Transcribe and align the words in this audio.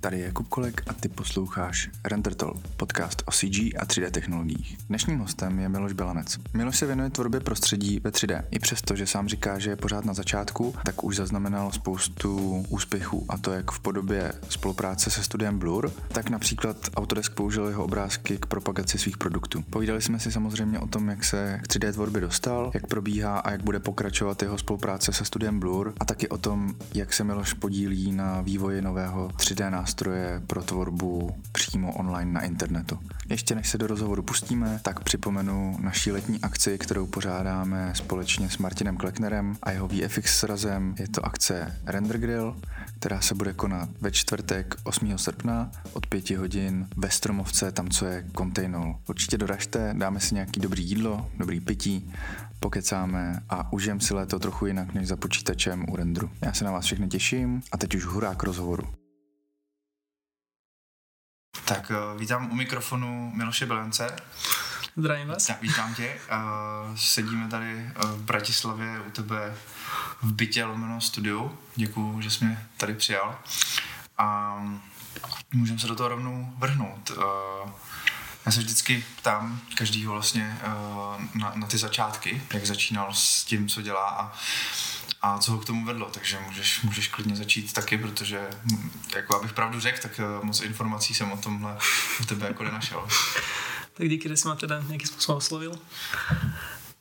Tady 0.00 0.18
je 0.18 0.24
Jakub 0.24 0.48
Kolek 0.48 0.82
a 0.86 0.92
ty 0.92 1.08
posloucháš 1.08 1.90
Render 2.04 2.34
Talk, 2.34 2.68
podcast 2.76 3.22
o 3.26 3.30
CG 3.30 3.58
a 3.78 3.84
3D 3.84 4.10
technologiích. 4.10 4.78
Dnešním 4.88 5.18
hostem 5.18 5.58
je 5.58 5.68
Miloš 5.68 5.92
Belanec. 5.92 6.38
Miloš 6.54 6.78
se 6.78 6.86
věnuje 6.86 7.10
tvorbě 7.10 7.40
prostředí 7.40 8.00
ve 8.04 8.10
3D. 8.10 8.42
I 8.50 8.58
přesto, 8.58 8.96
že 8.96 9.06
sám 9.06 9.28
říká, 9.28 9.58
že 9.58 9.70
je 9.70 9.76
pořád 9.76 10.04
na 10.04 10.14
začátku, 10.14 10.74
tak 10.84 11.04
už 11.04 11.16
zaznamenal 11.16 11.72
spoustu 11.72 12.64
úspěchů 12.68 13.26
a 13.28 13.38
to 13.38 13.52
jak 13.52 13.70
v 13.70 13.80
podobě 13.80 14.32
spolupráce 14.48 15.10
se 15.10 15.22
studiem 15.22 15.58
Blur, 15.58 15.92
tak 16.08 16.30
například 16.30 16.76
Autodesk 16.96 17.34
použil 17.34 17.66
jeho 17.66 17.84
obrázky 17.84 18.38
k 18.38 18.46
propagaci 18.46 18.98
svých 18.98 19.18
produktů. 19.18 19.64
Povídali 19.70 20.02
jsme 20.02 20.18
si 20.18 20.32
samozřejmě 20.32 20.78
o 20.78 20.86
tom, 20.86 21.08
jak 21.08 21.24
se 21.24 21.60
k 21.62 21.66
3D 21.66 21.92
tvorbě 21.92 22.20
dostal, 22.20 22.70
jak 22.74 22.86
probíhá 22.86 23.38
a 23.38 23.50
jak 23.50 23.62
bude 23.62 23.80
pokračovat 23.80 24.42
jeho 24.42 24.58
spolupráce 24.58 25.12
se 25.12 25.24
studiem 25.24 25.60
Blur 25.60 25.94
a 26.00 26.04
taky 26.04 26.28
o 26.28 26.38
tom, 26.38 26.74
jak 26.94 27.12
se 27.12 27.24
Miloš 27.24 27.52
podílí 27.52 28.12
na 28.12 28.40
vývoji 28.40 28.82
nového 28.82 29.28
3D 29.28 29.70
nástroje 29.70 29.89
pro 30.46 30.62
tvorbu 30.62 31.36
přímo 31.52 31.92
online 31.92 32.32
na 32.32 32.40
internetu. 32.40 32.98
Ještě 33.28 33.54
než 33.54 33.68
se 33.68 33.78
do 33.78 33.86
rozhovoru 33.86 34.22
pustíme, 34.22 34.80
tak 34.82 35.00
připomenu 35.00 35.76
naší 35.80 36.12
letní 36.12 36.40
akci, 36.40 36.78
kterou 36.78 37.06
pořádáme 37.06 37.92
společně 37.94 38.50
s 38.50 38.58
Martinem 38.58 38.96
Kleknerem 38.96 39.56
a 39.62 39.70
jeho 39.70 39.88
VFX 39.88 40.38
srazem. 40.38 40.94
Je 40.98 41.08
to 41.08 41.26
akce 41.26 41.76
Render 41.86 42.18
Grill, 42.18 42.56
která 42.98 43.20
se 43.20 43.34
bude 43.34 43.52
konat 43.52 43.88
ve 44.00 44.10
čtvrtek 44.10 44.74
8. 44.84 45.18
srpna 45.18 45.70
od 45.92 46.06
5 46.06 46.30
hodin 46.30 46.88
ve 46.96 47.10
Stromovce, 47.10 47.72
tam 47.72 47.88
co 47.88 48.06
je 48.06 48.24
kontejnol. 48.34 48.96
Určitě 49.08 49.38
doražte, 49.38 49.94
dáme 49.98 50.20
si 50.20 50.34
nějaký 50.34 50.60
dobrý 50.60 50.88
jídlo, 50.88 51.30
dobrý 51.38 51.60
pití, 51.60 52.12
pokecáme 52.60 53.42
a 53.48 53.72
užijem 53.72 54.00
si 54.00 54.14
léto 54.14 54.38
trochu 54.38 54.66
jinak 54.66 54.94
než 54.94 55.08
za 55.08 55.16
počítačem 55.16 55.84
u 55.88 55.96
rendru. 55.96 56.30
Já 56.42 56.52
se 56.52 56.64
na 56.64 56.72
vás 56.72 56.84
všechny 56.84 57.08
těším 57.08 57.62
a 57.72 57.76
teď 57.76 57.94
už 57.94 58.04
hurá 58.04 58.34
k 58.34 58.42
rozhovoru. 58.42 58.99
Tak 61.64 61.90
uh, 61.90 62.20
vítám 62.20 62.50
u 62.50 62.54
mikrofonu 62.54 63.32
Miloše 63.34 63.66
Belence. 63.66 64.16
Zdravím 64.96 65.28
vás. 65.28 65.46
Tak, 65.46 65.62
vítám 65.62 65.94
tě. 65.94 66.20
Uh, 66.32 66.96
sedíme 66.96 67.48
tady 67.48 67.74
uh, 68.04 68.10
v 68.10 68.22
Bratislavě 68.22 69.00
u 69.00 69.10
tebe 69.10 69.54
v 70.22 70.32
bytě 70.32 70.64
lomeno 70.64 71.00
studiu. 71.00 71.58
Děkuju, 71.76 72.20
že 72.20 72.30
jsi 72.30 72.44
mě 72.44 72.66
tady 72.76 72.94
přijal. 72.94 73.38
A 74.18 74.56
můžeme 75.52 75.78
se 75.78 75.86
do 75.86 75.94
toho 75.94 76.08
rovnou 76.08 76.52
vrhnout. 76.58 77.12
Já 78.46 78.52
se 78.52 78.60
vždycky 78.60 79.04
ptám 79.16 79.60
každýho 79.74 80.12
vlastně 80.12 80.58
na, 81.34 81.52
na 81.54 81.66
ty 81.66 81.78
začátky, 81.78 82.42
jak 82.54 82.66
začínal 82.66 83.14
s 83.14 83.44
tím, 83.44 83.68
co 83.68 83.82
dělá 83.82 84.08
a 84.08 84.32
a 85.22 85.38
co 85.38 85.52
ho 85.52 85.58
k 85.58 85.64
tomu 85.64 85.84
vedlo, 85.84 86.10
takže 86.10 86.38
můžeš, 86.46 86.82
můžeš 86.82 87.08
klidně 87.08 87.36
začít 87.36 87.72
taky, 87.72 87.98
protože 87.98 88.50
hm, 88.64 88.90
jako 89.16 89.36
abych 89.36 89.52
pravdu 89.52 89.80
řekl, 89.80 90.02
tak 90.02 90.20
eh, 90.20 90.44
moc 90.44 90.60
informací 90.60 91.14
jsem 91.14 91.32
o 91.32 91.36
tomhle 91.36 91.78
u 92.20 92.24
tebe 92.24 92.46
jako 92.46 92.64
nenašel. 92.64 93.08
Tak 93.94 94.08
díky, 94.08 94.28
že 94.28 94.36
si 94.36 94.48
ma 94.48 94.56
teda 94.56 94.80
nejakým 94.88 95.12
spôsobom 95.12 95.44
oslovil. 95.44 95.76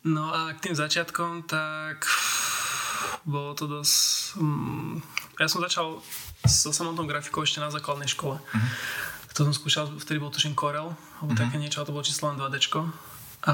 No 0.04 0.36
a 0.36 0.52
k 0.52 0.68
tým 0.68 0.76
začiatkom, 0.76 1.48
tak 1.48 2.04
bolo 3.24 3.56
to 3.56 3.72
dosť... 3.72 4.36
Um, 4.36 5.00
ja 5.40 5.48
som 5.48 5.64
začal 5.64 6.04
so 6.44 6.76
samotnou 6.76 7.08
grafikou 7.08 7.48
ešte 7.48 7.64
na 7.64 7.72
základnej 7.72 8.12
škole. 8.12 8.44
Uh-huh. 8.44 8.70
To 9.32 9.48
som 9.48 9.56
skúšal, 9.56 9.86
vtedy 9.96 10.20
bol 10.20 10.28
tuším 10.28 10.60
Corel, 10.60 10.92
alebo 11.24 11.32
uh-huh. 11.32 11.40
také 11.40 11.56
niečo, 11.56 11.80
a 11.80 11.88
to 11.88 11.96
bolo 11.96 12.04
číslo 12.04 12.36
len 12.36 12.40
2D. 12.42 12.68
A 13.48 13.54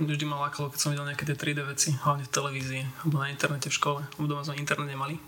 vždy 0.00 0.24
ma 0.24 0.40
lákalo, 0.48 0.72
keď 0.72 0.78
som 0.80 0.90
videl 0.92 1.04
nejaké 1.04 1.28
tie 1.28 1.36
3D 1.36 1.60
veci, 1.68 1.92
hlavne 1.92 2.24
v 2.24 2.32
televízii, 2.32 2.82
alebo 3.04 3.20
na 3.20 3.28
internete 3.28 3.68
v 3.68 3.76
škole, 3.76 4.00
lebo 4.16 4.24
doma 4.24 4.40
sme 4.40 4.56
internet 4.56 4.88
nemali. 4.88 5.20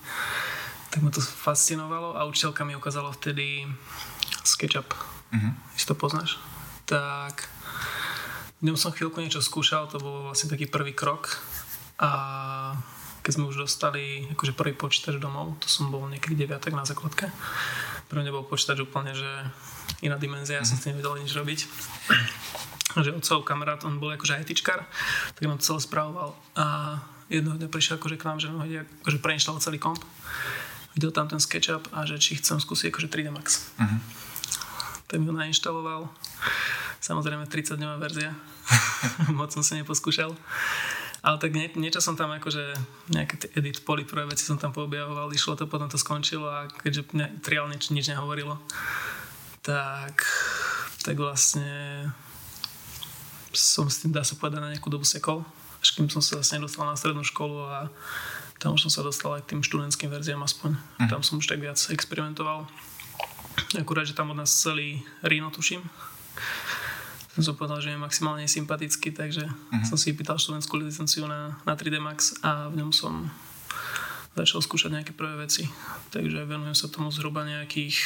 Tak 0.88 1.04
ma 1.04 1.12
to 1.12 1.20
fascinovalo 1.20 2.16
a 2.16 2.24
učiteľka 2.24 2.64
mi 2.64 2.72
ukázala 2.72 3.12
vtedy 3.12 3.68
SketchUp. 4.40 4.88
Uh-huh. 4.88 5.52
Si 5.76 5.84
to 5.84 5.92
poznáš? 5.92 6.40
Tak 6.88 7.44
v 8.64 8.72
ňom 8.72 8.80
som 8.80 8.88
chvíľku 8.96 9.20
niečo 9.20 9.44
skúšal, 9.44 9.92
to 9.92 10.00
bol 10.00 10.32
vlastne 10.32 10.48
taký 10.48 10.64
prvý 10.64 10.96
krok 10.96 11.36
a 12.00 12.10
keď 13.20 13.32
sme 13.36 13.48
už 13.52 13.68
dostali 13.68 14.28
akože 14.32 14.56
prvý 14.56 14.72
počítač 14.72 15.20
domov, 15.20 15.60
to 15.60 15.68
som 15.68 15.92
bol 15.92 16.08
niekedy 16.08 16.36
deviatek 16.36 16.72
na 16.72 16.88
základke. 16.88 17.28
Pre 18.08 18.16
mňa 18.20 18.32
bol 18.32 18.48
počítač 18.48 18.80
úplne, 18.80 19.12
že 19.12 19.28
iná 20.00 20.16
dimenzia, 20.16 20.60
ja 20.60 20.64
som 20.64 20.76
s 20.76 20.84
tým 20.84 20.96
nevedel 20.96 21.20
nič 21.20 21.32
robiť 21.36 21.60
že 23.00 23.10
otcov 23.10 23.42
kamarát, 23.42 23.82
on 23.82 23.98
bol 23.98 24.14
akože 24.14 24.38
ITčkar, 24.44 24.86
tak 25.34 25.42
nám 25.42 25.58
to 25.58 25.74
celé 25.74 25.80
spravoval 25.82 26.36
a 26.54 26.98
jednoho 27.32 27.56
dňa 27.58 27.68
prišiel 27.72 27.96
akože 27.98 28.16
k 28.20 28.26
nám, 28.28 28.38
že 28.38 28.48
ide 28.68 28.86
akože 29.02 29.18
preinštalovať 29.18 29.62
celý 29.64 29.78
komp. 29.80 30.00
Videl 30.94 31.10
tam 31.10 31.26
ten 31.26 31.42
SketchUp 31.42 31.90
a 31.90 32.06
že 32.06 32.22
či 32.22 32.38
chcem 32.38 32.62
skúsiť 32.62 32.94
akože 32.94 33.10
3D 33.10 33.34
Max. 33.34 33.66
Uh-huh. 33.82 33.98
Tak 35.10 35.18
mi 35.18 35.26
ho 35.26 35.34
nainštaloval. 35.34 36.06
Samozrejme 37.02 37.50
30 37.50 37.74
dňová 37.82 37.96
verzia. 37.98 38.30
Moc 39.38 39.50
som 39.50 39.66
si 39.66 39.74
neposkúšal. 39.74 40.30
Ale 41.24 41.36
tak 41.40 41.56
nie, 41.56 41.72
niečo 41.80 42.04
som 42.04 42.20
tam 42.20 42.36
akože 42.36 42.76
nejaké 43.08 43.34
tie 43.40 43.48
edit 43.56 43.80
poly, 43.80 44.04
prvé 44.04 44.28
veci 44.28 44.44
som 44.44 44.60
tam 44.60 44.76
poobjavoval, 44.76 45.32
išlo 45.32 45.56
to, 45.56 45.64
potom 45.64 45.88
to 45.88 45.96
skončilo 45.96 46.44
a 46.44 46.68
keďže 46.68 47.16
ne, 47.16 47.32
triál 47.40 47.64
nič, 47.72 47.88
nič 47.96 48.12
nehovorilo, 48.12 48.60
tak, 49.64 50.20
tak 51.00 51.16
vlastne 51.16 52.12
som 53.56 53.86
s 53.86 54.02
tým, 54.02 54.10
dá 54.12 54.26
sa 54.26 54.34
povedať, 54.36 54.60
na 54.60 54.70
nejakú 54.74 54.90
dobu 54.90 55.06
sekol, 55.06 55.46
až 55.80 55.88
kým 55.94 56.10
som 56.10 56.20
sa 56.20 56.38
vlastne 56.40 56.62
dostal 56.62 56.84
na 56.86 56.98
strednú 56.98 57.22
školu 57.24 57.56
a 57.66 57.78
tam 58.62 58.78
už 58.78 58.88
som 58.88 58.92
sa 58.92 59.02
dostal 59.04 59.36
aj 59.36 59.44
k 59.44 59.56
tým 59.56 59.60
študentským 59.60 60.08
verziám 60.08 60.40
aspoň. 60.40 60.78
Uh-huh. 60.78 61.10
Tam 61.10 61.20
som 61.20 61.36
už 61.36 61.50
tak 61.50 61.60
viac 61.60 61.76
experimentoval. 61.92 62.64
Akurát, 63.76 64.08
že 64.08 64.16
tam 64.16 64.32
od 64.32 64.38
nás 64.38 64.50
celý 64.50 65.04
Rino, 65.20 65.50
tuším. 65.50 65.84
Som 67.34 67.42
sa 67.42 67.52
povedal, 67.52 67.82
že 67.82 67.90
je 67.90 67.98
maximálne 67.98 68.46
sympatický, 68.46 69.10
takže 69.10 69.44
uh-huh. 69.44 69.84
som 69.84 69.98
si 69.98 70.14
vypýtal 70.14 70.38
študentskú 70.38 70.78
licenciu 70.78 71.26
na, 71.26 71.58
na 71.66 71.74
3D 71.74 71.98
Max 71.98 72.38
a 72.40 72.70
v 72.70 72.80
ňom 72.80 72.90
som 72.94 73.28
začal 74.34 74.62
skúšať 74.62 74.90
nejaké 74.90 75.12
prvé 75.14 75.46
veci. 75.46 75.66
Takže 76.10 76.46
venujem 76.46 76.74
sa 76.74 76.90
tomu 76.90 77.10
zhruba 77.10 77.46
nejakých 77.46 78.00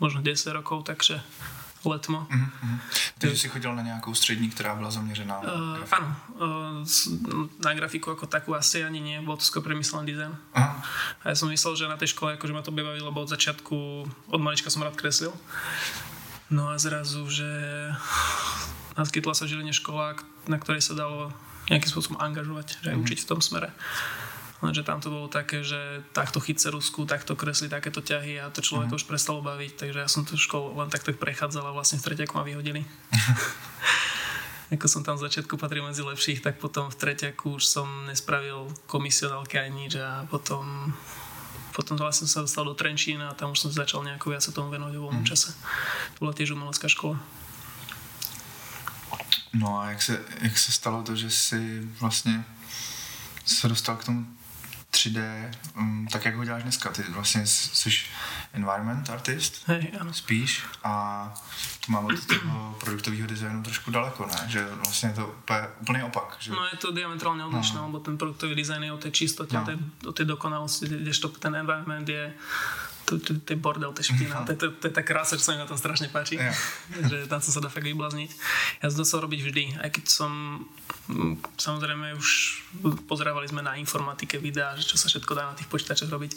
možno 0.00 0.24
10 0.24 0.56
rokov, 0.56 0.88
takže 0.88 1.20
letmo. 1.84 2.26
Uh-huh. 2.28 2.78
Takže 3.18 3.36
si 3.36 3.48
chodil 3.48 3.74
na 3.74 3.82
nějakou 3.82 4.14
střední, 4.14 4.50
která 4.50 4.74
byla 4.74 4.90
zaměřená 4.90 5.40
na 5.40 5.52
uh, 5.52 5.76
grafiku? 5.76 5.96
Áno, 5.96 6.08
uh, 6.36 7.48
na 7.64 7.72
grafiku 7.74 8.10
ako 8.10 8.26
takú 8.26 8.52
asi 8.52 8.84
ani 8.84 9.00
nie, 9.00 9.20
bol 9.24 9.36
to 9.36 9.44
skôr 9.44 9.64
premyslený 9.64 10.12
dizajn. 10.12 10.32
Uh-huh. 10.32 10.76
A 11.24 11.24
ja 11.32 11.36
som 11.36 11.48
myslel, 11.48 11.76
že 11.76 11.88
na 11.88 11.96
tej 11.96 12.12
škole 12.12 12.36
akože 12.36 12.52
ma 12.52 12.60
to 12.60 12.74
bavilo, 12.74 13.08
lebo 13.08 13.24
od 13.24 13.32
začiatku, 13.32 13.76
od 14.28 14.40
malička 14.40 14.68
som 14.68 14.84
rád 14.84 14.96
kreslil. 14.96 15.32
No 16.50 16.68
a 16.72 16.76
zrazu, 16.76 17.24
že 17.30 17.48
naskytla 18.98 19.32
sa 19.32 19.46
v 19.46 19.56
Žiline 19.56 19.72
škola, 19.72 20.18
na 20.50 20.58
ktorej 20.58 20.82
sa 20.82 20.98
dalo 20.98 21.30
nejakým 21.70 21.90
spôsobom 21.90 22.18
angažovať, 22.18 22.82
že 22.82 22.90
aj 22.90 22.96
uh-huh. 22.98 23.04
učiť 23.06 23.18
v 23.24 23.28
tom 23.28 23.40
smere. 23.40 23.70
Lenže 24.60 24.84
tam 24.84 25.00
to 25.00 25.08
bolo 25.08 25.24
také, 25.32 25.64
že 25.64 26.04
takto 26.12 26.36
chyť 26.36 26.68
cerusku, 26.68 27.08
takto 27.08 27.32
kresli 27.32 27.72
takéto 27.72 28.04
ťahy 28.04 28.44
a 28.44 28.52
to 28.52 28.60
človeka 28.60 28.92
mm. 28.92 28.98
už 29.00 29.08
prestalo 29.08 29.40
baviť, 29.40 29.72
takže 29.72 29.98
ja 30.04 30.08
som 30.08 30.28
tú 30.28 30.36
školu 30.36 30.76
len 30.76 30.92
takto 30.92 31.16
prechádzal 31.16 31.64
a 31.64 31.72
vlastne 31.72 31.96
v 31.96 32.04
treťaku 32.12 32.36
ma 32.36 32.44
vyhodili. 32.44 32.84
Ako 34.76 34.86
som 34.86 35.02
tam 35.02 35.16
v 35.16 35.24
začiatku 35.26 35.56
patril 35.56 35.82
medzi 35.82 36.04
lepších, 36.04 36.44
tak 36.44 36.60
potom 36.60 36.92
v 36.92 36.96
treťaku 37.00 37.56
už 37.56 37.64
som 37.64 37.88
nespravil 38.04 38.68
komisionálky 38.84 39.56
ani 39.58 39.88
nič 39.88 39.98
a 39.98 40.28
potom 40.28 40.92
potom 41.70 41.94
vlastne 41.96 42.26
som 42.26 42.42
sa 42.42 42.44
dostal 42.44 42.64
do 42.66 42.74
Trenčína 42.74 43.30
a 43.30 43.38
tam 43.38 43.54
už 43.54 43.62
som 43.62 43.70
začal 43.70 44.02
nejako 44.02 44.34
viac 44.34 44.42
sa 44.42 44.52
tomu 44.52 44.74
venovať 44.74 44.94
v 44.94 45.02
voľnom 45.06 45.24
mm. 45.24 45.30
čase. 45.30 45.54
To 46.18 46.28
bola 46.28 46.36
tiež 46.36 46.52
umelecká 46.52 46.90
škola. 46.90 47.16
No 49.54 49.78
a 49.78 49.90
jak 49.90 50.02
se, 50.02 50.24
jak 50.42 50.58
se 50.58 50.72
stalo 50.72 51.02
to, 51.02 51.16
že 51.16 51.30
si 51.30 51.80
vlastně 52.00 52.44
se 53.44 53.68
dostal 53.68 53.96
k 53.96 54.04
tomu 54.04 54.26
3D, 54.90 55.50
um, 55.76 56.08
tak 56.12 56.24
jak 56.24 56.36
ho 56.36 56.44
děláš 56.44 56.62
dneska. 56.62 56.90
Ty 56.90 57.02
vlastně 57.02 57.46
jsi 57.46 57.90
environment 58.52 59.10
artist, 59.10 59.62
Hej, 59.66 59.92
ano. 60.00 60.12
spíš 60.12 60.64
a 60.84 61.34
to 61.86 61.92
mám 61.92 62.04
od 62.04 62.26
toho 62.26 62.76
produktového 62.80 63.26
designu 63.26 63.62
trošku 63.62 63.90
daleko, 63.90 64.26
ne? 64.26 64.48
Že 64.48 64.68
vlastně 64.74 65.08
je 65.08 65.14
to 65.14 65.26
úplně, 65.26 65.68
úplný 65.80 66.02
opak. 66.02 66.36
Že... 66.38 66.52
No 66.52 66.64
je 66.64 66.76
to 66.78 66.92
diametrálně 66.92 67.44
odlišné, 67.44 67.78
no. 67.78 67.86
lebo 67.86 68.00
ten 68.00 68.18
produktový 68.18 68.54
design 68.54 68.82
je 68.82 68.92
o 68.92 68.98
té 68.98 69.10
čistotě, 69.10 69.56
no. 69.56 69.66
o 70.08 70.12
té 70.12 70.24
dokonalosti, 70.24 70.88
kdežto 70.88 71.28
ten 71.28 71.54
environment 71.54 72.08
je 72.08 72.34
je 73.18 73.56
bordel, 73.58 73.90
je 73.96 74.06
špina. 74.06 74.42
To, 74.48 74.52
to, 74.54 74.66
to 74.78 74.84
je 74.90 74.94
tá 74.94 75.02
krása, 75.02 75.34
čo 75.34 75.50
sa 75.50 75.52
mi 75.54 75.58
na 75.58 75.66
tom 75.66 75.78
strašne 75.78 76.12
páči. 76.12 76.38
Yeah. 76.38 76.54
že 77.08 77.16
tam 77.26 77.40
som 77.42 77.50
sa 77.54 77.60
dá 77.62 77.70
fakt 77.72 77.86
vyblázniť. 77.86 78.30
Ja 78.82 78.92
som 78.92 79.02
to 79.02 79.06
chcel 79.06 79.20
robiť 79.26 79.40
vždy, 79.46 79.64
aj 79.82 79.90
keď 79.94 80.04
som 80.06 80.32
mm, 81.10 81.58
samozrejme 81.58 82.14
už 82.18 82.28
pozerávali 83.10 83.46
sme 83.50 83.62
na 83.62 83.78
informatike 83.78 84.38
videa, 84.38 84.74
že 84.78 84.86
čo 84.86 84.96
sa 84.98 85.10
všetko 85.10 85.32
dá 85.34 85.50
na 85.50 85.54
tých 85.58 85.66
počítačoch 85.66 86.10
robiť. 86.10 86.32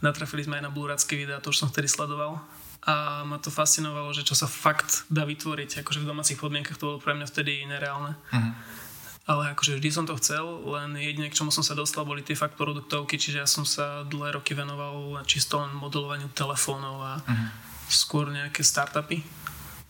Natrafili 0.00 0.44
sme 0.44 0.60
aj 0.60 0.64
na 0.68 0.72
blurácké 0.72 1.16
videa, 1.16 1.44
to 1.44 1.52
už 1.52 1.60
som 1.60 1.68
vtedy 1.68 1.88
sledoval 1.88 2.40
a 2.88 3.28
ma 3.28 3.36
to 3.36 3.52
fascinovalo, 3.52 4.08
že 4.16 4.24
čo 4.24 4.32
sa 4.32 4.48
fakt 4.48 5.04
dá 5.12 5.28
vytvoriť, 5.28 5.84
akože 5.84 6.00
v 6.00 6.08
domácich 6.08 6.40
podmienkach 6.40 6.80
to 6.80 6.88
bolo 6.88 6.98
pre 7.00 7.12
mňa 7.12 7.28
vtedy 7.28 7.68
nereálne. 7.68 8.16
Uh-huh 8.32 8.88
ale 9.30 9.54
akože 9.54 9.78
vždy 9.78 9.90
som 9.94 10.04
to 10.10 10.18
chcel, 10.18 10.58
len 10.74 10.98
jedine 10.98 11.30
k 11.30 11.38
čomu 11.38 11.54
som 11.54 11.62
sa 11.62 11.78
dostal 11.78 12.02
boli 12.02 12.18
tie 12.26 12.34
fakt 12.34 12.58
produktovky, 12.58 13.14
čiže 13.14 13.38
ja 13.38 13.46
som 13.46 13.62
sa 13.62 14.02
dlhé 14.02 14.34
roky 14.34 14.58
venoval 14.58 15.22
čisto 15.22 15.62
len 15.62 15.70
modelovaniu 15.78 16.26
telefónov 16.34 16.98
a 16.98 17.12
uh-huh. 17.22 17.48
skôr 17.86 18.26
nejaké 18.26 18.66
startupy. 18.66 19.22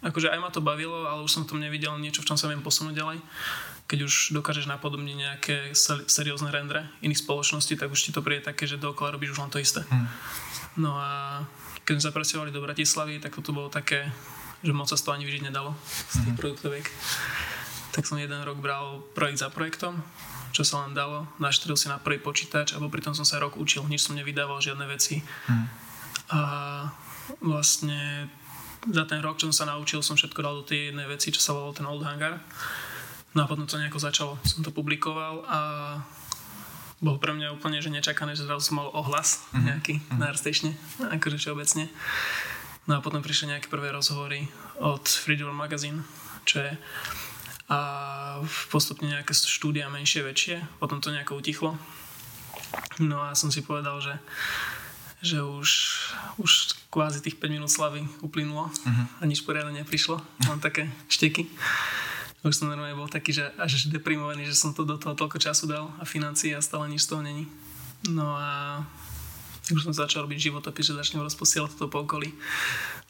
Akože 0.04 0.28
aj 0.28 0.40
ma 0.44 0.52
to 0.52 0.60
bavilo, 0.60 1.08
ale 1.08 1.24
už 1.24 1.32
som 1.32 1.42
v 1.48 1.56
tom 1.56 1.60
nevidel 1.64 1.96
niečo, 1.96 2.20
v 2.20 2.28
čom 2.28 2.36
sa 2.36 2.52
viem 2.52 2.60
posunúť 2.60 3.00
ďalej. 3.00 3.18
Keď 3.88 3.98
už 4.04 4.14
dokážeš 4.36 4.68
napodobniť 4.68 5.16
nejaké 5.16 5.56
seriózne 6.04 6.52
rendre 6.52 6.84
iných 7.00 7.24
spoločností, 7.24 7.80
tak 7.80 7.88
už 7.88 8.00
ti 8.00 8.10
to 8.12 8.20
príde 8.20 8.44
také, 8.44 8.68
že 8.68 8.76
dookola 8.76 9.16
robíš 9.16 9.40
už 9.40 9.40
len 9.40 9.52
to 9.52 9.56
isté. 9.56 9.80
Uh-huh. 9.88 10.04
No 10.76 11.00
a 11.00 11.40
keď 11.88 11.96
sme 11.96 12.04
sa 12.04 12.12
presťahovali 12.12 12.52
do 12.52 12.60
Bratislavy, 12.60 13.24
tak 13.24 13.40
to 13.40 13.56
bolo 13.56 13.72
také, 13.72 14.04
že 14.60 14.76
moc 14.76 14.92
sa 14.92 15.00
z 15.00 15.08
toho 15.08 15.16
ani 15.16 15.24
vyžiť 15.24 15.48
nedalo 15.48 15.72
z 16.12 16.28
tých 16.28 16.28
uh-huh. 16.28 16.36
produktoviek 16.36 16.86
tak 17.90 18.06
som 18.06 18.18
jeden 18.18 18.42
rok 18.42 18.58
bral 18.62 19.02
projekt 19.14 19.42
za 19.42 19.48
projektom, 19.50 20.02
čo 20.50 20.62
sa 20.66 20.86
len 20.86 20.94
dalo. 20.94 21.26
Naštril 21.42 21.74
si 21.74 21.86
na 21.86 21.98
prvý 21.98 22.18
počítač 22.22 22.74
a 22.74 22.82
popri 22.82 23.02
tom 23.02 23.14
som 23.14 23.26
sa 23.26 23.42
rok 23.42 23.58
učil, 23.58 23.86
nič 23.86 24.06
som 24.06 24.18
nevydával, 24.18 24.62
žiadne 24.62 24.86
veci. 24.86 25.22
Hmm. 25.46 25.66
A 26.30 26.40
vlastne 27.42 28.30
za 28.88 29.04
ten 29.04 29.20
rok, 29.20 29.36
čo 29.36 29.50
som 29.50 29.66
sa 29.66 29.70
naučil, 29.74 30.00
som 30.00 30.16
všetko 30.16 30.40
dal 30.40 30.54
do 30.62 30.64
tej 30.64 30.90
jednej 30.90 31.06
veci, 31.06 31.34
čo 31.34 31.42
sa 31.42 31.52
volalo 31.52 31.76
ten 31.76 31.86
Old 31.86 32.02
Hangar. 32.06 32.40
No 33.36 33.44
a 33.44 33.46
potom 33.46 33.68
to 33.68 33.78
nejako 33.78 34.02
začalo. 34.02 34.34
Som 34.42 34.66
to 34.66 34.74
publikoval 34.74 35.46
a 35.46 35.60
bolo 37.00 37.16
pre 37.16 37.32
mňa 37.32 37.56
úplne 37.56 37.80
že 37.80 37.88
nečakané, 37.88 38.36
že 38.36 38.44
zrazu 38.44 38.70
som 38.70 38.82
mal 38.82 38.92
ohlas 38.92 39.40
mm-hmm. 39.40 39.62
nejaký 39.64 39.94
mm-hmm. 39.96 40.18
na 40.20 40.26
Arstatione, 40.28 40.72
akože 41.16 41.36
všeobecne. 41.40 41.84
No 42.88 42.98
a 42.98 43.04
potom 43.04 43.22
prišli 43.22 43.54
nejaké 43.54 43.70
prvé 43.70 43.94
rozhovory 43.94 44.50
od 44.82 45.04
Freedom 45.06 45.52
Magazine, 45.54 46.04
čo 46.44 46.60
je 46.60 46.72
a 47.70 47.78
postupne 48.68 49.06
nejaké 49.06 49.30
štúdia 49.30 49.86
menšie, 49.86 50.26
väčšie, 50.26 50.58
potom 50.82 50.98
to 50.98 51.14
nejako 51.14 51.38
utichlo. 51.38 51.78
No 52.98 53.22
a 53.22 53.38
som 53.38 53.54
si 53.54 53.62
povedal, 53.62 54.02
že, 54.02 54.14
že 55.22 55.38
už, 55.38 55.70
už 56.42 56.50
kvázi 56.90 57.22
tých 57.22 57.38
5 57.38 57.54
minút 57.54 57.70
slavy 57.70 58.02
uplynulo 58.26 58.66
uh-huh. 58.66 59.06
a 59.18 59.22
nič 59.22 59.46
poriadne 59.46 59.70
neprišlo, 59.78 60.18
len 60.50 60.58
také 60.58 60.90
šteky. 61.06 61.46
Už 62.42 62.56
som 62.56 62.72
normálne 62.72 62.96
bol 62.96 63.06
taký, 63.06 63.36
že 63.36 63.52
až 63.60 63.86
deprimovaný, 63.92 64.48
že 64.48 64.56
som 64.58 64.72
to 64.74 64.82
do 64.88 64.96
toho 64.96 65.14
toľko 65.14 65.38
času 65.38 65.68
dal 65.70 65.92
a 66.00 66.08
financií 66.08 66.56
a 66.56 66.64
stále 66.64 66.88
nič 66.90 67.06
z 67.06 67.10
toho 67.14 67.22
není. 67.22 67.46
No 68.08 68.34
a 68.34 68.80
už 69.76 69.86
som 69.86 69.94
začal 69.94 70.26
robiť 70.26 70.50
životopis, 70.50 70.90
že 70.90 70.98
začnem 70.98 71.22
rozposielať 71.22 71.78
toto 71.78 71.92
po 71.92 72.02
okolí. 72.02 72.34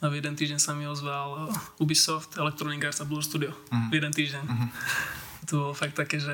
A 0.01 0.09
v 0.09 0.21
jeden 0.21 0.33
týždeň 0.33 0.59
sa 0.61 0.73
mi 0.73 0.85
ozval 0.85 1.49
Ubisoft, 1.77 2.37
Electronic 2.37 2.81
Arts 2.81 3.01
a 3.01 3.05
Blur 3.05 3.25
Studio. 3.25 3.53
Uh-huh. 3.53 3.89
V 3.89 3.93
jeden 3.97 4.13
týždeň. 4.13 4.43
Uh-huh. 4.45 4.69
To 5.49 5.53
bolo 5.57 5.73
fakt 5.73 5.97
také, 5.97 6.21
že 6.21 6.33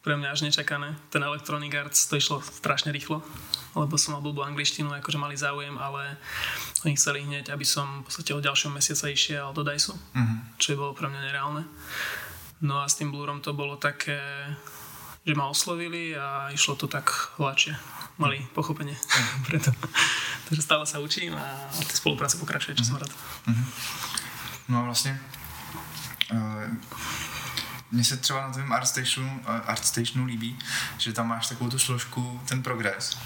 pre 0.00 0.16
mňa 0.16 0.32
až 0.32 0.48
nečakané. 0.48 0.96
Ten 1.12 1.20
Electronic 1.22 1.70
Arts 1.76 2.08
to 2.08 2.16
išlo 2.16 2.40
strašne 2.40 2.88
rýchlo, 2.90 3.20
lebo 3.76 4.00
som 4.00 4.16
mal 4.16 4.24
blbú 4.24 4.40
angličtinu, 4.40 4.88
akože 4.96 5.20
mali 5.20 5.36
záujem, 5.36 5.76
ale 5.76 6.16
oni 6.88 6.96
chceli 6.96 7.20
hneď, 7.22 7.52
aby 7.52 7.66
som 7.68 8.00
v 8.00 8.04
podstate 8.08 8.32
od 8.32 8.42
ďalšieho 8.42 8.72
mesiaca 8.72 9.06
išiel 9.12 9.52
do 9.52 9.60
DICE, 9.60 9.92
uh-huh. 9.92 10.38
čo 10.56 10.78
bolo 10.80 10.96
pre 10.96 11.06
mňa 11.06 11.20
nereálne. 11.20 11.62
No 12.64 12.80
a 12.80 12.88
s 12.88 12.96
tým 12.96 13.12
Blurom 13.12 13.44
to 13.44 13.52
bolo 13.52 13.76
také, 13.76 14.20
že 15.24 15.36
ma 15.36 15.48
oslovili 15.52 16.16
a 16.16 16.48
išlo 16.52 16.76
to 16.80 16.88
tak 16.88 17.36
hladšie 17.36 17.99
mali 18.18 18.46
pochopenie 18.54 18.96
preto. 19.46 19.72
Takže 20.48 20.62
stále 20.62 20.84
sa 20.86 20.98
učím 20.98 21.34
a 21.34 21.46
tá 21.70 21.94
spolupráca 21.94 22.38
pokračuje, 22.38 22.76
čo 22.78 22.84
som 22.84 22.98
mhm. 22.98 23.02
rád. 23.02 23.12
Mhm. 23.46 23.64
No 24.68 24.78
a 24.78 24.82
vlastně 24.82 25.20
uh, 26.32 26.76
mně 27.90 28.04
se 28.04 28.16
třeba 28.16 28.40
na 28.40 28.52
tvém 28.52 28.72
ArtStationu, 28.72 29.42
ArtStationu 29.46 30.24
líbí, 30.24 30.58
že 30.98 31.12
tam 31.12 31.28
máš 31.28 31.48
takovou 31.48 31.70
tu 31.70 31.78
složku, 31.78 32.40
ten 32.48 32.62
progres 32.62 33.18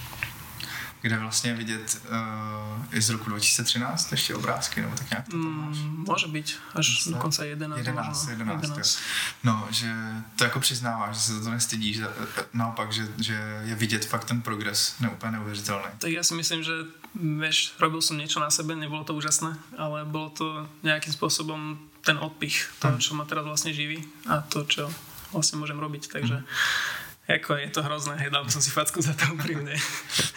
kde 1.04 1.18
vlastně 1.18 1.54
vidět 1.54 2.02
uh, 2.10 2.96
i 2.96 3.00
z 3.00 3.10
roku 3.10 3.30
2013 3.30 4.12
ještě 4.12 4.34
obrázky, 4.34 4.80
nebo 4.80 4.96
tak 4.96 5.10
nějak 5.10 5.24
to 5.24 5.30
tam 5.30 5.66
máš. 5.66 5.76
Mm, 5.76 6.04
může 6.08 6.26
být, 6.26 6.56
až 6.74 7.04
do 7.06 7.16
konce 7.16 7.46
11. 7.46 7.78
11, 7.78 8.28
11, 8.28 8.62
11. 8.62 8.98
No, 9.44 9.68
že 9.70 9.92
to 10.36 10.44
jako 10.44 10.60
přiznáváš, 10.60 11.16
že 11.16 11.20
se 11.20 11.40
to 11.40 11.50
nestydíš, 11.50 11.96
že, 11.96 12.06
naopak, 12.52 12.92
že, 12.92 13.08
že 13.18 13.60
je 13.64 13.74
vidět 13.74 14.04
fakt 14.04 14.24
ten 14.24 14.42
progres 14.42 14.94
neúplně 15.00 15.32
neuvěřitelný. 15.32 15.84
Tak 15.98 16.10
já 16.10 16.22
si 16.22 16.34
myslím, 16.34 16.62
že 16.62 16.72
vieš, 17.14 17.78
robil 17.78 18.02
som 18.02 18.18
niečo 18.18 18.40
na 18.40 18.50
sebe, 18.50 18.74
nebolo 18.74 19.04
to 19.04 19.14
úžasné, 19.14 19.54
ale 19.78 20.02
bolo 20.02 20.34
to 20.34 20.66
nejakým 20.82 21.14
spôsobom 21.14 21.78
ten 22.02 22.18
odpich 22.18 22.66
hm. 22.82 22.98
čo 22.98 23.14
ma 23.14 23.22
teraz 23.28 23.44
vlastne 23.44 23.76
živí 23.76 24.02
a 24.26 24.40
to, 24.40 24.64
čo 24.66 24.90
vlastne 25.30 25.62
môžem 25.62 25.78
robiť, 25.78 26.10
takže 26.10 26.42
mm 26.42 27.03
Jako 27.29 27.56
je 27.56 27.71
to 27.71 27.82
hrozné, 27.82 28.21
hej, 28.21 28.29
dal 28.31 28.44
som 28.53 28.61
si 28.61 28.69
facku 28.69 29.00
za 29.00 29.17
to 29.17 29.25
úprimne. 29.32 29.73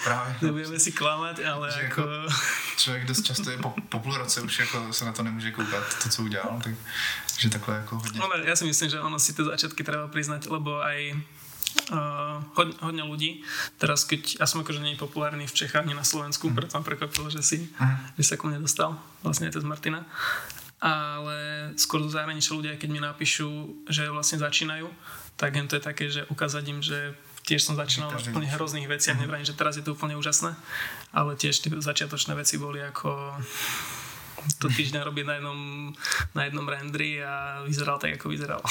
Právě. 0.04 0.36
Nebudeme 0.42 0.80
si 0.80 0.92
klamať, 0.92 1.44
ale 1.44 1.72
že 1.72 1.82
jako... 1.82 2.04
Člověk 2.78 3.06
dost 3.06 3.22
často 3.22 3.52
je 3.52 3.58
po, 3.58 3.76
po 3.90 4.00
půl 4.00 4.18
roce 4.18 4.42
už 4.42 4.60
jako 4.60 4.94
se 4.94 5.06
na 5.06 5.12
to 5.12 5.24
nemůže 5.24 5.52
koukat, 5.52 6.04
to, 6.04 6.10
co 6.10 6.24
udělal, 6.24 6.62
tak, 6.64 6.74
že 7.38 7.50
takhle 7.50 7.76
jako 7.76 7.96
hodně. 7.96 8.22
Ono, 8.22 8.36
ja 8.44 8.56
si 8.56 8.66
myslím, 8.66 8.90
že 8.90 9.02
ono 9.02 9.20
si 9.20 9.34
tie 9.34 9.44
začiatky 9.44 9.84
treba 9.84 10.08
priznať, 10.08 10.48
lebo 10.48 10.80
aj 10.80 11.12
uh, 11.92 12.40
hodne, 12.56 12.80
hodne 12.80 13.04
ľudí, 13.04 13.44
teraz 13.78 14.08
keď, 14.08 14.40
ja 14.40 14.48
som 14.48 14.64
akože 14.64 14.80
nie 14.80 14.96
populárny 14.96 15.44
v 15.44 15.58
Čechách, 15.60 15.84
nie 15.84 15.98
na 15.98 16.08
Slovensku, 16.08 16.48
mm. 16.48 16.56
preto 16.56 16.72
som 16.72 16.88
prekvapil, 16.88 17.28
že 17.28 17.44
si, 17.44 17.58
mm. 17.68 18.16
že 18.16 18.24
sa 18.24 18.40
ku 18.40 18.48
mne 18.48 18.64
dostal, 18.64 18.96
vlastne 19.28 19.52
aj 19.52 19.60
cez 19.60 19.68
Martina, 19.68 20.08
ale 20.80 21.36
skôr 21.76 22.00
zo 22.06 22.16
zahraničia 22.16 22.56
ľudia, 22.56 22.80
keď 22.80 22.90
mi 22.90 23.04
napíšu, 23.04 23.84
že 23.92 24.08
vlastne 24.08 24.40
začínajú, 24.40 24.88
tak 25.38 25.54
to 25.70 25.78
je 25.78 25.84
také, 25.84 26.10
že 26.10 26.26
ukázať 26.34 26.64
im, 26.68 26.82
že 26.82 27.14
tiež 27.48 27.64
som 27.64 27.80
začínal 27.80 28.12
na 28.12 28.20
úplne 28.20 28.50
hrozných 28.50 28.92
veciach, 28.92 29.16
uh-huh. 29.16 29.24
nevrajím, 29.24 29.48
že 29.48 29.56
teraz 29.56 29.80
je 29.80 29.86
to 29.86 29.96
úplne 29.96 30.20
úžasné, 30.20 30.52
ale 31.16 31.40
tiež 31.40 31.64
tie 31.64 31.72
začiatočné 31.72 32.36
veci 32.36 32.60
boli 32.60 32.84
ako 32.84 33.38
to 34.60 34.68
týždeň 34.68 35.02
robiť 35.06 35.26
na 35.28 35.34
jednom, 35.40 35.60
na 36.36 36.42
jednom 36.44 36.68
rendri 36.68 37.24
a 37.24 37.64
vyzeral 37.64 38.00
tak, 38.00 38.20
ako 38.20 38.30
vyzeral. 38.30 38.62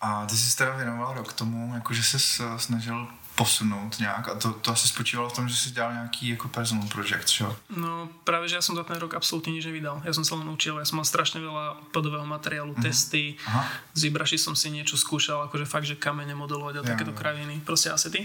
A 0.00 0.26
ty 0.26 0.36
jsi 0.36 0.56
teda 0.56 0.76
věnoval 0.76 1.14
rok 1.14 1.32
tomu, 1.32 1.74
jakože 1.74 2.02
se 2.02 2.18
snažil 2.56 3.08
posunout 3.36 3.98
nějak 3.98 4.28
a 4.28 4.34
to, 4.34 4.52
to 4.52 4.72
asi 4.72 4.88
spočívalo 4.88 5.28
v 5.28 5.32
tom, 5.32 5.48
že 5.48 5.56
si 5.56 5.70
dělal 5.70 5.92
nějaký 5.92 6.28
jako 6.28 6.48
personal 6.48 6.88
project, 6.88 7.28
čo? 7.30 7.56
No 7.76 8.08
práve, 8.24 8.48
že 8.48 8.56
ja 8.56 8.64
som 8.64 8.72
za 8.72 8.84
ten 8.84 8.96
rok 8.96 9.12
absolútne 9.12 9.52
nič 9.52 9.68
nevydal. 9.68 10.00
Ja 10.08 10.16
som 10.16 10.24
sa 10.24 10.40
len 10.40 10.48
učil, 10.48 10.80
ja 10.80 10.88
som 10.88 10.96
mal 10.96 11.04
strašne 11.04 11.44
veľa 11.44 11.92
podového 11.92 12.24
materiálu, 12.24 12.72
uh-huh. 12.72 12.82
testy, 12.82 13.36
Aha. 13.44 13.68
z 13.92 14.08
Ibraši 14.08 14.40
som 14.40 14.56
si 14.56 14.72
niečo 14.72 14.96
skúšal, 14.96 15.52
akože 15.52 15.68
fakt, 15.68 15.84
že 15.84 16.00
kamene 16.00 16.32
modelovať 16.32 16.80
a 16.80 16.82
ja, 16.82 16.88
takéto 16.96 17.12
ja. 17.12 17.18
krajiny, 17.20 17.60
proste 17.60 17.92
asety. 17.92 18.24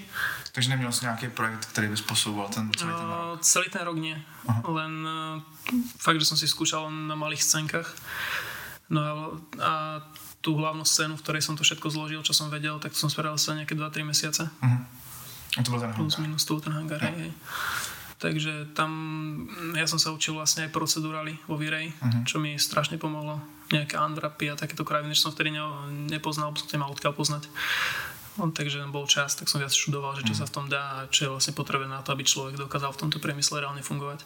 Takže 0.55 0.69
neměl 0.71 0.91
si 0.91 1.05
nejaký 1.05 1.27
projekt, 1.35 1.67
ktorý 1.75 1.91
by 1.91 1.97
spôsoboval 1.99 2.47
ten 2.49 2.71
celý 2.71 2.95
ten 2.95 3.07
rok? 3.07 3.19
Uh, 3.19 3.35
celý 3.43 3.67
ten 3.67 3.83
rok 3.83 3.97
nie, 3.99 4.15
Aha. 4.47 4.59
len 4.71 4.93
uh, 5.03 5.43
fakt, 5.99 6.23
že 6.23 6.25
som 6.25 6.39
si 6.39 6.47
skúšal 6.47 6.87
na 6.87 7.19
malých 7.19 7.43
scénkach. 7.43 7.91
No 8.87 8.99
a, 9.03 9.13
a 9.59 9.71
tú 10.41 10.57
hlavnú 10.57 10.81
scénu, 10.83 11.15
v 11.15 11.23
ktorej 11.23 11.45
som 11.45 11.55
to 11.55 11.63
všetko 11.63 11.87
zložil, 11.93 12.21
čo 12.25 12.33
som 12.33 12.49
vedel, 12.49 12.81
tak 12.81 12.97
som 12.97 13.07
spravil 13.07 13.37
sa 13.37 13.53
nejaké 13.53 13.77
2-3 13.77 14.07
mesiace. 14.07 14.43
Uh-huh. 14.49 14.81
To 15.59 15.67
bol 15.67 15.79
ten 15.83 15.91
Plus 15.91 16.15
minus 16.23 16.47
to 16.47 16.63
ten 16.63 16.71
hangár, 16.71 17.03
ja. 17.03 17.11
hej. 17.11 17.31
Takže 18.21 18.71
tam 18.77 18.91
ja 19.73 19.89
som 19.89 19.97
sa 19.97 20.13
učil 20.13 20.37
vlastne 20.37 20.69
aj 20.69 20.71
procedúrali 20.71 21.41
vo 21.49 21.57
Virej, 21.57 21.89
uh-huh. 21.89 22.23
čo 22.23 22.37
mi 22.37 22.55
strašne 22.55 23.01
pomohlo. 23.01 23.41
Nejaké 23.73 23.97
andrapy 23.97 24.47
a 24.47 24.55
takéto 24.55 24.85
krajiny, 24.85 25.17
čo 25.17 25.27
som 25.27 25.33
vtedy 25.33 25.51
ne, 25.51 25.63
nepoznal, 26.07 26.53
som 26.53 26.79
mal 26.79 26.93
odkiaľ 26.93 27.17
poznať. 27.17 27.49
On, 28.39 28.47
takže 28.53 28.79
bol 28.93 29.09
čas, 29.09 29.35
tak 29.35 29.51
som 29.51 29.59
viac 29.59 29.75
študoval, 29.75 30.15
že 30.15 30.23
čo 30.23 30.37
uh-huh. 30.37 30.47
sa 30.47 30.49
v 30.49 30.55
tom 30.55 30.65
dá 30.71 31.03
a 31.03 31.09
čo 31.11 31.27
je 31.27 31.33
vlastne 31.33 31.57
potrebné 31.57 31.91
na 31.91 32.05
to, 32.05 32.15
aby 32.15 32.23
človek 32.23 32.55
dokázal 32.55 32.95
v 32.95 33.01
tomto 33.03 33.19
priemysle 33.19 33.59
reálne 33.59 33.83
fungovať. 33.83 34.23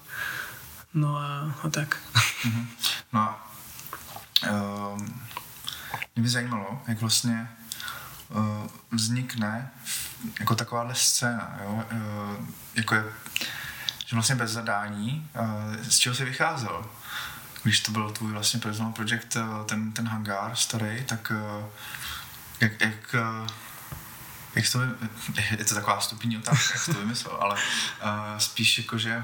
No 0.94 1.18
a, 1.18 1.56
a 1.64 1.68
tak. 1.74 1.98
Uh-huh. 2.46 2.66
No 3.16 3.20
a 3.24 3.30
um, 4.46 5.00
mě 6.16 6.24
by 6.24 6.30
zajímalo, 6.30 6.82
jak 6.88 7.02
vlastně 7.02 7.48
vznikne 8.92 9.72
jako 10.40 10.56
takováhle 10.56 10.96
scéna, 10.96 11.58
jo? 11.64 11.84
Uh, 11.92 12.46
jako 12.76 12.96
je, 12.96 13.04
že 14.06 14.16
vlastně 14.16 14.36
bez 14.36 14.52
zadání, 14.52 15.30
uh, 15.40 15.76
z 15.90 15.98
čeho 15.98 16.16
jsi 16.16 16.26
vycházel? 16.26 16.86
Když 17.64 17.80
to 17.80 17.92
byl 17.92 18.12
tvůj 18.12 18.32
vlastně 18.32 18.60
personal 18.60 18.92
project, 18.92 19.38
ten, 19.66 19.92
ten 19.92 20.08
hangár 20.08 20.56
starý, 20.56 21.04
tak 21.06 21.32
jak, 22.62 22.82
jak 22.82 23.16
jak 24.56 24.70
to, 24.72 24.82
je 25.58 25.66
to 25.66 25.76
taková 25.76 26.02
stupní 26.02 26.38
otázka, 26.38 26.74
jak 26.74 26.86
to 26.86 26.94
vymyslel, 26.94 27.38
ale 27.42 27.58
spíš 28.38 28.78
jako, 28.78 28.98
že 28.98 29.24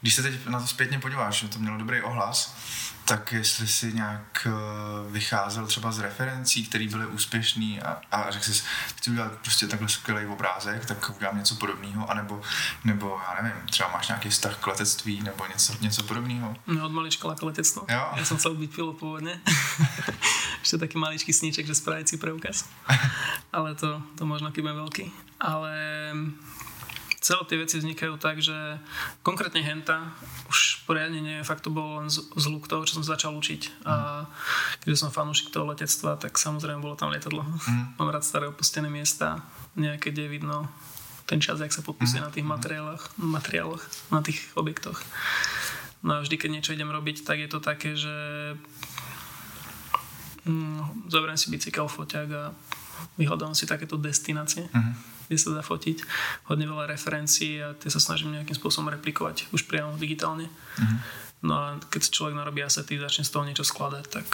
když 0.00 0.14
se 0.14 0.22
teď 0.22 0.46
na 0.46 0.60
to 0.60 0.66
zpětně 0.66 0.98
podíváš, 0.98 1.38
že 1.38 1.48
to 1.48 1.58
mělo 1.58 1.78
dobrý 1.78 2.02
ohlas, 2.02 2.56
tak 3.04 3.32
jestli 3.32 3.68
si 3.68 3.92
nějak 3.92 4.46
eh, 4.46 4.50
vycházel 5.10 5.66
třeba 5.66 5.92
z 5.92 5.98
referencí, 5.98 6.66
které 6.66 6.88
byly 6.88 7.06
úspěšné 7.06 7.80
a, 7.80 8.00
a 8.12 8.30
řekl 8.30 8.44
jsi, 8.44 8.62
chci 8.96 9.10
udělat 9.10 9.32
prostě 9.32 9.66
takhle 9.66 9.88
skvělý 9.88 10.26
obrázek, 10.26 10.86
tak 10.86 11.10
udělám 11.16 11.38
něco 11.38 11.54
podobného, 11.54 12.10
anebo, 12.10 12.42
nebo 12.84 13.20
já 13.28 13.42
nevím, 13.42 13.66
třeba 13.66 13.88
máš 13.88 14.08
nějaký 14.08 14.28
vztah 14.28 14.56
k 14.56 14.66
letectví 14.66 15.22
nebo 15.22 15.46
něco, 15.46 15.74
něco 15.80 16.02
podobného. 16.02 16.56
No, 16.66 16.86
od 16.86 16.92
malička 16.92 17.34
k 17.34 17.42
letectvo. 17.42 17.86
Jo? 17.88 18.08
Já 18.16 18.24
jsem 18.24 18.36
chcel 18.36 18.54
být 18.54 18.74
pilot 18.74 18.98
původně. 18.98 19.40
ešte 20.64 20.78
taký 20.78 20.96
maličký 20.98 21.32
sníček, 21.32 21.68
že 21.68 21.76
spraviť 21.76 22.06
si 22.08 22.16
preukaz. 22.16 22.64
Ale 23.56 23.76
to, 23.76 24.00
to 24.16 24.24
možno 24.24 24.48
keď 24.48 24.60
budem 24.64 24.80
veľký. 24.80 25.04
Ale 25.44 25.72
celé 27.24 27.40
tie 27.48 27.56
veci 27.56 27.80
vznikajú 27.80 28.20
tak, 28.20 28.44
že 28.44 28.52
konkrétne 29.24 29.64
henta 29.64 30.12
už 30.52 30.84
poriadne 30.84 31.24
nie, 31.24 31.40
fakt 31.40 31.64
to 31.64 31.72
bolo 31.72 32.04
len 32.04 32.12
zhluk 32.12 32.68
toho, 32.68 32.84
čo 32.84 33.00
som 33.00 33.04
začal 33.04 33.32
učiť. 33.32 33.88
A 33.88 34.28
keďže 34.84 35.00
som 35.00 35.08
fanúšik 35.08 35.48
toho 35.48 35.64
letectva, 35.64 36.20
tak 36.20 36.36
samozrejme 36.36 36.84
bolo 36.84 37.00
tam 37.00 37.08
lietadlo. 37.08 37.40
Mm. 37.40 37.96
Mám 37.98 38.12
rád 38.12 38.28
staré 38.28 38.44
opustené 38.44 38.92
miesta, 38.92 39.40
nejaké, 39.72 40.12
kde 40.12 40.28
vidno 40.28 40.68
ten 41.24 41.40
čas, 41.40 41.56
jak 41.64 41.72
sa 41.72 41.80
podpisuje 41.80 42.20
mm. 42.20 42.26
na 42.28 42.34
tých 42.36 42.44
materiáloch, 42.44 43.04
materiáloch, 43.16 43.82
na 44.12 44.20
tých 44.20 44.44
objektoch. 44.60 45.00
No 46.04 46.20
a 46.20 46.22
vždy, 46.22 46.36
keď 46.36 46.50
niečo 46.52 46.76
idem 46.76 46.92
robiť, 46.92 47.24
tak 47.24 47.40
je 47.40 47.48
to 47.48 47.64
také, 47.64 47.96
že 47.96 48.12
mm, 50.44 51.08
zoberiem 51.08 51.40
si 51.40 51.48
bicykel, 51.48 51.88
foťák 51.88 52.28
a 52.36 52.52
vyhľadám 53.16 53.56
si 53.56 53.64
takéto 53.64 53.96
destinácie, 53.96 54.68
uh-huh. 54.68 55.13
Kde 55.28 55.38
sa 55.40 55.54
dá 55.54 55.62
fotiť. 55.64 56.04
Hodne 56.48 56.68
veľa 56.68 56.90
referencií 56.90 57.60
a 57.60 57.72
tie 57.76 57.90
sa 57.90 58.00
snažím 58.02 58.34
nejakým 58.36 58.56
spôsobom 58.56 58.92
replikovať 58.92 59.50
už 59.54 59.66
priamo 59.68 59.96
digitálne. 59.96 60.48
Uh-huh. 60.48 60.98
No 61.44 61.54
a 61.56 61.66
keď 61.92 62.08
človek 62.08 62.36
narobí 62.36 62.64
asety, 62.64 62.96
začne 62.96 63.28
z 63.28 63.32
toho 63.32 63.44
niečo 63.44 63.68
skladať, 63.68 64.04
tak 64.08 64.26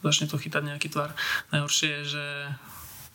začne 0.00 0.26
to 0.32 0.40
chytať 0.40 0.62
nejaký 0.64 0.88
tvar. 0.88 1.12
Najhoršie 1.52 1.88
je, 2.00 2.02
že 2.16 2.24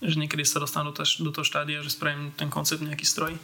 že 0.03 0.19
niekedy 0.19 0.43
sa 0.43 0.59
dostanú 0.59 0.91
do, 0.91 1.03
do 1.03 1.31
toho 1.31 1.47
štádia, 1.47 1.79
že 1.79 1.95
spravím 1.95 2.35
ten 2.35 2.51
koncept 2.51 2.83
nejaký 2.83 3.07
stroj, 3.07 3.39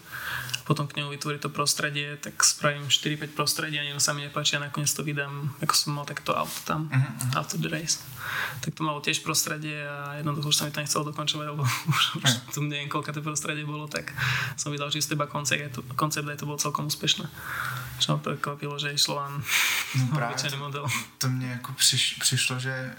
potom 0.67 0.83
k 0.83 0.99
nemu 0.99 1.15
vytvorí 1.15 1.39
to 1.39 1.47
prostredie, 1.47 2.19
tak 2.19 2.35
spravím 2.43 2.91
4-5 2.91 3.31
prostredí 3.31 3.79
a 3.79 3.87
sa 3.99 4.11
mi 4.11 4.27
nepáči 4.27 4.59
a 4.59 4.67
nakoniec 4.67 4.91
to 4.91 5.03
vydám, 5.03 5.51
ako 5.63 5.73
som 5.73 5.95
mal 5.95 6.03
takto 6.03 6.35
auto 6.35 6.59
tam, 6.67 6.91
uh-huh. 6.91 7.39
auto 7.39 7.55
the 7.55 7.71
race. 7.71 8.03
Tak 8.59 8.75
to 8.75 8.83
malo 8.83 8.99
tiež 8.99 9.23
prostredie 9.23 9.79
a 9.79 10.19
jednoducho 10.19 10.51
už 10.51 10.57
sa 10.59 10.63
mi 10.67 10.71
to 10.75 10.83
nechcelo 10.83 11.07
dokončovať, 11.07 11.45
lebo 11.55 11.63
už, 11.91 12.03
už 12.19 12.31
tu 12.51 12.59
neviem, 12.67 12.91
koľko 12.91 13.15
to 13.15 13.21
prostredie 13.23 13.63
bolo, 13.63 13.87
tak 13.87 14.11
som 14.59 14.75
vydal 14.75 14.91
čisto 14.91 15.15
iba 15.15 15.31
koncept, 15.31 15.63
aj 15.63 15.71
to, 15.71 15.81
koncept 15.95 16.27
aj 16.27 16.39
to 16.39 16.47
bolo 16.47 16.59
celkom 16.59 16.91
úspešné. 16.91 17.31
Čo 18.03 18.15
ma 18.15 18.17
prekvapilo, 18.19 18.75
že 18.75 18.91
išlo 18.91 19.23
len 19.23 19.39
no, 19.95 20.03
obyčajný 20.19 20.59
model. 20.59 20.83
To 21.23 21.31
mne 21.31 21.47
jako 21.47 21.73
přiš, 21.73 22.19
přišlo, 22.19 22.59
že 22.59 22.95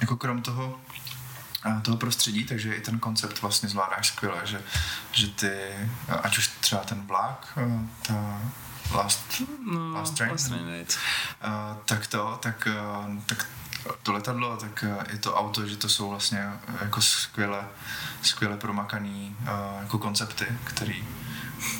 jako 0.00 0.16
krom 0.16 0.42
toho 0.42 0.80
toho 1.82 1.96
prostředí, 1.96 2.44
takže 2.44 2.74
i 2.74 2.80
ten 2.80 2.98
koncept 2.98 3.42
vlastně 3.42 3.68
zvládáš 3.68 4.08
skvěle, 4.08 4.40
že, 4.44 4.62
že 5.12 5.28
ty, 5.28 5.50
ať 6.22 6.38
už 6.38 6.48
třeba 6.48 6.84
ten 6.84 7.06
vlak, 7.06 7.52
eh, 7.56 7.80
ta 8.06 8.40
Last, 8.94 9.42
no, 9.64 9.94
last 9.94 10.16
Train, 10.16 10.32
last 10.32 10.48
train 10.48 10.86
uh, 11.44 11.76
tak 11.84 12.06
to, 12.06 12.38
tak, 12.42 12.68
uh, 13.06 13.16
tak 13.26 13.46
to 14.02 14.12
letadlo, 14.12 14.56
tak 14.56 14.84
i 15.14 15.18
to 15.18 15.34
auto, 15.34 15.66
že 15.66 15.76
to 15.76 15.88
jsou 15.88 16.10
vlastně 16.10 16.52
jako 16.80 17.02
skvěle, 17.02 17.64
skvěle 18.22 18.56
promakaný 18.56 19.36
uh, 19.40 19.48
jako 19.80 19.98
koncepty, 19.98 20.46
který, 20.64 21.04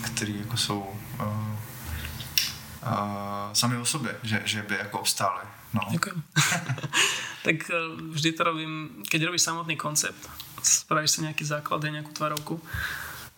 který 0.05 0.41
jako 0.41 0.57
jsou 0.57 0.97
uh, 1.21 1.27
uh, 1.27 1.33
sami 3.53 3.77
o 3.77 3.85
sobě, 3.85 4.17
že, 4.23 4.43
že 4.45 4.63
by 4.63 4.75
jako 4.75 4.99
obstály. 4.99 5.43
No. 5.73 5.83
Ďakujem. 5.89 6.19
tak 7.47 7.57
e, 7.69 7.77
vždy 8.13 8.31
to 8.37 8.43
robím, 8.45 9.03
keď 9.09 9.33
robíš 9.33 9.49
samotný 9.49 9.77
koncept, 9.81 10.21
spravíš 10.61 11.19
si 11.19 11.19
nejaký 11.25 11.45
základ, 11.49 11.83
nejakú 11.83 12.13
tvarovku, 12.13 12.61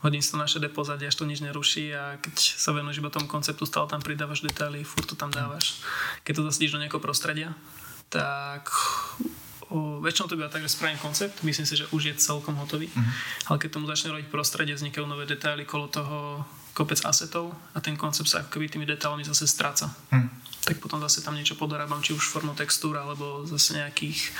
hodím 0.04 0.20
si 0.20 0.30
to 0.34 0.36
naše 0.36 0.60
depozadie, 0.60 1.08
až 1.08 1.16
to 1.16 1.24
nič 1.24 1.40
neruší 1.40 1.94
a 1.96 2.20
keď 2.20 2.34
sa 2.36 2.76
venuješ 2.76 3.00
iba 3.00 3.08
tomu 3.08 3.24
konceptu, 3.24 3.64
stále 3.64 3.88
tam 3.88 4.04
pridávaš 4.04 4.44
detaily, 4.44 4.84
furt 4.84 5.08
to 5.08 5.16
tam 5.16 5.32
dávaš. 5.32 5.80
Keď 6.28 6.32
to 6.36 6.46
zasadíš 6.52 6.76
do 6.76 6.80
nejakého 6.84 7.00
prostredia, 7.00 7.56
tak 8.12 8.68
o, 9.72 10.04
väčšinou 10.04 10.28
to 10.28 10.36
býva 10.36 10.52
tak, 10.52 10.60
že 10.60 10.76
spravím 10.76 11.00
koncept, 11.00 11.40
myslím 11.40 11.64
si, 11.64 11.80
že 11.80 11.88
už 11.88 12.02
je 12.12 12.14
celkom 12.20 12.52
hotový, 12.60 12.92
mm-hmm. 12.92 13.48
ale 13.48 13.56
keď 13.56 13.80
tomu 13.80 13.88
začne 13.88 14.12
robiť 14.12 14.28
prostredie, 14.28 14.76
vznikajú 14.76 15.08
nové 15.08 15.24
detaily 15.24 15.64
kolo 15.64 15.88
toho 15.88 16.44
kopec 16.74 16.98
asetov 17.06 17.54
a 17.72 17.78
ten 17.80 17.96
koncept 17.96 18.28
sa 18.28 18.42
ako 18.42 18.58
keby 18.58 18.66
tými 18.68 18.86
detailami 18.86 19.22
zase 19.22 19.46
stráca. 19.46 19.94
Mm 20.10 20.44
tak 20.64 20.80
potom 20.80 21.00
zase 21.00 21.20
tam 21.20 21.36
niečo 21.36 21.54
podorábam, 21.60 22.00
či 22.00 22.16
už 22.16 22.24
formou 22.24 22.56
textúr, 22.56 22.96
alebo 22.96 23.44
zase 23.44 23.76
nejakých 23.76 24.32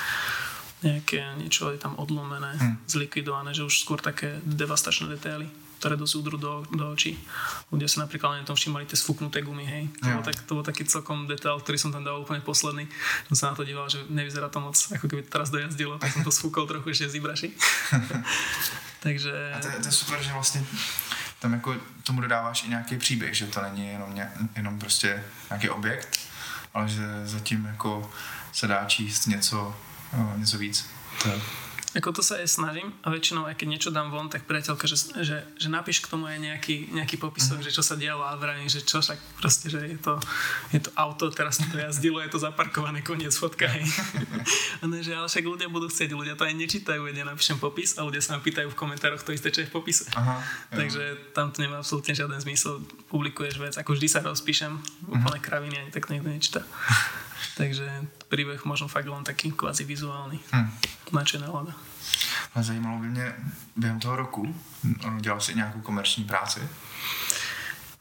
nejaké 0.85 1.41
niečo 1.41 1.73
je 1.73 1.81
tam 1.81 1.97
odlomené, 1.97 2.61
hmm. 2.61 2.85
zlikvidované, 2.85 3.57
že 3.57 3.65
už 3.65 3.73
skôr 3.73 4.05
také 4.05 4.37
devastačné 4.45 5.17
detaily, 5.17 5.49
ktoré 5.81 5.97
dosť 5.97 6.15
udrú 6.21 6.37
do, 6.37 6.61
do 6.77 6.93
očí. 6.93 7.17
Ľudia 7.73 7.89
sa 7.89 8.05
napríklad 8.05 8.45
na 8.45 8.45
tom 8.45 8.53
všimali 8.53 8.85
tie 8.85 8.93
sfúknuté 8.93 9.41
gumy, 9.41 9.65
hej. 9.65 9.89
To, 10.05 10.13
bol, 10.13 10.25
tak, 10.29 10.37
to 10.45 10.53
bol 10.61 10.61
taký 10.61 10.85
celkom 10.85 11.25
detail, 11.25 11.57
ktorý 11.57 11.81
som 11.81 11.89
tam 11.89 12.05
dal 12.05 12.21
úplne 12.21 12.45
posledný. 12.45 12.85
Som 13.33 13.37
sa 13.37 13.45
na 13.49 13.57
to 13.57 13.65
díval, 13.65 13.89
že 13.89 14.05
nevyzerá 14.13 14.53
to 14.53 14.61
moc, 14.61 14.77
ako 14.77 15.09
keby 15.09 15.25
teraz 15.25 15.49
dojazdilo, 15.49 15.97
tak 15.97 16.13
som 16.13 16.21
to 16.21 16.29
sfúkol 16.29 16.69
trochu 16.69 16.93
ešte 16.93 17.17
z 17.17 17.17
Ibraši. 17.17 17.49
Takže... 19.09 19.33
A 19.57 19.65
to, 19.65 19.69
to 19.81 19.89
je 19.89 19.97
super, 20.05 20.21
že 20.21 20.37
vlastně 20.37 20.61
tam 21.45 21.53
jako 21.53 21.77
tomu 22.05 22.21
dodáváš 22.21 22.65
i 22.65 22.69
nějaký 22.69 22.97
příběh, 22.97 23.35
že 23.35 23.47
to 23.47 23.63
není 23.63 23.89
jenom, 23.89 24.15
ně, 24.15 24.31
jenom 24.57 24.79
prostě 24.79 25.25
nějaký 25.51 25.69
objekt, 25.69 26.19
ale 26.75 26.89
že 26.89 27.03
zatím 27.25 27.65
jako 27.65 28.11
se 28.53 28.67
dá 28.67 28.85
číst 28.85 29.27
něco, 29.27 29.77
no, 30.17 30.35
něco 30.37 30.59
víc. 30.59 30.91
Je 31.27 31.41
Ako 31.95 32.11
to 32.11 32.27
sa 32.27 32.43
aj 32.43 32.51
snažím 32.51 32.91
a 33.07 33.09
väčšinou 33.15 33.47
aj 33.47 33.55
keď 33.55 33.69
niečo 33.71 33.91
dám 33.95 34.11
von, 34.11 34.27
tak 34.27 34.51
priateľka, 34.51 34.91
že, 34.91 35.15
že, 35.23 35.47
že 35.55 35.69
napíš 35.71 36.03
k 36.03 36.11
tomu 36.11 36.27
aj 36.27 36.43
nejaký, 36.43 36.91
nejaký 36.91 37.23
popisok, 37.23 37.63
mm. 37.63 37.65
že 37.65 37.71
čo 37.71 37.87
sa 37.87 37.95
dialo 37.95 38.27
a 38.27 38.35
vravím, 38.35 38.67
že 38.67 38.83
čo 38.83 38.99
však 38.99 39.15
proste, 39.39 39.71
že 39.71 39.79
je 39.79 39.99
to, 40.03 40.19
je 40.75 40.83
to 40.83 40.91
auto, 40.99 41.31
teraz 41.31 41.63
to 41.63 41.71
jazdilo, 41.71 42.19
je 42.19 42.35
to 42.35 42.43
zaparkované, 42.43 42.99
koniec 43.07 43.31
fotka, 43.31 43.71
hej. 43.71 43.87
a 44.83 44.91
ne, 44.91 45.07
že 45.07 45.15
ale 45.15 45.31
však 45.31 45.47
ľudia 45.47 45.71
budú 45.71 45.87
chcieť, 45.87 46.11
ľudia 46.19 46.35
to 46.35 46.43
aj 46.43 46.55
nečítajú, 46.59 47.07
ja 47.07 47.25
napíšem 47.25 47.63
popis 47.63 47.95
a 47.95 48.03
ľudia 48.03 48.19
sa 48.19 48.35
ma 48.35 48.41
pýtajú 48.43 48.75
v 48.75 48.77
komentároch 48.77 49.23
to 49.23 49.31
isté, 49.31 49.55
čo 49.55 49.63
je 49.63 49.71
v 49.71 49.75
popise. 49.79 50.11
Aha, 50.19 50.43
Takže 50.75 51.31
tam 51.31 51.55
to 51.55 51.63
nemá 51.63 51.79
absolútne 51.79 52.11
žiaden 52.11 52.43
zmysel, 52.43 52.83
publikuješ 53.07 53.63
vec, 53.63 53.75
ako 53.79 53.95
vždy 53.95 54.09
sa 54.11 54.19
rozpíšem, 54.27 54.75
úplne 55.07 55.39
mhm. 55.39 55.47
kraviny 55.47 55.77
ani 55.79 55.91
tak 55.95 56.11
niekto 56.11 56.27
nečíta. 56.27 56.67
Takže 57.55 57.87
príbeh 58.29 58.65
možno 58.67 58.91
fakt 58.91 59.07
len 59.07 59.23
taký 59.23 59.55
kvázi 59.55 59.87
vizuálny. 59.87 60.39
Hmm. 60.51 60.71
Načе 61.13 61.39
nálada. 61.39 61.75
Ale 62.55 62.65
zajímalo 62.65 62.99
by 62.99 63.07
mě, 63.07 63.35
během 63.77 64.01
toho 64.01 64.17
roku 64.17 64.55
dělal 65.21 65.41
si 65.41 65.55
nějakou 65.55 65.81
komerční 65.81 66.25
práci? 66.25 66.61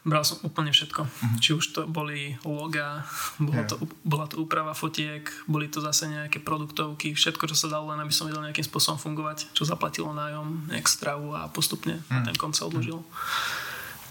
Bral 0.03 0.27
som 0.27 0.43
úplne 0.43 0.67
všetko. 0.67 1.07
Uh-huh. 1.07 1.39
Či 1.39 1.55
už 1.55 1.65
to 1.71 1.87
boli 1.87 2.35
loga, 2.43 3.07
bola, 3.39 3.63
yeah. 3.63 3.69
to, 3.71 3.79
bola 4.03 4.27
to 4.27 4.35
úprava 4.35 4.75
fotiek, 4.75 5.31
boli 5.47 5.71
to 5.71 5.79
zase 5.79 6.11
nejaké 6.11 6.43
produktovky, 6.43 7.15
všetko, 7.15 7.47
čo 7.47 7.55
sa 7.55 7.71
dalo, 7.71 7.95
len 7.95 8.03
aby 8.03 8.11
som 8.11 8.27
vedel 8.27 8.43
nejakým 8.43 8.67
spôsobom 8.67 8.99
fungovať, 8.99 9.55
čo 9.55 9.63
zaplatilo 9.63 10.11
nájom, 10.11 10.67
nejak 10.75 10.91
stravu 10.91 11.31
a 11.31 11.47
postupne 11.47 12.03
uh-huh. 12.03 12.27
ten 12.27 12.35
konc 12.35 12.51
sa 12.51 12.67
odložil. 12.67 12.99
Uh-huh. 12.99 13.07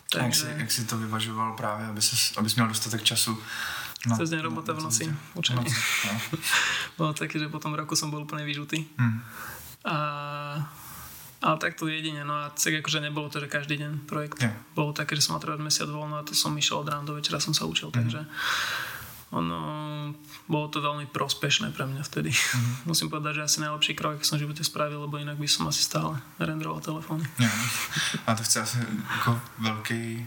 Takže... 0.08 0.48
Jak, 0.48 0.56
si, 0.56 0.60
jak 0.60 0.72
si 0.72 0.82
to 0.84 0.96
vyvažoval 0.96 1.52
právě, 1.60 1.86
aby, 1.86 2.02
ses, 2.02 2.32
aby 2.36 2.48
měl 2.56 2.68
dostatek 2.68 3.02
času 3.02 3.38
No, 4.02 4.18
Cez 4.18 4.34
deň 4.34 4.40
robota 4.42 4.74
v 4.74 4.82
noci, 4.82 5.06
učenie. 5.38 5.62
No. 5.62 6.12
Bolo 6.98 7.12
také, 7.14 7.38
že 7.38 7.46
po 7.46 7.62
tom 7.62 7.78
roku 7.78 7.94
som 7.94 8.10
bol 8.10 8.26
úplne 8.26 8.42
vyžutý. 8.42 8.82
Mm. 8.98 9.22
A, 9.86 9.96
ale 11.38 11.56
tak 11.62 11.78
to 11.78 11.86
jedine, 11.86 12.26
no 12.26 12.34
a 12.34 12.50
tak 12.50 12.82
akože 12.82 12.98
nebolo 12.98 13.30
to, 13.30 13.38
že 13.38 13.46
každý 13.46 13.78
deň 13.78 14.06
projekt. 14.10 14.42
Yeah. 14.42 14.58
Bolo 14.74 14.90
také, 14.90 15.14
že 15.14 15.22
som 15.22 15.38
mal 15.38 15.42
treba 15.42 15.54
mesiac 15.58 15.86
voľno 15.86 16.18
a 16.18 16.26
to 16.26 16.34
som 16.34 16.50
išiel 16.58 16.82
od 16.82 16.90
rána 16.90 17.06
do 17.06 17.14
večera, 17.14 17.38
som 17.38 17.54
sa 17.54 17.62
učil, 17.62 17.94
mm. 17.94 17.96
takže 18.02 18.20
ono, 19.32 19.58
bolo 20.44 20.68
to 20.68 20.84
veľmi 20.84 21.08
prospešné 21.08 21.72
pre 21.72 21.88
mňa 21.88 22.02
vtedy. 22.04 22.28
Mm-hmm. 22.28 22.84
Musím 22.84 23.08
povedať, 23.08 23.40
že 23.40 23.46
asi 23.48 23.58
najlepší 23.64 23.96
krok, 23.96 24.20
som 24.20 24.36
v 24.36 24.44
živote 24.44 24.60
spravil, 24.60 25.00
lebo 25.08 25.16
inak 25.16 25.40
by 25.40 25.48
som 25.48 25.64
asi 25.72 25.80
stále 25.80 26.20
renderoval 26.36 26.84
telefóny. 26.84 27.24
Ja. 27.40 27.48
A 28.28 28.36
to 28.36 28.44
chce 28.44 28.60
asi 28.60 28.78
jako 29.16 29.40
velký, 29.58 30.26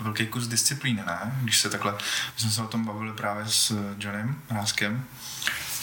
velký 0.00 0.26
kus 0.26 0.48
disciplíny, 0.48 1.02
ne? 1.06 1.38
Když 1.42 1.60
se 1.60 1.70
takhle, 1.70 1.92
my 2.34 2.38
jsme 2.40 2.50
se 2.50 2.62
o 2.62 2.72
tom 2.72 2.84
bavili 2.84 3.12
právě 3.12 3.44
s 3.46 3.76
Johnem 3.98 4.40
Ráskem, 4.50 5.04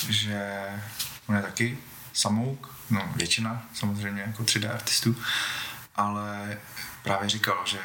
že 0.10 0.66
on 1.28 1.36
je 1.36 1.42
taky 1.42 1.78
samouk, 2.14 2.76
no 2.90 3.14
většina 3.16 3.62
samozřejmě 3.74 4.22
jako 4.22 4.44
3D 4.44 4.74
artistů, 4.74 5.16
ale 5.96 6.58
právě 7.04 7.30
říkal, 7.30 7.58
že 7.66 7.80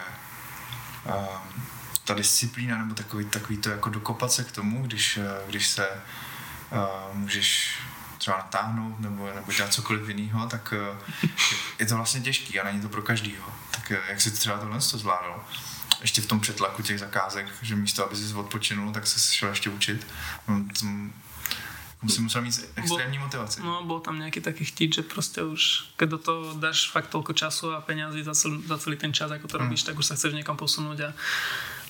um, 1.05 1.63
ta 2.11 2.17
disciplína 2.17 2.79
nebo 2.79 2.95
takový, 2.95 3.25
takový 3.25 3.57
to 3.59 3.71
jako 3.71 3.91
dokopat 3.91 4.33
se 4.33 4.45
k 4.45 4.53
tomu, 4.53 4.83
když, 4.83 5.17
eh, 5.17 5.43
když 5.47 5.67
se 5.67 5.89
uh, 6.73 7.17
můžeš 7.17 7.79
třeba 8.19 8.37
natáhnout 8.37 9.01
nebo, 9.01 9.31
nebo 9.35 9.53
dělat 9.53 9.73
cokoliv 9.73 10.09
jiného, 10.09 10.47
tak 10.47 10.75
uh, 11.23 11.29
je 11.79 11.87
to 11.87 11.97
vlastně 11.97 12.21
těžký 12.21 12.61
a 12.61 12.65
není 12.65 12.81
to 12.81 12.89
pro 12.89 13.03
každýho. 13.03 13.47
Tak 13.71 13.91
jak 14.09 14.21
si 14.21 14.31
třeba 14.31 14.59
tohle 14.59 14.79
to 14.79 14.99
zvládal? 14.99 15.45
Ještě 16.01 16.23
v 16.23 16.27
tom 16.27 16.41
přetlaku 16.41 16.83
těch 16.83 16.99
zakázek, 16.99 17.47
že 17.63 17.77
místo, 17.77 18.07
aby 18.07 18.17
si 18.17 18.35
odpočinul, 18.35 18.93
tak 18.93 19.07
se 19.07 19.35
šel 19.35 19.49
ještě 19.49 19.71
učit. 19.71 20.07
No, 20.49 20.65
Musím 22.03 22.25
musel 22.25 22.43
mít 22.43 22.71
extrémní 22.77 23.19
motivaci. 23.19 23.61
No, 23.61 23.85
bol 23.85 24.01
tam 24.01 24.17
nejaký 24.17 24.41
taký 24.41 24.65
chtít, 24.65 24.97
že 24.97 25.03
proste 25.05 25.45
už, 25.45 25.93
keď 26.01 26.09
do 26.09 26.19
toho 26.19 26.41
dáš 26.57 26.89
fakt 26.89 27.13
toľko 27.13 27.37
času 27.37 27.77
a 27.77 27.85
peniazy 27.85 28.25
za 28.25 28.33
celý, 28.33 28.65
za 28.65 28.81
celý 28.81 28.97
ten 28.97 29.13
čas, 29.13 29.29
ako 29.29 29.45
to 29.45 29.61
mm. 29.61 29.63
robíš, 29.69 29.85
tak 29.85 30.01
už 30.01 30.09
sa 30.09 30.17
chceš 30.17 30.33
niekam 30.33 30.57
posunúť 30.57 30.99
a 31.05 31.11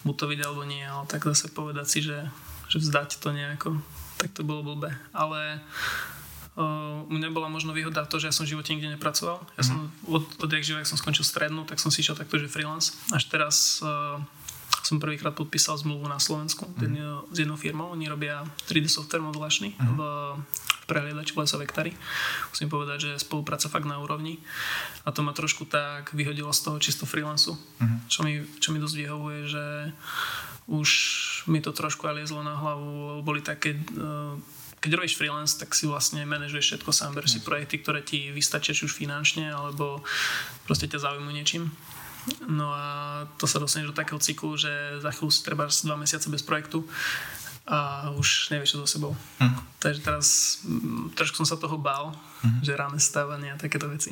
buď 0.04 0.14
to 0.16 0.24
vidieť 0.30 0.46
alebo 0.46 0.62
nie, 0.64 0.82
ale 0.84 1.04
tak 1.06 1.24
zase 1.24 1.52
povedať 1.52 1.86
si, 1.88 1.98
že, 2.00 2.28
že 2.68 2.76
vzdať 2.80 3.20
to 3.20 3.32
nejako, 3.32 3.80
tak 4.16 4.32
to 4.32 4.44
bolo 4.46 4.64
blbé. 4.64 4.96
Ale 5.12 5.60
Uh, 6.58 7.06
mňa 7.06 7.30
bola 7.30 7.46
možno 7.46 7.70
výhoda 7.70 8.02
to, 8.10 8.18
že 8.18 8.26
ja 8.26 8.34
som 8.34 8.42
v 8.42 8.58
živote 8.58 8.74
nikde 8.74 8.98
nepracoval. 8.98 9.38
Ja 9.54 9.62
som 9.62 9.86
od, 10.02 10.26
odjak 10.42 10.66
živa, 10.66 10.82
som 10.82 10.98
skončil 10.98 11.22
strednú, 11.22 11.62
tak 11.62 11.78
som 11.78 11.94
si 11.94 12.02
išiel 12.02 12.18
takto, 12.18 12.42
že 12.42 12.50
freelance. 12.50 12.98
Až 13.14 13.30
teraz 13.30 13.78
uh, 13.86 14.18
som 14.82 15.02
prvýkrát 15.02 15.36
podpísal 15.36 15.76
zmluvu 15.78 16.08
na 16.08 16.18
Slovensku 16.18 16.66
mm. 16.66 17.32
s 17.32 17.36
jednou 17.36 17.56
firmou. 17.56 17.92
Oni 17.92 18.08
robia 18.08 18.44
3D 18.66 18.88
software 18.88 19.22
modulačný 19.22 19.76
mm. 19.76 19.86
v, 19.96 20.00
v 20.80 20.84
prehliadači 20.88 21.32
v 21.36 21.40
Vectary. 21.40 21.92
Musím 22.50 22.68
povedať, 22.68 22.98
že 23.06 23.22
spolupráca 23.22 23.70
fakt 23.70 23.86
na 23.86 24.00
úrovni. 24.02 24.40
A 25.04 25.14
to 25.14 25.22
ma 25.22 25.36
trošku 25.36 25.68
tak 25.68 26.10
vyhodilo 26.16 26.50
z 26.50 26.60
toho 26.66 26.76
čisto 26.82 27.04
freelancu, 27.06 27.54
mm. 27.54 27.98
čo, 28.10 28.20
mi, 28.26 28.42
čo 28.58 28.72
mi 28.72 28.82
dosť 28.82 28.96
vyhovuje, 28.96 29.40
že 29.46 29.64
už 30.70 30.90
mi 31.50 31.58
to 31.58 31.74
trošku 31.74 32.06
aj 32.06 32.22
liezlo 32.22 32.42
na 32.46 32.54
hlavu. 32.54 33.22
Boli 33.26 33.42
také 33.42 33.74
uh, 33.74 34.38
keď 34.80 34.96
robíš 34.96 35.20
freelance, 35.20 35.60
tak 35.60 35.76
si 35.76 35.84
vlastne 35.84 36.24
manažuješ 36.24 36.66
všetko 36.72 36.90
sám, 36.90 37.12
bereš 37.12 37.36
si 37.36 37.40
projekty, 37.44 37.84
ktoré 37.84 38.00
ti 38.00 38.32
vystačia 38.32 38.72
či 38.72 38.88
už 38.88 38.96
finančne, 38.96 39.52
alebo 39.52 40.00
proste 40.64 40.88
ťa 40.88 41.04
zaujímu 41.04 41.28
niečím. 41.36 41.68
No 42.48 42.72
a 42.74 42.84
to 43.36 43.46
sa 43.46 43.58
dostaneš 43.58 43.92
do 43.92 43.96
takého 43.96 44.20
cyklu, 44.20 44.56
že 44.56 44.70
za 45.00 45.10
chvíľu 45.10 45.30
si 45.32 45.40
treba 45.40 45.64
dva 45.68 45.96
mesiace 45.96 46.28
bez 46.28 46.42
projektu 46.42 46.84
a 47.70 48.10
už 48.18 48.50
nevieš 48.50 48.74
čo 48.74 48.78
so 48.82 48.88
sebou. 48.88 49.12
Hm. 49.38 49.56
Takže 49.78 50.00
teraz 50.00 50.26
m, 50.66 50.74
mm, 50.74 51.04
trošku 51.14 51.38
som 51.38 51.46
sa 51.46 51.56
toho 51.56 51.78
bál, 51.78 52.12
hm. 52.42 52.60
že 52.66 52.76
ráne 52.76 52.98
stávanie 52.98 53.52
a 53.52 53.60
takéto 53.60 53.86
veci. 53.88 54.10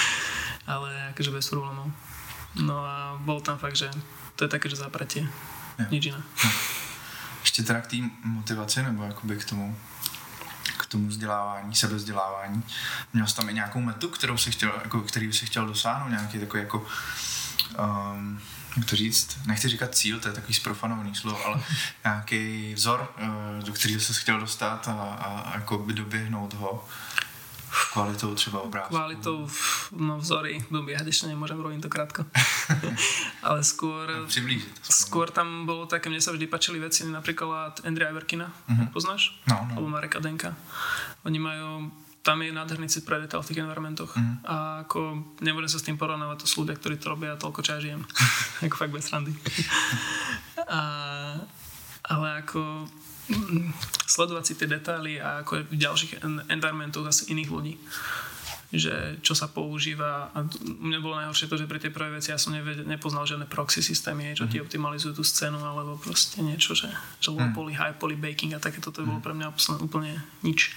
Ale 0.72 1.14
akože 1.14 1.30
bez 1.30 1.46
problémov. 1.48 1.88
No 2.58 2.84
a 2.84 3.16
bol 3.22 3.40
tam 3.40 3.58
fakt, 3.58 3.76
že 3.78 3.88
to 4.36 4.44
je 4.44 4.50
také, 4.50 4.68
že 4.68 4.82
zapratie. 4.82 5.24
Nič 5.90 6.12
iné. 6.12 6.20
Hm. 6.20 6.50
Ještě 7.42 7.62
teda 7.62 7.80
k 7.80 7.86
té 7.86 7.96
motivaci 8.24 8.82
nebo 8.82 9.02
jakoby 9.02 9.36
k 9.36 9.44
tomu 9.44 9.76
tomu 10.92 11.08
vzdělávání, 11.08 11.74
sebevzdělávání. 11.74 12.62
Měl 13.12 13.26
jsi 13.26 13.36
tam 13.36 13.48
i 13.48 13.54
nějakou 13.54 13.80
metu, 13.80 14.08
kterou 14.08 14.36
si 14.36 14.50
chtěl, 14.50 14.72
jako, 14.82 15.00
který 15.00 15.32
si 15.32 15.46
chtěl 15.46 15.66
dosáhnout, 15.66 16.08
nějaký 16.08 16.38
takový 16.38 16.62
jako 16.62 16.86
um, 17.78 18.40
jak 18.76 18.86
to 18.86 18.96
říct, 18.96 19.38
nechci 19.46 19.68
říkat 19.68 19.94
cíl, 19.94 20.20
to 20.20 20.28
je 20.28 20.34
takový 20.34 20.54
zprofanovaný 20.54 21.14
slovo, 21.14 21.46
ale 21.46 21.62
nějaký 22.04 22.74
vzor, 22.74 23.14
uh, 23.22 23.64
do 23.64 23.72
kterého 23.72 24.00
se 24.00 24.12
chtěl 24.12 24.40
dostat 24.40 24.88
a, 24.88 24.92
a, 24.92 25.40
a 25.40 25.54
jako 25.54 25.78
by 25.78 25.92
doběhnout 25.92 26.54
ho. 26.54 26.88
Kvalitou 27.92 28.34
třeba 28.34 28.60
obrázku. 28.60 28.94
Kvalitou, 28.94 29.48
no 29.96 30.18
vzory, 30.18 30.64
dobiehať 30.70 31.08
ešte 31.08 31.24
nemôžem, 31.32 31.56
robím 31.56 31.80
to 31.80 31.88
krátko. 31.88 32.28
Ale 33.48 33.64
skôr... 33.64 34.04
No, 34.08 34.28
priblížiť. 34.28 34.84
Skôr 34.84 35.32
tam 35.32 35.64
bolo 35.64 35.88
také, 35.88 36.12
mne 36.12 36.20
sa 36.20 36.36
vždy 36.36 36.46
páčili 36.52 36.76
veci 36.76 37.08
napríklad 37.08 37.80
Andrea 37.88 38.12
Iverkina, 38.12 38.52
uh-huh. 38.52 38.92
poznáš? 38.92 39.40
No, 39.48 39.56
no. 39.72 39.80
Alebo 39.80 39.88
Mareka 39.88 40.20
Denka. 40.20 40.52
Oni 41.24 41.40
majú 41.40 41.88
tam 42.22 42.38
je 42.38 42.54
nádherný 42.54 42.86
cit 42.86 43.02
pre 43.02 43.18
detail 43.18 43.42
v 43.42 43.48
tých 43.50 43.60
environmentoch. 43.66 44.14
Mm. 44.14 44.46
A 44.46 44.86
ako 44.86 45.18
nebudem 45.42 45.66
sa 45.66 45.82
s 45.82 45.86
tým 45.86 45.98
porovnávať, 45.98 46.46
to 46.46 46.46
sú 46.46 46.62
ľudia, 46.62 46.78
ktorí 46.78 46.94
to 47.02 47.10
robia 47.10 47.34
a 47.34 47.40
toľko 47.40 47.66
čas 47.66 47.82
žijem. 47.82 48.06
ako 48.64 48.76
fakt 48.78 48.94
bez 48.94 49.10
randy. 49.10 49.34
a, 50.78 50.82
ale 52.06 52.28
ako 52.46 52.86
sledovať 54.12 54.44
si 54.44 54.54
tie 54.58 54.68
detaily 54.68 55.18
a 55.18 55.42
ako 55.42 55.66
v 55.68 55.76
ďalších 55.76 56.22
environmentoch 56.50 57.06
zase 57.08 57.30
iných 57.32 57.50
ľudí 57.50 57.74
že 58.72 59.20
čo 59.20 59.36
sa 59.36 59.52
používa 59.52 60.32
a 60.32 60.48
mne 60.64 61.04
bolo 61.04 61.20
najhoršie 61.20 61.44
to, 61.44 61.60
že 61.60 61.68
pri 61.68 61.76
tej 61.76 61.92
prvej 61.92 62.16
veci 62.16 62.32
ja 62.32 62.40
som 62.40 62.56
neved, 62.56 62.88
nepoznal 62.88 63.28
žiadne 63.28 63.44
proxy 63.44 63.84
systémy, 63.84 64.32
čo 64.32 64.48
mm. 64.48 64.50
ti 64.50 64.56
mhm. 64.58 64.64
optimalizujú 64.64 65.12
tú 65.20 65.24
scénu 65.28 65.60
alebo 65.60 66.00
proste 66.00 66.40
niečo, 66.40 66.72
že, 66.72 66.88
že 67.20 67.28
low 67.28 67.44
mm. 67.44 67.52
poly, 67.52 67.76
high 67.76 67.92
poly, 67.92 68.16
baking 68.16 68.56
a 68.56 68.64
takéto 68.64 68.88
to 68.88 69.04
bolo 69.04 69.20
mhm. 69.20 69.24
pre 69.28 69.36
mňa 69.36 69.48
úplne 69.84 70.16
nič. 70.40 70.72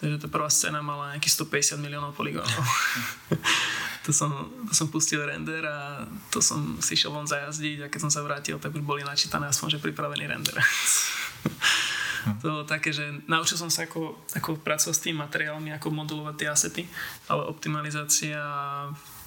Takže 0.00 0.16
tá 0.16 0.28
prvá 0.32 0.48
scéna 0.48 0.80
mala 0.80 1.12
nejakých 1.12 1.44
150 1.44 1.76
miliónov 1.76 2.16
poligónov. 2.16 2.48
to, 4.04 4.16
som, 4.16 4.32
to 4.64 4.72
som 4.72 4.88
pustil 4.88 5.20
render 5.20 5.60
a 5.68 6.08
to 6.32 6.40
som 6.40 6.80
si 6.80 6.96
šiel 6.96 7.12
von 7.12 7.28
zajazdiť 7.28 7.84
a 7.84 7.90
keď 7.92 8.08
som 8.08 8.12
sa 8.12 8.24
vrátil, 8.24 8.56
tak 8.56 8.72
už 8.72 8.80
boli 8.80 9.04
načítané 9.04 9.52
aspoň, 9.52 9.76
že 9.76 9.84
pripravený 9.84 10.24
render. 10.24 10.56
to 12.40 12.44
bolo 12.48 12.64
také, 12.64 12.96
že 12.96 13.12
naučil 13.28 13.60
som 13.60 13.68
sa 13.68 13.84
ako, 13.84 14.16
ako 14.32 14.56
pracovať 14.64 14.96
s 14.96 15.04
tým 15.04 15.20
materiálmi, 15.20 15.76
ako 15.76 15.92
modulovať 15.92 16.34
tie 16.40 16.48
asety, 16.48 16.82
ale 17.28 17.44
optimalizácia 17.44 18.40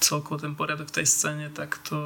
celkovo 0.02 0.41
ten 0.41 0.58
poriadok 0.58 0.89
tej 0.89 1.06
scéne, 1.06 1.54
tak 1.54 1.78
to, 1.86 2.02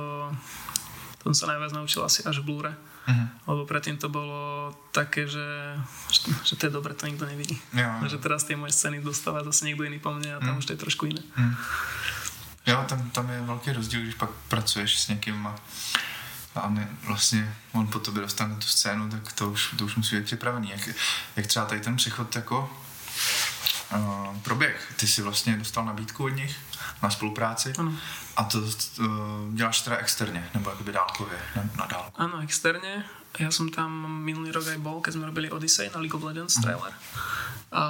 to 1.23 1.31
som 1.31 1.47
sa 1.47 1.55
najviac 1.55 1.71
naučil 1.71 2.03
asi 2.03 2.19
až 2.27 2.43
v 2.43 2.51
Blure. 2.51 2.75
Uh-huh. 3.07 3.27
Lebo 3.47 3.63
predtým 3.63 3.95
to 3.95 4.11
bolo 4.11 4.75
také, 4.91 5.27
že, 5.27 5.79
že, 6.43 6.59
to 6.59 6.67
je 6.67 6.71
dobre, 6.75 6.91
to 6.93 7.07
nikto 7.07 7.23
nevidí. 7.23 7.55
Ja. 7.71 8.03
Že 8.03 8.19
teraz 8.19 8.43
tie 8.43 8.59
moje 8.59 8.75
scény 8.75 8.99
dostáva 8.99 9.47
zase 9.47 9.63
niekto 9.65 9.87
iný 9.87 9.99
po 10.03 10.11
mne 10.11 10.35
a 10.35 10.39
tam 10.43 10.59
uh-huh. 10.59 10.59
už 10.59 10.67
to 10.67 10.75
je 10.75 10.83
trošku 10.83 11.03
iné. 11.07 11.23
Uh-huh. 11.23 11.55
Jo, 12.67 12.83
tam, 12.87 12.99
tam 13.15 13.29
je 13.31 13.41
velký 13.41 13.71
rozdíl, 13.71 14.01
když 14.01 14.15
pak 14.15 14.29
pracuješ 14.51 14.99
s 14.99 15.07
někým 15.07 15.47
a 15.47 15.55
a 16.57 16.69
ne, 16.69 16.87
vlastně 17.03 17.55
on 17.71 17.87
po 17.87 17.99
tobě 17.99 18.21
dostane 18.21 18.55
tu 18.55 18.67
scénu, 18.67 19.09
tak 19.09 19.33
to 19.33 19.49
už, 19.49 19.75
to 19.77 19.85
už 19.85 19.95
musí 19.95 20.15
být 20.15 20.25
připravený. 20.25 20.69
Jak, 20.69 20.89
jak 21.35 21.47
třeba 21.47 21.65
tady 21.65 21.81
ten 21.81 21.95
přechod 21.95 22.35
jako 22.35 22.77
uh, 23.95 24.37
proběh. 24.37 24.93
Ty 24.95 25.07
si 25.07 25.21
vlastně 25.21 25.57
dostal 25.57 25.85
nabídku 25.85 26.23
od 26.23 26.29
nich 26.29 26.57
na 27.03 27.09
spolupráci 27.09 27.73
ano. 27.77 27.93
A 28.37 28.43
to 28.43 28.57
uh, 28.59 29.05
děláš 29.53 29.81
teda 29.81 29.97
externě, 29.97 30.49
nebo 30.53 30.69
jakoby 30.69 30.91
dálkově, 30.91 31.39
ne, 31.55 31.69
na 31.75 31.85
dálku. 31.85 32.11
Ano, 32.21 32.39
externě. 32.41 33.03
Ja 33.37 33.53
som 33.53 33.69
tam 33.69 34.09
minulý 34.25 34.49
rok 34.49 34.65
aj 34.65 34.81
bol, 34.81 34.97
keď 34.97 35.13
sme 35.13 35.29
robili 35.29 35.53
Odyssey 35.53 35.93
na 35.93 36.01
League 36.01 36.17
of 36.17 36.25
Legends 36.25 36.57
uh-huh. 36.57 36.65
trailer. 36.65 36.93
A 37.69 37.83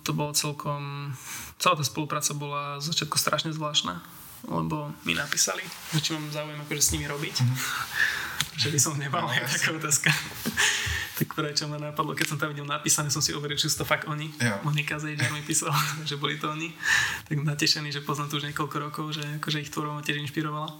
to 0.00 0.16
bolo 0.16 0.32
celkom... 0.32 1.12
Celá 1.60 1.76
tá 1.76 1.84
spolupráca 1.84 2.32
bola 2.32 2.80
z 2.80 2.88
začiatku 2.88 3.20
strašne 3.20 3.52
zvláštna 3.52 4.00
lebo 4.48 4.92
mi 5.04 5.14
napísali, 5.16 5.62
že 5.92 6.00
či 6.00 6.10
mám 6.12 6.28
záujem 6.28 6.60
akože 6.60 6.82
s 6.82 6.92
nimi 6.92 7.06
robiť. 7.08 7.36
Mm-hmm. 7.40 7.58
že 8.60 8.68
by 8.70 8.78
som 8.78 8.94
nemal, 9.00 9.26
no, 9.26 9.32
taká 9.32 9.72
otázka. 9.72 10.10
Tak 11.14 11.30
prvé, 11.30 11.54
čo 11.54 11.70
ma 11.70 11.78
napadlo, 11.78 12.10
keď 12.18 12.34
som 12.34 12.38
tam 12.42 12.50
videl 12.50 12.66
napísané, 12.66 13.06
som 13.06 13.22
si 13.22 13.30
overil, 13.30 13.54
či 13.54 13.70
sú 13.70 13.82
to 13.82 13.86
fakt 13.86 14.10
oni. 14.10 14.34
Yeah. 14.42 14.58
Monika 14.66 14.98
Zejžar 14.98 15.30
mi 15.30 15.46
písala, 15.46 15.74
že 16.08 16.18
boli 16.18 16.42
to 16.42 16.50
oni. 16.50 16.74
Tak 17.30 17.38
natešený, 17.38 17.94
že 17.94 18.02
poznám 18.02 18.34
to 18.34 18.42
už 18.42 18.50
niekoľko 18.50 18.76
rokov, 18.82 19.06
že 19.14 19.22
akože 19.38 19.62
ich 19.62 19.70
tvorba 19.70 20.02
tiež 20.02 20.18
inšpirovala. 20.26 20.74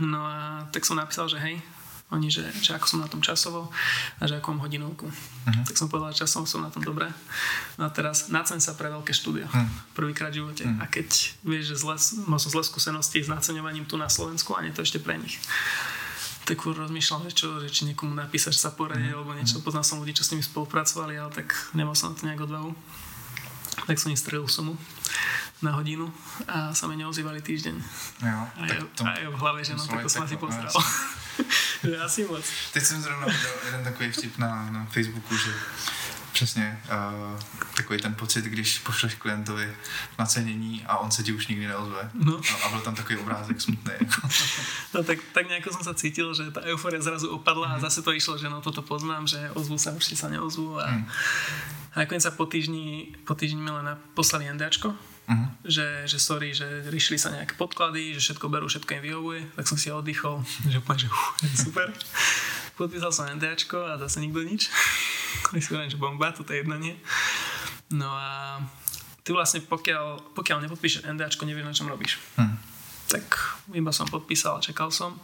No 0.00 0.20
a 0.24 0.64
tak 0.72 0.88
som 0.88 0.96
napísal, 0.96 1.28
že 1.28 1.36
hej, 1.42 1.60
oni, 2.08 2.32
že, 2.32 2.40
že 2.64 2.72
ako 2.72 2.86
som 2.88 3.04
na 3.04 3.10
tom 3.10 3.20
časovo 3.20 3.68
a 4.16 4.22
že 4.24 4.40
ako 4.40 4.56
mám 4.56 4.64
hodinovku. 4.64 5.12
Uh-huh. 5.12 5.64
Tak 5.68 5.76
som 5.76 5.92
povedal, 5.92 6.16
že 6.16 6.24
časom 6.24 6.48
som 6.48 6.64
na 6.64 6.72
tom 6.72 6.80
dobre. 6.80 7.04
No 7.76 7.84
a 7.84 7.92
teraz 7.92 8.32
nacen 8.32 8.64
sa 8.64 8.72
pre 8.72 8.88
veľké 8.88 9.12
štúdio. 9.12 9.44
Uh-huh. 9.44 9.68
Prvýkrát 9.92 10.32
v 10.32 10.40
živote. 10.40 10.64
Uh-huh. 10.64 10.80
A 10.80 10.88
keď 10.88 11.36
vieš, 11.44 11.76
že 11.76 11.84
zle, 11.84 12.00
mal 12.24 12.40
som 12.40 12.48
zlé 12.48 12.64
skúsenosti 12.64 13.20
s 13.20 13.28
naceňovaním 13.28 13.84
tu 13.84 14.00
na 14.00 14.08
Slovensku 14.08 14.56
a 14.56 14.64
nie 14.64 14.72
to 14.72 14.80
ešte 14.80 15.04
pre 15.04 15.20
nich 15.20 15.36
tak 16.48 16.64
rozmýšľam, 16.64 17.28
že, 17.28 17.32
čo, 17.36 17.60
že 17.60 17.68
či 17.68 17.84
niekomu 17.84 18.16
napísať, 18.16 18.56
že 18.56 18.64
sa 18.64 18.72
poradí 18.72 19.12
mm. 19.12 19.14
alebo 19.20 19.36
niečo. 19.36 19.60
Poznal 19.60 19.84
som 19.84 20.00
ľudí, 20.00 20.16
čo 20.16 20.24
s 20.24 20.32
nimi 20.32 20.40
spolupracovali, 20.40 21.20
ale 21.20 21.28
tak 21.28 21.52
nemal 21.76 21.92
som 21.92 22.12
na 22.12 22.16
to 22.16 22.24
nejak 22.24 22.48
odvahu. 22.48 22.72
Tak 23.84 24.00
som 24.00 24.08
im 24.08 24.16
strelil 24.16 24.48
sumu 24.48 24.72
na 25.60 25.76
hodinu 25.76 26.08
a 26.48 26.72
sa 26.72 26.88
mi 26.88 26.96
neozývali 26.96 27.44
týždeň. 27.44 27.76
Jo, 28.24 28.38
a, 28.48 28.62
je, 28.64 28.78
to, 28.96 29.02
a 29.04 29.10
je 29.20 29.28
v 29.28 29.36
hlave, 29.36 29.60
že 29.60 29.76
no, 29.76 29.84
tak 29.84 30.00
to 30.00 30.08
som 30.08 30.24
asi 30.24 30.40
pozrel. 30.40 30.72
Asi 32.04 32.24
moc. 32.24 32.42
Teď 32.72 32.82
jsem 32.82 33.02
zrovna 33.02 33.26
viděl 33.26 33.50
jeden 33.64 33.84
takový 33.84 34.12
vtip 34.12 34.38
na, 34.38 34.70
na 34.70 34.86
Facebooku, 34.90 35.36
že 35.36 35.52
přesně 36.38 36.78
uh, 36.86 37.40
takový 37.76 37.98
ten 37.98 38.14
pocit, 38.14 38.44
když 38.44 38.78
pošleš 38.78 39.14
klientovi 39.14 39.74
nacenění 40.18 40.84
a 40.86 40.98
on 40.98 41.10
se 41.10 41.22
ti 41.22 41.32
už 41.32 41.46
nikdy 41.46 41.66
neozve. 41.66 42.10
No. 42.14 42.38
A, 42.38 42.66
a 42.66 42.70
byl 42.70 42.80
tam 42.80 42.94
takový 42.94 43.18
obrázek 43.18 43.60
smutný. 43.60 43.92
Jako. 44.00 44.28
no 44.94 45.02
tak, 45.02 45.18
tak 45.34 45.48
nejako 45.48 45.74
som 45.74 45.82
sa 45.82 45.98
cítil, 45.98 46.30
že 46.38 46.54
tá 46.54 46.62
euforia 46.62 47.02
zrazu 47.02 47.34
opadla 47.34 47.66
mm. 47.66 47.72
a 47.74 47.76
mhm. 47.76 47.82
zase 47.82 48.06
to 48.06 48.14
išlo, 48.14 48.38
že 48.38 48.46
no 48.46 48.62
toto 48.62 48.86
poznám, 48.86 49.26
že 49.26 49.50
ozvu 49.58 49.82
sa, 49.82 49.90
určite 49.90 50.14
sa 50.14 50.30
neozvu 50.30 50.78
a, 50.78 50.86
mm. 50.86 51.04
a 51.90 52.06
nakoniec 52.06 52.22
sa 52.22 52.30
po 52.30 52.46
týždni, 52.46 53.18
po 53.26 53.34
týždni 53.34 53.58
mi 53.58 53.74
len 53.74 53.98
poslali 54.14 54.46
NDAčko 54.46 54.94
uh-huh. 55.28 55.48
že, 55.64 56.08
že 56.08 56.18
sorry, 56.18 56.56
že 56.56 56.88
riešili 56.88 57.20
sa 57.20 57.34
nejaké 57.34 57.54
podklady, 57.54 58.16
že 58.16 58.30
všetko 58.32 58.46
berú, 58.48 58.66
všetko 58.66 58.90
im 58.98 59.02
vyhovuje, 59.04 59.40
tak 59.54 59.68
som 59.68 59.76
si 59.76 59.92
oddychol, 59.92 60.40
že 60.72 60.80
úplne, 60.80 60.98
že 61.04 61.08
uh, 61.12 61.54
super. 61.54 61.88
Podpísal 62.78 63.10
som 63.10 63.26
NDAčko 63.26 63.74
a 63.82 63.98
zase 63.98 64.22
nikto 64.22 64.46
nič. 64.46 64.70
Tak 65.50 65.58
si 65.58 65.74
hovorím, 65.74 65.90
že 65.90 65.98
bomba, 65.98 66.30
toto 66.30 66.54
je 66.54 66.62
jednanie. 66.62 66.94
No 67.90 68.06
a 68.06 68.62
ty 69.26 69.34
vlastne 69.34 69.58
pokiaľ, 69.66 70.32
pokiaľ 70.38 70.62
nepodpíšeš 70.62 71.10
NDAčko, 71.10 71.42
nevieš, 71.42 71.66
na 71.66 71.74
čom 71.74 71.90
robíš. 71.90 72.22
Uh-huh. 72.38 72.54
Tak 73.10 73.26
iba 73.74 73.90
som 73.90 74.06
podpísal 74.06 74.62
a 74.62 74.64
čakal 74.64 74.94
som. 74.94 75.18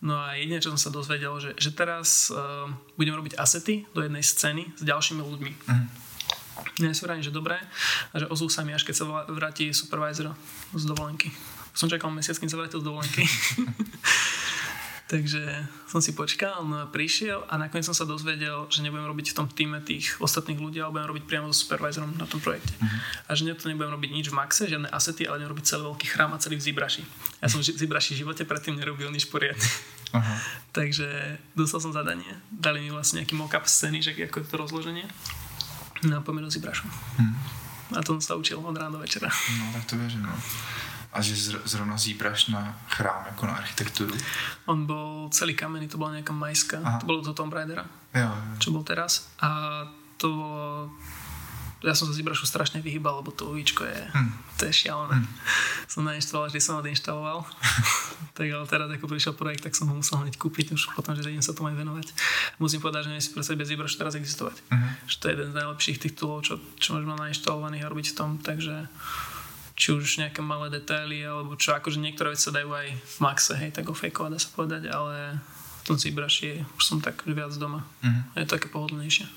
No 0.00 0.16
a 0.16 0.32
jedine, 0.40 0.64
čo 0.64 0.72
som 0.72 0.80
sa 0.80 0.88
dozvedel, 0.88 1.36
že, 1.44 1.52
že 1.60 1.76
teraz 1.76 2.32
uh, 2.32 2.64
budem 2.96 3.12
robiť 3.12 3.36
asety 3.36 3.84
do 3.92 4.00
jednej 4.00 4.24
scény 4.24 4.72
s 4.72 4.82
ďalšími 4.82 5.20
ľuďmi. 5.20 5.52
Uh-huh 5.68 6.08
ja 6.78 6.94
si 6.94 7.02
vrajím, 7.02 7.26
že 7.26 7.34
dobré 7.34 7.58
a 8.10 8.14
že 8.18 8.26
ozú 8.30 8.46
sa 8.50 8.62
mi 8.62 8.74
až 8.74 8.86
keď 8.86 8.94
sa 8.94 9.04
vráti 9.30 9.70
supervisor 9.74 10.34
z 10.74 10.84
dovolenky. 10.86 11.30
Som 11.74 11.90
čakal 11.90 12.10
mesiac, 12.10 12.38
kým 12.38 12.50
sa 12.50 12.58
vrátil 12.58 12.82
z 12.82 12.86
dovolenky. 12.86 13.22
Takže 15.08 15.40
som 15.88 16.04
si 16.04 16.12
počkal, 16.12 16.68
no 16.68 16.84
a 16.84 16.86
prišiel 16.86 17.48
a 17.48 17.56
nakoniec 17.56 17.88
som 17.88 17.96
sa 17.96 18.04
dozvedel, 18.04 18.68
že 18.68 18.84
nebudem 18.84 19.08
robiť 19.08 19.32
v 19.32 19.36
tom 19.40 19.48
týme 19.48 19.80
tých 19.80 20.20
ostatných 20.20 20.60
ľudí, 20.60 20.84
ale 20.84 20.92
budem 20.92 21.08
robiť 21.16 21.24
priamo 21.24 21.48
so 21.48 21.64
supervisorom 21.64 22.12
na 22.20 22.28
tom 22.28 22.44
projekte. 22.44 22.76
Uh-huh. 22.76 22.92
A 23.24 23.32
že 23.32 23.48
to 23.56 23.72
nebudem 23.72 23.88
robiť 23.96 24.10
nič 24.12 24.28
v 24.28 24.36
Maxe, 24.36 24.68
žiadne 24.68 24.92
asety, 24.92 25.24
ale 25.24 25.40
budem 25.40 25.56
robiť 25.56 25.64
celý 25.64 25.82
veľký 25.88 26.06
chrám 26.12 26.36
a 26.36 26.42
celý 26.44 26.60
v 26.60 26.64
Zibraši. 26.68 27.02
Ja 27.40 27.48
som 27.48 27.64
v 27.64 27.72
Zibraši 27.72 28.20
v 28.20 28.28
živote 28.28 28.44
predtým 28.44 28.76
nerobil 28.76 29.08
nič 29.08 29.32
poriadne. 29.32 29.64
Uh-huh. 30.12 30.36
Takže 30.76 31.40
dostal 31.56 31.80
som 31.80 31.96
zadanie. 31.96 32.28
Dali 32.52 32.84
mi 32.84 32.92
vlastne 32.92 33.24
nejaký 33.24 33.32
mock-up 33.32 33.64
scény, 33.64 34.04
že 34.04 34.12
ako 34.12 34.44
je 34.44 34.48
to 34.52 34.56
rozloženie. 34.60 35.08
No 36.04 36.20
a 36.20 36.22
do 36.22 36.52
Zibrašu. 36.52 36.84
Uh-huh. 36.84 37.96
A 37.96 38.04
to 38.04 38.20
som 38.20 38.20
sa 38.20 38.36
učil 38.36 38.60
od 38.60 38.76
rána 38.76 38.92
do 38.92 39.00
večera. 39.00 39.32
No 39.32 39.72
tak 39.72 39.84
to 39.88 39.96
věřím, 39.96 40.22
no. 40.28 40.36
A 41.18 41.22
že 41.22 41.34
zrovna 41.66 41.98
zíbraš 41.98 42.48
na 42.48 42.78
chrám, 42.94 43.26
jako 43.26 43.46
na 43.46 43.58
architekturu? 43.58 44.14
On 44.70 44.86
bol 44.86 45.26
celý 45.34 45.58
kamenný, 45.58 45.90
to 45.90 45.98
bola 45.98 46.14
nejaká 46.14 46.30
majská. 46.30 46.78
Aha. 46.78 47.02
To 47.02 47.06
bolo 47.10 47.26
to 47.26 47.34
Tomb 47.34 47.50
Raidera, 47.50 47.82
jo, 48.14 48.30
jo. 48.30 48.54
čo 48.62 48.70
bol 48.70 48.86
teraz. 48.86 49.26
A 49.42 49.82
to 50.14 50.30
ja 51.78 51.94
som 51.94 52.10
sa 52.10 52.14
Zibrašu 52.14 52.42
strašne 52.42 52.82
vyhýbal, 52.82 53.22
lebo 53.22 53.30
to 53.30 53.54
uvíčko 53.54 53.86
je, 53.86 54.00
hmm. 54.10 54.30
to 54.58 54.66
je 54.66 54.82
šialené. 54.82 55.22
Hmm. 55.22 55.30
Som 55.86 56.02
nainštaloval, 56.10 56.50
že 56.50 56.58
som 56.58 56.82
odinštaloval. 56.82 57.46
tak 58.36 58.50
ale 58.50 58.66
teraz, 58.66 58.90
ako 58.90 59.06
prišiel 59.06 59.34
projekt, 59.38 59.62
tak 59.62 59.78
som 59.78 59.86
ho 59.86 59.94
musel 59.94 60.18
hneď 60.18 60.34
kúpiť 60.42 60.74
už 60.74 60.90
potom, 60.98 61.14
že 61.14 61.30
idem 61.30 61.42
sa 61.42 61.54
tomu 61.54 61.70
aj 61.70 61.78
venovať. 61.78 62.06
Musím 62.58 62.82
povedať, 62.82 63.06
že 63.06 63.10
neviem 63.14 63.22
si 63.22 63.30
predstaviť 63.30 63.58
bez 63.62 63.68
Zibrašu 63.70 63.94
teraz 63.94 64.18
existovať. 64.18 64.58
Hmm. 64.74 64.90
Že 65.06 65.16
to 65.18 65.24
je 65.24 65.32
jeden 65.38 65.48
z 65.54 65.58
najlepších 65.62 65.98
titulov, 66.02 66.38
čo, 66.42 66.54
čo 66.82 66.98
môžem 66.98 67.14
nainštalovaných 67.14 67.82
a 67.86 67.90
robiť 67.94 68.06
v 68.10 68.16
tom, 68.18 68.30
takže 68.42 68.90
či 69.78 69.94
už 69.94 70.18
nejaké 70.18 70.42
malé 70.42 70.74
detaily, 70.74 71.22
alebo 71.22 71.54
čo, 71.54 71.70
akože 71.70 72.02
niektoré 72.02 72.34
veci 72.34 72.50
sa 72.50 72.56
dajú 72.58 72.74
aj 72.74 72.88
v 72.98 73.16
Maxe, 73.22 73.54
hej, 73.54 73.70
tak 73.70 73.86
ofejkovať, 73.86 74.30
dá 74.34 74.38
sa 74.42 74.50
povedať, 74.50 74.90
ale 74.90 75.38
v 75.80 75.82
tom 75.86 75.94
Zibraši 75.94 76.66
už 76.74 76.82
som 76.82 76.98
tak 76.98 77.22
viac 77.22 77.54
doma. 77.54 77.86
Mm-hmm. 78.02 78.42
Je 78.42 78.44
to 78.44 78.54
také 78.58 78.68
pohodlnejšie. 78.74 79.30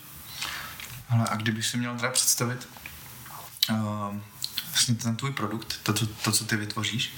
Ale 1.14 1.24
a 1.30 1.36
kdyby 1.36 1.64
si 1.64 1.78
měl 1.78 1.96
teda 1.96 2.12
představit 2.12 2.68
uh, 3.70 4.18
vlastně 4.70 4.96
ten 4.96 5.16
tvůj 5.16 5.32
produkt, 5.32 5.80
to, 5.84 5.94
to, 5.94 6.06
to, 6.06 6.32
co 6.32 6.46
ty 6.46 6.56
vytvoříš, 6.58 7.14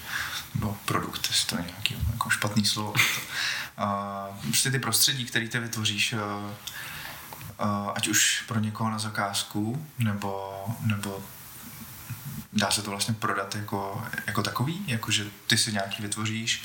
nebo 0.56 0.78
produkt, 0.86 1.30
to 1.50 1.56
je 1.56 1.64
nějaký 1.68 1.96
jako 2.12 2.30
špatný 2.30 2.66
slovo, 2.66 2.94
to, 3.76 3.84
uh, 3.84 4.36
prostě 4.42 4.72
ty 4.72 4.80
prostředí, 4.80 5.26
které 5.26 5.48
ty 5.48 5.60
vytvoříš, 5.60 6.14
uh, 6.14 6.20
uh, 6.20 7.92
ať 7.96 8.08
už 8.08 8.44
pro 8.48 8.60
někoho 8.60 8.90
na 8.90 9.00
zakázku, 9.00 9.88
nebo, 10.00 10.66
nebo 10.82 11.24
dá 12.54 12.72
se 12.72 12.82
to 12.82 12.90
vlastně 12.90 13.14
prodat 13.14 13.56
jako, 13.56 14.06
jako 14.28 14.44
takový, 14.44 14.84
jako 14.88 15.12
že 15.12 15.26
ty 15.48 15.58
si 15.58 15.72
nějaký 15.72 16.04
vytvoříš 16.04 16.64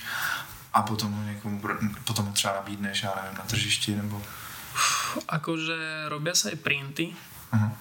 a 0.72 0.82
potom 0.82 1.12
ho 1.12 1.22
někomu, 1.22 1.62
potom 2.04 2.26
ho 2.26 2.32
třeba 2.32 2.54
nabídneš, 2.54 3.02
já 3.02 3.14
nevím, 3.22 3.38
na 3.38 3.44
tržišti, 3.44 3.96
nebo... 3.96 4.22
Akože 5.26 6.06
robia 6.06 6.38
sa 6.38 6.54
aj 6.54 6.62
printy, 6.62 7.10
uh-huh. 7.50 7.72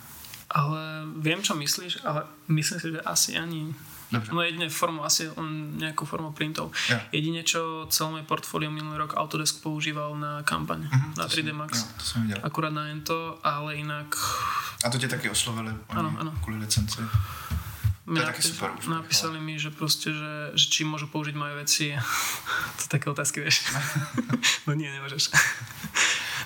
ale 0.49 1.05
viem, 1.21 1.45
čo 1.45 1.53
myslíš, 1.53 2.01
ale 2.01 2.25
myslím 2.49 2.79
si, 2.79 2.87
že 2.89 3.01
asi 3.05 3.37
ani 3.37 3.75
Dobre. 4.07 4.31
No 4.31 4.39
jedine 4.39 4.71
formu, 4.71 5.03
asi 5.03 5.27
on 5.35 5.75
nejakú 5.75 6.07
formu 6.07 6.31
printov. 6.31 6.71
Ja. 6.87 7.03
Jedine, 7.11 7.43
čo 7.43 7.91
celé 7.91 8.07
moje 8.15 8.23
portfólio 8.23 8.71
minulý 8.71 9.03
rok 9.03 9.19
Autodesk 9.19 9.59
používal 9.59 10.15
na 10.15 10.47
kampaň, 10.47 10.87
uh-huh, 10.87 11.19
na 11.19 11.27
3D 11.27 11.51
Max. 11.51 11.75
Ja, 11.75 11.91
to 11.99 12.05
som 12.07 12.23
videl. 12.23 12.39
Akurát 12.39 12.71
na 12.71 12.87
Ento, 12.87 13.35
ale 13.43 13.83
inak... 13.83 14.15
A 14.79 14.87
to 14.87 14.95
ťa 14.95 15.11
taky 15.19 15.27
oslovili 15.27 15.75
ano, 15.91 16.15
ano. 16.15 16.31
kvôli 16.39 16.55
licenci? 16.55 17.03
Je 18.15 18.25
napíš, 18.25 18.45
super 18.45 18.71
napísali 18.87 19.39
mi, 19.39 19.59
že 19.59 19.67
proste, 19.67 20.15
že, 20.15 20.55
že 20.55 20.65
či 20.71 20.87
môžu 20.87 21.11
použiť 21.11 21.35
moje 21.35 21.53
veci. 21.59 21.85
to 22.79 22.83
také 22.87 23.11
otázky, 23.11 23.43
vieš. 23.43 23.67
no 24.67 24.71
nie, 24.71 24.87
nemôžeš. 24.87 25.27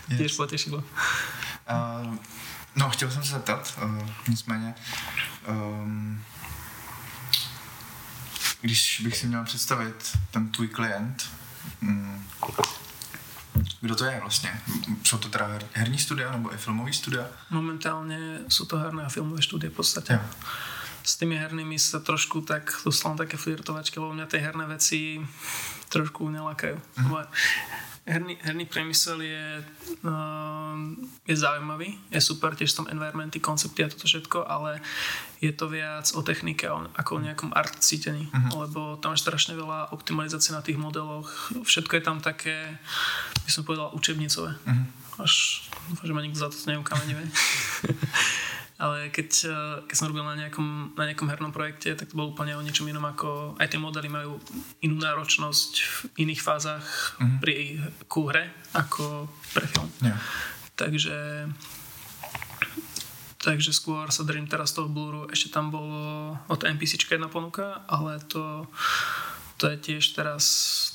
yes. 0.09 0.17
Tiež 0.17 0.33
potešilo. 0.33 0.81
Uh, 1.69 2.17
no, 2.75 2.89
chtěl 2.89 3.11
jsem 3.11 3.23
se 3.23 3.31
zeptat, 3.31 3.77
uh, 3.77 4.09
nicméně, 4.27 4.73
um, 5.47 6.23
když 8.61 9.01
bych 9.03 9.17
si 9.17 9.27
měl 9.27 9.43
představit 9.45 10.17
ten 10.31 10.49
tvůj 10.49 10.67
klient, 10.67 11.29
um, 11.81 12.25
kdo 13.81 13.95
to 13.95 14.05
je 14.05 14.19
vlastně? 14.19 14.61
Jsou 15.03 15.17
to 15.17 15.29
teda 15.29 15.59
herní 15.73 15.99
studia 15.99 16.31
nebo 16.31 16.53
i 16.53 16.57
filmový 16.57 16.93
studia? 16.93 17.27
Momentálně 17.49 18.39
jsou 18.47 18.65
to 18.65 18.77
herné 18.77 19.03
a 19.03 19.09
filmové 19.09 19.41
studie 19.41 19.69
v 19.69 19.73
podstatě. 19.73 20.13
Ja. 20.13 20.29
S 21.01 21.17
tými 21.17 21.37
hernými 21.37 21.77
sa 21.81 21.99
trošku 21.99 22.45
tak 22.45 22.69
dostávam 22.85 23.17
také 23.17 23.37
flirtovačky, 23.37 23.97
lebo 23.97 24.13
mňa 24.13 24.29
tie 24.29 24.39
herné 24.41 24.65
veci 24.69 25.17
trošku 25.89 26.29
nelakajú. 26.29 26.77
Mm-hmm 26.77 27.89
herný, 28.05 28.37
herný 28.41 28.65
priemysel 28.65 29.21
je, 29.21 29.63
uh, 30.03 30.75
je 31.27 31.35
zaujímavý, 31.37 31.97
je 32.09 32.21
super, 32.21 32.55
tiež 32.57 32.73
tam 32.73 32.89
environmenty, 32.89 33.37
koncepty 33.37 33.85
a 33.85 33.91
toto 33.91 34.09
všetko, 34.09 34.49
ale 34.49 34.81
je 35.41 35.53
to 35.53 35.69
viac 35.69 36.09
o 36.17 36.21
technike 36.21 36.65
ako 36.97 37.11
o 37.17 37.23
nejakom 37.23 37.53
art 37.53 37.77
cítení, 37.81 38.29
uh-huh. 38.29 38.65
lebo 38.65 38.97
tam 38.97 39.13
je 39.13 39.21
strašne 39.21 39.53
veľa 39.53 39.93
optimalizácie 39.93 40.53
na 40.53 40.65
tých 40.65 40.81
modeloch, 40.81 41.53
všetko 41.61 42.01
je 42.01 42.03
tam 42.03 42.17
také, 42.21 42.77
by 43.45 43.51
som 43.51 43.65
povedal, 43.65 43.93
učebnicové. 43.93 44.57
Uh-huh. 44.57 44.85
Až 45.21 45.65
dúfam, 45.89 46.05
že 46.05 46.13
ma 46.13 46.21
nikto 46.25 46.41
za 46.41 46.49
to 46.49 46.57
neukamenive. 46.65 47.21
ale 48.81 49.13
keď, 49.13 49.29
eh, 49.45 49.77
keď 49.85 49.95
som 49.95 50.09
robil 50.09 50.25
na 50.25 50.33
nejakom, 50.33 50.97
na 50.97 51.05
nejakom 51.05 51.29
hernom 51.29 51.53
projekte, 51.53 51.93
tak 51.93 52.09
to 52.09 52.17
bolo 52.17 52.33
úplne 52.33 52.57
o 52.57 52.65
niečom 52.65 52.89
inom 52.89 53.05
ako 53.05 53.53
aj 53.61 53.69
tie 53.69 53.77
modely 53.77 54.09
majú 54.09 54.41
inú 54.81 54.97
náročnosť 54.97 55.71
v 55.77 55.95
iných 56.25 56.41
fázach 56.41 56.81
mm-hmm. 57.21 57.37
pri 57.37 57.77
ku 58.09 58.25
hre 58.25 58.49
ako 58.73 59.29
pre 59.53 59.69
film. 59.69 59.89
Yeah. 60.01 60.17
Takže 60.73 61.17
takže 63.41 63.73
skôr 63.73 64.09
sa 64.13 64.25
držím 64.25 64.49
teraz 64.49 64.73
toho 64.73 64.89
Bluru. 64.89 65.29
Ešte 65.29 65.53
tam 65.53 65.73
bolo 65.73 66.37
od 66.45 66.61
NPCčka 66.61 67.17
jedna 67.17 67.29
ponuka, 67.29 67.85
ale 67.85 68.21
to 68.25 68.65
to 69.61 69.69
je 69.69 69.77
tiež 69.77 70.17
teraz, 70.17 70.45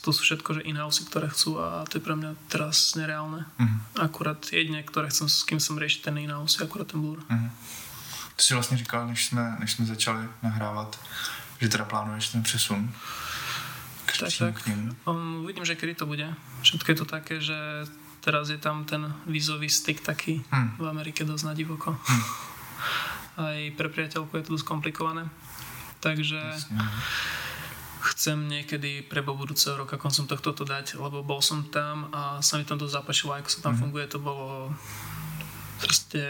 to 0.07 0.15
sú 0.15 0.23
všetko, 0.23 0.63
že 0.63 0.67
in-house, 0.71 1.03
ktoré 1.03 1.27
chcú 1.27 1.59
a 1.59 1.83
to 1.91 1.99
je 1.99 2.07
pre 2.07 2.15
mňa 2.15 2.39
teraz 2.47 2.95
nereálne. 2.95 3.43
Uh-huh. 3.59 4.07
Akurát 4.07 4.39
jedine, 4.55 4.87
ktoré 4.87 5.11
chcem, 5.11 5.27
s 5.27 5.43
kým 5.43 5.59
som 5.59 5.75
riešiť 5.75 6.07
ten 6.07 6.23
in-house, 6.23 6.63
akurát 6.63 6.87
ten 6.87 7.03
Blur. 7.03 7.19
Uh-huh. 7.27 7.51
To 8.37 8.43
si 8.43 8.55
vlastně 8.55 8.79
říkal, 8.79 9.09
než 9.09 9.27
jsme, 9.27 9.57
než 9.59 9.73
jsme 9.73 9.87
začali 9.87 10.29
nahrávat, 10.43 11.01
že 11.61 11.69
teda 11.69 11.85
plánuješ 11.85 12.29
ten 12.29 12.43
přesun. 12.43 12.95
K 14.07 14.19
tak, 14.19 14.31
tak. 14.39 14.63
K 14.63 14.67
ním. 14.67 14.97
Um, 15.07 15.43
uvidím, 15.43 15.65
že 15.65 15.75
kedy 15.75 15.95
to 15.95 16.07
bude. 16.07 16.35
Všetko 16.63 16.93
je 16.93 16.97
to 16.97 17.05
také, 17.05 17.41
že 17.41 17.59
teraz 18.21 18.49
je 18.49 18.59
tam 18.59 18.85
ten 18.85 19.15
vízový 19.27 19.71
styk 19.71 20.01
taký 20.01 20.45
hmm. 20.51 20.77
v 20.79 20.87
Amerike 20.87 21.25
dosť 21.25 21.45
na 21.45 21.55
divoko. 21.55 21.99
Hmm. 21.99 22.23
Aj 23.37 23.59
pre 23.75 23.89
priateľku 23.91 24.39
je 24.39 24.43
to 24.47 24.55
dosť 24.55 24.67
komplikované. 24.71 25.27
Takže... 25.99 26.39
Jasne 26.39 26.79
chcem 28.13 28.47
niekedy 28.47 29.03
prebo 29.07 29.35
budúceho 29.35 29.75
roka 29.75 29.99
koncom 29.99 30.31
tohto 30.31 30.53
to 30.53 30.65
dať, 30.69 31.01
lebo 31.01 31.27
bol 31.27 31.43
som 31.43 31.67
tam 31.67 32.13
a 32.15 32.39
sa 32.45 32.61
mi 32.61 32.65
tam 32.69 32.79
to 32.79 32.87
zapáčilo, 32.87 33.35
ako 33.35 33.51
sa 33.51 33.61
tam 33.65 33.75
mm-hmm. 33.75 33.81
funguje, 33.83 34.05
to 34.07 34.19
bolo 34.23 34.71
proste 35.81 36.23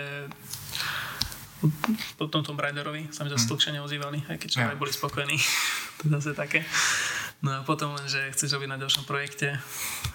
po 2.21 2.29
tomto 2.29 2.53
Raiderovi 2.53 3.09
sa 3.09 3.25
mi 3.25 3.33
zase 3.33 3.49
mm. 3.49 3.51
dlhšie 3.51 3.73
neozývali, 3.81 4.19
aj 4.29 4.37
keď 4.37 4.51
ja. 4.57 4.77
boli 4.77 4.93
spokojní. 4.93 5.37
to 5.99 6.03
je 6.07 6.11
zase 6.21 6.37
také. 6.37 6.65
No 7.45 7.53
a 7.53 7.61
potom 7.61 7.93
len, 7.93 8.09
že 8.09 8.33
chceš 8.33 8.57
robiť 8.57 8.69
na 8.69 8.81
ďalšom 8.81 9.05
projekte. 9.05 9.61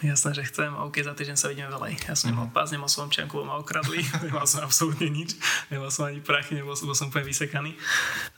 Jasné, 0.01 0.34
že 0.34 0.49
chcem. 0.49 0.73
OK, 0.73 1.06
za 1.06 1.13
týždeň 1.13 1.38
sa 1.38 1.54
vidíme 1.54 1.69
veľej. 1.69 2.10
Ja 2.10 2.17
som 2.17 2.34
nemal 2.34 2.49
pás, 2.49 2.73
nemal 2.73 2.89
som 2.89 3.06
občianku, 3.06 3.38
bo 3.38 3.45
ma 3.45 3.62
okradli. 3.62 4.01
nemal 4.27 4.49
som 4.49 4.65
absolútne 4.65 5.06
nič. 5.10 5.38
Nemal 5.69 5.93
som 5.93 6.10
ani 6.10 6.17
prachy, 6.17 6.58
nebol 6.58 6.73
som, 6.73 6.89
bol 6.89 6.97
som 6.97 7.13
úplne 7.13 7.30
vysekaný. 7.30 7.77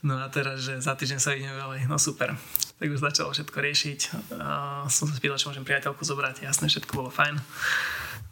No 0.04 0.20
a 0.20 0.28
teraz, 0.28 0.60
že 0.60 0.76
za 0.84 0.92
týždeň 0.92 1.18
sa 1.20 1.32
vidíme 1.32 1.56
veľej. 1.56 1.88
No 1.88 1.96
super. 1.96 2.36
Tak 2.76 2.88
už 2.92 3.00
začalo 3.00 3.32
všetko 3.32 3.56
riešiť. 3.56 4.00
A 4.36 4.84
som 4.92 5.08
sa 5.08 5.16
spýtal, 5.16 5.40
či 5.40 5.48
môžem 5.48 5.64
priateľku 5.64 6.04
zobrať. 6.04 6.44
Jasné, 6.44 6.68
všetko 6.68 6.92
bolo 6.92 7.08
fajn. 7.08 7.40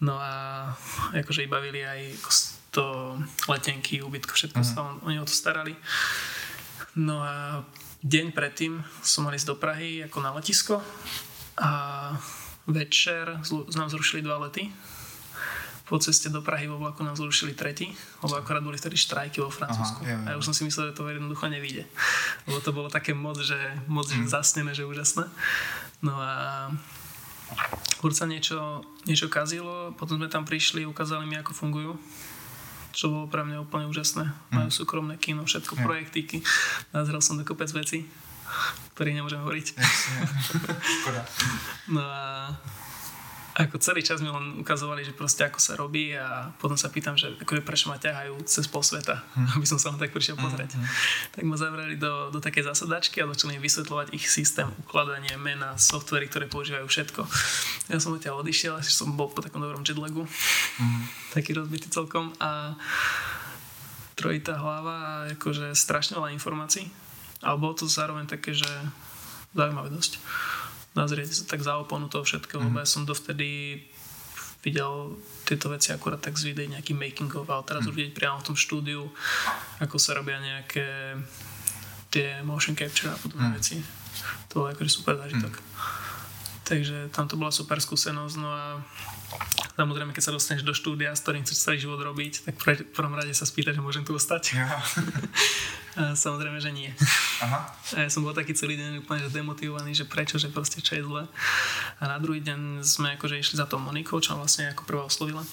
No 0.05 0.21
a 0.21 0.69
akože 1.17 1.47
i 1.47 1.49
bavili 1.49 1.81
aj 1.81 2.01
to 2.73 3.17
letenky, 3.53 4.01
ubytko, 4.01 4.33
všetko 4.33 4.65
uh-huh. 4.65 4.75
sa 4.75 4.81
on, 4.81 4.97
oni 5.05 5.21
o 5.21 5.29
to 5.29 5.37
starali. 5.37 5.77
No 6.97 7.21
a 7.21 7.61
deň 8.01 8.33
predtým 8.33 8.81
som 9.05 9.29
mal 9.29 9.37
ísť 9.37 9.53
do 9.53 9.57
Prahy 9.61 10.09
ako 10.09 10.19
na 10.25 10.33
letisko 10.33 10.81
a 11.61 11.71
večer 12.65 13.37
nám 13.77 13.93
zrušili 13.93 14.25
dva 14.25 14.41
lety. 14.49 14.73
Po 15.85 16.01
ceste 16.01 16.33
do 16.33 16.41
Prahy 16.41 16.73
vo 16.73 16.81
vlaku 16.81 17.05
nám 17.05 17.21
zrušili 17.21 17.53
tretí, 17.53 17.93
lebo 18.25 18.41
akorát 18.41 18.65
boli 18.65 18.81
vtedy 18.81 18.97
štrajky 18.97 19.45
vo 19.45 19.53
Francúzsku. 19.53 20.09
Aha. 20.09 20.25
A 20.25 20.29
ja 20.33 20.37
už 20.41 20.49
som 20.49 20.57
si 20.57 20.65
myslel, 20.65 20.89
že 20.89 20.97
to 20.97 21.05
jednoducho 21.05 21.53
nevíde. 21.53 21.85
Lebo 22.49 22.65
to 22.65 22.73
bolo 22.73 22.89
také 22.89 23.13
moc, 23.13 23.37
že 23.45 23.59
moc 23.85 24.09
mm. 24.09 24.25
zasnené, 24.25 24.73
že 24.73 24.89
úžasné. 24.89 25.29
No 26.01 26.17
a 26.17 26.33
furt 28.01 28.17
sa 28.17 28.25
niečo, 28.25 28.81
niečo 29.05 29.29
kazilo, 29.29 29.93
potom 30.01 30.17
sme 30.17 30.33
tam 30.33 30.49
prišli, 30.49 30.89
ukázali 30.89 31.29
mi, 31.29 31.37
ako 31.37 31.53
fungujú 31.53 32.01
čo 32.93 33.09
bolo 33.09 33.27
pre 33.27 33.43
mňa 33.43 33.65
úplne 33.65 33.89
úžasné. 33.89 34.29
Majú 34.53 34.69
mm. 34.69 34.77
súkromné 34.77 35.15
kino, 35.17 35.43
všetko, 35.49 35.77
mm. 35.77 35.83
projektíky. 35.83 36.39
Nazrel 36.93 37.25
som 37.25 37.41
do 37.41 37.45
kopec 37.45 37.73
veci, 37.73 38.05
ktorých 38.95 39.17
nemôžem 39.19 39.41
hovoriť. 39.41 39.67
no 41.97 42.05
a 42.05 42.53
ako 43.53 43.77
celý 43.85 44.01
čas 44.01 44.25
mi 44.25 44.33
len 44.33 44.65
ukazovali, 44.65 45.05
že 45.05 45.13
proste 45.13 45.45
ako 45.45 45.61
sa 45.61 45.77
robí 45.77 46.17
a 46.17 46.49
potom 46.57 46.73
sa 46.73 46.89
pýtam, 46.89 47.21
že 47.21 47.37
akože 47.37 47.61
prečo 47.61 47.93
ma 47.93 48.01
ťahajú 48.01 48.41
cez 48.49 48.65
pol 48.65 48.81
sveta, 48.81 49.21
hmm. 49.21 49.61
aby 49.61 49.67
som 49.69 49.77
sa 49.77 49.93
len 49.93 50.01
tak 50.01 50.17
prišiel 50.17 50.41
pozrieť. 50.41 50.73
Hmm. 50.73 50.89
Tak 51.37 51.43
ma 51.45 51.57
zavreli 51.61 52.01
do, 52.01 52.33
do 52.33 52.41
takej 52.41 52.73
zasadačky 52.73 53.21
a 53.21 53.29
začali 53.29 53.61
vysvetľovať 53.61 54.17
ich 54.17 54.25
systém 54.25 54.65
ukladania 54.89 55.37
mena, 55.37 55.77
softvery, 55.77 56.33
ktoré 56.33 56.49
používajú 56.49 56.89
všetko. 56.89 57.21
Ja 57.93 58.01
som 58.01 58.17
odtiaľ 58.17 58.41
odišiel, 58.41 58.81
že 58.81 58.89
som 58.89 59.13
bol 59.13 59.29
po 59.29 59.45
takom 59.45 59.61
dobrom 59.61 59.85
jetlagu, 59.85 60.25
hmm. 60.25 61.03
taký 61.37 61.53
rozbitý 61.53 61.93
celkom 61.93 62.33
a 62.41 62.73
trojitá 64.17 64.57
hlava 64.57 64.95
a 64.97 65.13
akože 65.37 65.77
strašne 65.77 66.17
veľa 66.17 66.33
informácií. 66.33 66.89
Ale 67.45 67.61
bolo 67.61 67.77
to 67.77 67.85
zároveň 67.85 68.25
také, 68.25 68.57
že 68.57 68.71
zaujímavé 69.53 69.93
dosť 69.93 70.17
nazrieť 70.93 71.49
tak 71.49 71.65
za 71.65 71.81
oponu 71.81 72.09
toho 72.09 72.25
všetkého, 72.25 72.61
mm. 72.61 72.67
lebo 72.69 72.77
ja 72.81 72.89
som 72.89 73.09
dovtedy 73.09 73.81
videl 74.63 75.19
tieto 75.43 75.67
veci 75.73 75.91
akurát 75.91 76.23
tak 76.23 76.39
z 76.39 76.55
videí 76.55 76.71
nejaký 76.71 76.95
making 76.95 77.33
of, 77.35 77.51
ale 77.51 77.67
teraz 77.67 77.83
mm. 77.83 77.89
už 77.91 77.95
vidieť 77.99 78.15
priamo 78.15 78.39
v 78.39 78.47
tom 78.47 78.57
štúdiu, 78.57 79.03
ako 79.83 79.97
sa 79.99 80.15
robia 80.15 80.39
nejaké 80.39 81.19
tie 82.13 82.45
motion 82.47 82.77
capture 82.79 83.11
a 83.11 83.19
podobné 83.19 83.51
mm. 83.51 83.55
veci. 83.59 83.77
To 84.53 84.63
bol 84.63 84.71
akože 84.71 84.91
super 84.93 85.19
zážitok. 85.19 85.53
Mm. 85.57 85.65
Takže 86.63 86.97
tam 87.11 87.27
to 87.27 87.35
bola 87.35 87.51
super 87.51 87.83
skúsenosť, 87.83 88.35
no 88.39 88.49
a 88.49 88.79
samozrejme, 89.77 90.13
keď 90.13 90.23
sa 90.23 90.35
dostaneš 90.35 90.63
do 90.65 90.75
štúdia, 90.77 91.13
s 91.13 91.23
ktorým 91.25 91.43
chceš 91.45 91.65
celý 91.65 91.79
život 91.81 92.01
robiť, 92.01 92.47
tak 92.49 92.55
v 92.61 92.93
prvom 92.93 93.15
rade 93.17 93.33
sa 93.33 93.49
spýta, 93.49 93.73
že 93.73 93.85
môžem 93.85 94.05
tu 94.05 94.15
ostať. 94.15 94.57
Ja. 94.59 94.69
A 95.93 96.17
samozrejme, 96.17 96.57
že 96.57 96.73
nie. 96.73 96.89
Aha. 97.45 97.69
A 97.69 98.09
ja 98.09 98.09
som 98.09 98.25
bol 98.25 98.33
taký 98.33 98.57
celý 98.57 98.81
deň 98.81 99.05
úplne 99.05 99.29
že 99.29 99.35
demotivovaný, 99.37 99.93
že 99.93 100.09
prečo, 100.09 100.41
že 100.41 100.49
proste 100.49 100.81
čo 100.81 100.97
je 100.97 101.05
zle. 101.05 101.29
A 102.01 102.03
na 102.09 102.17
druhý 102.17 102.41
deň 102.41 102.81
sme 102.81 103.13
akože 103.21 103.37
išli 103.37 103.61
za 103.61 103.69
tou 103.69 103.77
Monikou, 103.77 104.17
čo 104.17 104.33
vlastne 104.33 104.73
ako 104.73 104.89
prvá 104.89 105.05
oslovila 105.05 105.45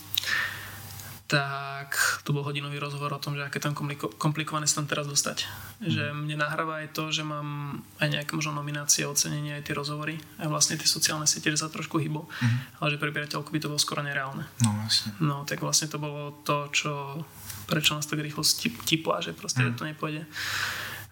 tak 1.30 1.94
to 2.26 2.34
bol 2.34 2.42
hodinový 2.42 2.82
rozhovor 2.82 3.14
o 3.14 3.22
tom, 3.22 3.38
že 3.38 3.46
aké 3.46 3.62
tam 3.62 3.78
kompliko- 3.78 4.10
komplikované 4.18 4.66
sa 4.66 4.82
tam 4.82 4.90
teraz 4.90 5.06
dostať. 5.06 5.46
Mm. 5.78 5.86
Že 5.86 6.04
mne 6.26 6.36
nahráva 6.42 6.82
aj 6.82 6.90
to, 6.98 7.14
že 7.14 7.22
mám 7.22 7.80
aj 8.02 8.10
nejaké 8.10 8.34
možno 8.34 8.58
nominácie, 8.58 9.06
ocenenie, 9.06 9.62
aj 9.62 9.70
tie 9.70 9.78
rozhovory, 9.78 10.18
aj 10.42 10.50
vlastne 10.50 10.82
tie 10.82 10.90
sociálne 10.90 11.30
siete, 11.30 11.54
že 11.54 11.62
sa 11.62 11.70
trošku 11.70 12.02
hýbu, 12.02 12.26
mm. 12.26 12.82
ale 12.82 12.88
že 12.90 12.98
pre 12.98 13.14
priateľku 13.14 13.54
by 13.54 13.62
to 13.62 13.70
bolo 13.70 13.78
skoro 13.78 14.02
nereálne. 14.02 14.42
No 14.66 14.74
vlastne. 14.74 15.14
No 15.22 15.46
tak 15.46 15.62
vlastne 15.62 15.86
to 15.86 16.02
bolo 16.02 16.34
to, 16.42 16.66
čo 16.74 17.22
prečo 17.70 17.94
nás 17.94 18.10
tak 18.10 18.26
rýchlo 18.26 18.42
tipla, 18.90 19.22
že 19.22 19.38
proste 19.38 19.62
mm. 19.62 19.78
to 19.78 19.86
nepôjde. 19.86 20.26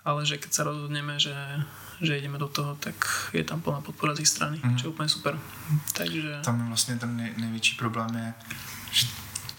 Ale 0.01 0.25
že 0.25 0.41
keď 0.41 0.49
sa 0.49 0.65
rozhodneme, 0.65 1.21
že, 1.21 1.37
že 2.01 2.17
ideme 2.17 2.41
do 2.41 2.49
toho, 2.49 2.73
tak 2.81 2.97
je 3.37 3.45
tam 3.45 3.61
plná 3.61 3.85
podpora 3.85 4.17
z 4.17 4.25
ich 4.25 4.33
strany, 4.33 4.57
mm. 4.57 4.81
čo 4.81 4.89
je 4.89 4.93
úplne 4.97 5.13
super. 5.13 5.37
Takže... 5.93 6.41
Tam 6.41 6.57
je 6.57 6.67
vlastně 6.67 6.95
ten 6.97 7.17
nej, 7.17 7.33
největší 7.37 7.75
problém 7.77 8.09
je, 8.17 8.33
že 8.91 9.05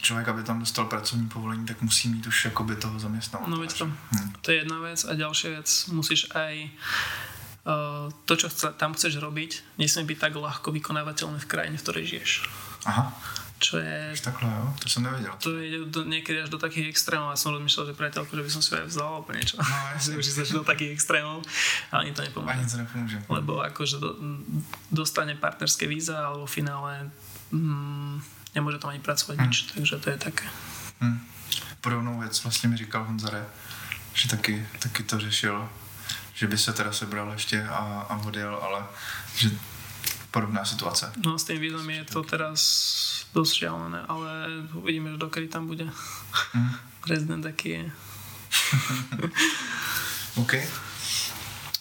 člověk, 0.03 0.29
aby 0.29 0.43
tam 0.43 0.61
dostal 0.61 0.85
pracovní 0.85 1.29
povolení, 1.29 1.67
tak 1.67 1.83
musí 1.83 2.09
mít 2.09 2.27
už 2.27 2.45
jakoby 2.45 2.77
toho 2.77 2.99
zaměstnavatele. 2.99 3.57
No 3.57 3.61
veď 3.63 3.79
to. 3.79 3.85
Hmm. 3.85 4.33
To 4.43 4.51
je 4.51 4.57
jedna 4.57 4.79
vec 4.79 5.05
a 5.05 5.15
ďalšia 5.15 5.51
vec, 5.51 5.87
musíš 5.93 6.31
aj 6.35 6.55
uh, 6.65 8.13
to, 8.25 8.37
čo 8.37 8.49
tam 8.77 8.95
chceš 8.95 9.17
robiť, 9.19 9.79
nesmie 9.79 10.05
byť 10.05 10.19
tak 10.19 10.33
ľahko 10.37 10.73
vykonávateľné 10.73 11.39
v 11.39 11.51
krajine, 11.51 11.77
v 11.77 11.83
ktorej 11.83 12.05
žiješ. 12.07 12.31
Aha. 12.87 13.13
Čo 13.59 13.83
je... 13.83 14.15
Už 14.15 14.23
takhle, 14.23 14.47
jo? 14.47 14.75
To 14.79 14.87
som 14.87 15.03
nevedel. 15.03 15.35
To 15.43 15.59
je 15.59 15.83
do, 15.83 16.07
niekedy 16.07 16.47
až 16.47 16.51
do 16.55 16.63
takých 16.63 16.95
extrémov. 16.95 17.35
Ja 17.35 17.39
som 17.39 17.51
rozmýšľal, 17.59 17.91
že 17.91 17.99
priateľku, 17.99 18.31
že 18.31 18.45
by 18.47 18.51
som 18.55 18.63
si 18.63 18.71
aj 18.71 18.87
vzal 18.87 19.11
alebo 19.19 19.35
niečo. 19.35 19.59
No, 19.59 19.67
že 19.99 20.15
už 20.15 20.25
sa 20.31 20.47
do 20.47 20.63
takých 20.63 20.95
extrémov. 20.95 21.43
Ale 21.91 22.07
ani 22.07 22.13
to 22.15 22.23
nepomôže. 22.23 22.55
Ani 22.55 22.67
to 22.71 22.77
nepomôže. 22.79 23.19
Lebo 23.27 23.53
akože 23.67 23.97
do, 23.99 24.11
dostane 24.95 25.35
partnerské 25.35 25.91
víza 25.91 26.23
alebo 26.23 26.47
v 26.47 26.55
finále 26.55 27.11
mm, 27.51 28.38
nemůže 28.59 28.79
tam 28.79 28.91
ani 28.91 28.99
pracovat 28.99 29.39
hmm. 29.39 29.47
nič, 29.47 29.63
takže 29.63 29.97
to 29.97 30.11
je 30.11 30.19
také. 30.19 30.47
Hmm. 31.01 31.21
Podobnou 31.81 32.21
věc 32.21 32.43
vlastně 32.43 32.69
mi 32.69 32.77
říkal 32.77 33.05
Honzare, 33.05 33.47
že 34.15 34.29
taky, 34.29 34.67
taky 34.79 35.03
to 35.03 35.21
řešil, 35.21 35.69
že 36.35 36.47
by 36.47 36.59
se 36.59 36.73
teda 36.73 36.93
sebral 36.93 37.33
ještě 37.33 37.63
a, 37.63 38.07
a 38.09 38.17
odjel, 38.17 38.55
ale 38.55 38.87
že 39.37 39.51
podobná 40.31 40.65
situace. 40.65 41.13
No 41.25 41.39
s 41.39 41.45
tým 41.45 41.61
vízom 41.61 41.91
je 41.91 42.05
to 42.05 42.23
teraz 42.23 42.61
dosť 43.35 43.55
šialené, 43.55 44.03
ale 44.09 44.31
uvidíme, 44.75 45.11
že 45.11 45.17
dokedy 45.17 45.49
tam 45.49 45.67
bude 45.67 45.87
hmm. 46.53 46.75
prezident, 47.07 47.47
aký 47.47 47.69
je. 47.69 47.85
OK. 50.43 50.55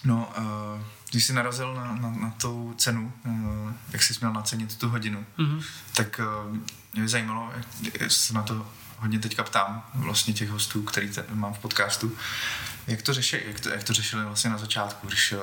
No, 0.06 0.30
uh, 0.38 0.82
když 1.12 1.26
jsi 1.26 1.34
narazil 1.34 1.74
na, 1.74 1.96
na, 1.96 2.10
na 2.10 2.30
tu 2.30 2.74
cenu, 2.78 3.13
uh, 3.26 3.74
jak 3.91 4.04
jsi 4.04 4.13
měl 4.22 4.34
nacenit 4.34 4.78
tu 4.78 4.89
hodinu, 4.89 5.26
mm-hmm. 5.38 5.63
tak 5.93 6.20
uh, 6.48 6.56
mě 6.93 7.02
by 7.02 7.08
zajímalo, 7.08 7.52
jak 8.00 8.12
se 8.12 8.34
na 8.34 8.43
to 8.43 8.67
hodně 8.98 9.20
teďka 9.20 9.43
ptám, 9.43 9.86
vlastně 9.93 10.34
těch 10.34 10.50
hostů, 10.50 10.84
který 10.84 11.10
te, 11.10 11.26
mám 11.34 11.54
v 11.54 11.60
podcastu, 11.60 12.17
jak 12.88 13.02
to, 13.02 13.13
řeši, 13.13 13.43
jak 13.48 13.60
to, 13.60 13.70
jak 13.70 13.84
to 13.84 13.93
řešili 13.93 14.26
vlastně 14.26 14.50
na 14.50 14.58
začátku, 14.58 15.08
když 15.08 15.32
uh, 15.32 15.39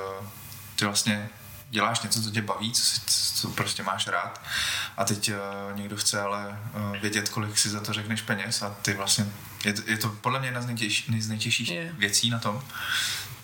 ty 0.75 0.85
vlastně 0.85 1.29
děláš 1.69 2.01
něco, 2.01 2.23
co 2.23 2.31
tě 2.31 2.41
baví, 2.41 2.71
co, 2.71 2.83
si, 2.83 3.01
co 3.35 3.49
prostě 3.49 3.83
máš 3.83 4.07
rád 4.07 4.41
a 4.97 5.05
teď 5.05 5.31
uh, 5.31 5.77
někdo 5.77 5.97
chce 5.97 6.21
ale 6.21 6.59
uh, 6.73 6.97
vědět, 6.97 7.29
kolik 7.29 7.57
si 7.57 7.69
za 7.69 7.79
to 7.79 7.93
řekneš 7.93 8.21
peněz 8.21 8.61
a 8.61 8.69
ty 8.81 8.93
vlastně, 8.93 9.25
je, 9.65 9.73
je 9.85 9.97
to 9.97 10.09
podle 10.09 10.39
mě 10.39 10.47
jedna 10.47 10.61
z 10.61 10.65
nejtěžších, 10.65 11.23
z 11.23 11.29
nejtěžších 11.29 11.69
yeah. 11.69 11.95
věcí 11.97 12.29
na 12.29 12.39
tom, 12.39 12.63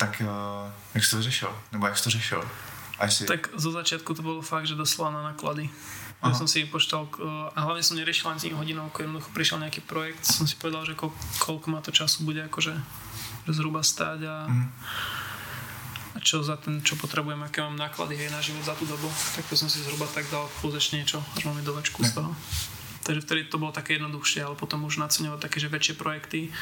tak 0.02 0.22
uh, 0.26 0.72
jak 0.94 1.06
jsi 1.06 1.12
to 1.12 1.22
řešil? 1.22 1.52
Nebo 1.72 1.86
jak 1.86 1.98
jsi 1.98 2.04
to 2.04 2.10
řešil? 2.10 2.42
si... 3.10 3.26
Tak 3.26 3.50
zo 3.54 3.72
začiatku 3.72 4.14
to 4.14 4.22
bolo 4.22 4.42
fakt, 4.42 4.66
že 4.66 4.78
doslova 4.78 5.10
na 5.14 5.22
náklady. 5.34 5.70
Ja 6.22 6.38
som 6.38 6.46
si 6.46 6.70
počítal, 6.70 7.10
a 7.58 7.66
hlavne 7.66 7.82
som 7.82 7.98
neriešil 7.98 8.30
ani 8.30 8.38
tým 8.38 8.54
hodinovku, 8.54 9.02
jednoducho 9.02 9.34
prišiel 9.34 9.58
nejaký 9.58 9.82
projekt, 9.82 10.22
som 10.22 10.46
si 10.46 10.54
povedal, 10.54 10.86
že 10.86 10.94
koľko, 10.94 11.18
koľko 11.42 11.68
ma 11.74 11.82
to 11.82 11.90
času 11.90 12.22
bude 12.30 12.46
akože 12.46 12.78
zhruba 13.50 13.82
stáť 13.82 14.30
a, 14.30 14.46
mm. 14.46 14.70
a 16.14 16.18
čo 16.22 16.46
za 16.46 16.62
ten, 16.62 16.78
čo 16.86 16.94
potrebujem, 16.94 17.42
aké 17.42 17.66
mám 17.66 17.74
náklady 17.74 18.22
aj 18.22 18.38
na 18.38 18.42
život 18.46 18.62
za 18.62 18.78
tú 18.78 18.86
dobu, 18.86 19.10
tak 19.34 19.50
to 19.50 19.58
som 19.58 19.66
si 19.66 19.82
zhruba 19.82 20.06
tak 20.14 20.30
dal 20.30 20.46
plus 20.62 20.78
ešte 20.78 21.02
niečo, 21.02 21.26
až 21.34 21.50
mám 21.50 21.58
dovačku 21.66 22.06
z 22.06 22.14
toho. 22.14 22.38
Takže 23.02 23.26
vtedy 23.26 23.50
to 23.50 23.58
bolo 23.58 23.74
také 23.74 23.98
jednoduchšie, 23.98 24.46
ale 24.46 24.54
potom 24.54 24.86
už 24.86 25.02
naceňovať 25.02 25.42
také, 25.42 25.58
že 25.58 25.74
väčšie 25.74 25.98
projekty, 25.98 26.54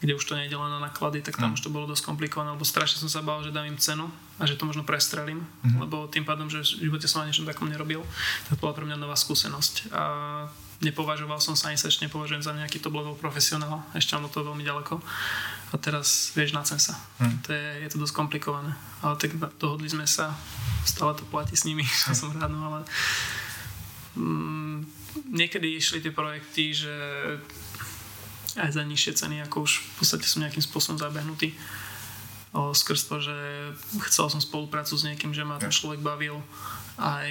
kde 0.00 0.14
už 0.14 0.24
to 0.24 0.36
nejde 0.36 0.52
len 0.52 0.68
na 0.68 0.80
náklady, 0.82 1.22
tak 1.24 1.40
tam 1.40 1.52
mm. 1.52 1.56
už 1.56 1.64
to 1.64 1.72
bolo 1.72 1.88
dosť 1.88 2.04
komplikované, 2.04 2.52
lebo 2.52 2.66
strašne 2.66 3.00
som 3.00 3.08
sa 3.08 3.24
bál, 3.24 3.40
že 3.40 3.54
dám 3.54 3.64
im 3.64 3.78
cenu 3.80 4.10
a 4.36 4.42
že 4.44 4.58
to 4.58 4.68
možno 4.68 4.84
prestrelím, 4.84 5.46
mm. 5.64 5.80
lebo 5.80 6.10
tým 6.10 6.26
pádom, 6.26 6.50
že 6.50 6.60
v 6.76 6.90
živote 6.90 7.08
som 7.08 7.24
ani 7.24 7.32
niečom 7.32 7.48
takom 7.48 7.70
nerobil, 7.70 8.04
tak 8.48 8.58
to 8.58 8.62
bola 8.62 8.76
pre 8.76 8.84
mňa 8.84 9.00
nová 9.00 9.16
skúsenosť. 9.16 9.94
A 9.94 10.02
nepovažoval 10.84 11.40
som 11.40 11.56
sa 11.56 11.72
ani 11.72 11.80
sa 11.80 11.88
ešte 11.88 12.04
nepovažujem 12.04 12.44
za 12.44 12.52
nejaký 12.52 12.82
top 12.82 13.00
level 13.00 13.16
profesionál, 13.16 13.86
ešte 13.96 14.12
mám 14.18 14.28
do 14.28 14.32
toho 14.34 14.52
veľmi 14.52 14.66
ďaleko. 14.66 15.00
A 15.72 15.74
teraz 15.80 16.30
vieš 16.36 16.54
na 16.54 16.62
cen 16.62 16.78
sa. 16.78 17.00
Mm. 17.18 17.36
To 17.46 17.48
je, 17.50 17.66
je 17.82 17.88
to 17.90 17.98
dosť 17.98 18.14
komplikované. 18.14 18.76
Ale 19.00 19.18
tak 19.18 19.34
dohodli 19.58 19.88
sme 19.90 20.06
sa, 20.06 20.36
stále 20.84 21.16
to 21.16 21.24
platí 21.26 21.56
s 21.56 21.64
nimi, 21.64 21.82
že 22.04 22.12
som 22.12 22.34
rád, 22.34 22.52
no 22.52 22.60
ale 22.60 22.80
mm, 24.20 24.84
niekedy 25.32 25.80
išli 25.80 26.04
tie 26.04 26.12
projekty, 26.14 26.74
že 26.74 26.94
aj 28.56 28.70
za 28.70 28.82
nižšie 28.82 29.12
ceny, 29.18 29.36
ako 29.46 29.66
už 29.66 29.72
v 29.82 29.92
podstate 29.98 30.26
som 30.26 30.42
nejakým 30.42 30.62
spôsobom 30.62 30.98
zabehnutý. 30.98 31.54
O, 32.54 32.70
skrz 32.70 33.10
to, 33.10 33.18
že 33.18 33.36
chcel 34.10 34.30
som 34.30 34.38
spoluprácu 34.38 34.94
s 34.94 35.02
niekým, 35.02 35.34
že 35.34 35.42
ma 35.42 35.58
ten 35.58 35.74
človek 35.74 35.98
bavil 35.98 36.38
aj 36.94 37.30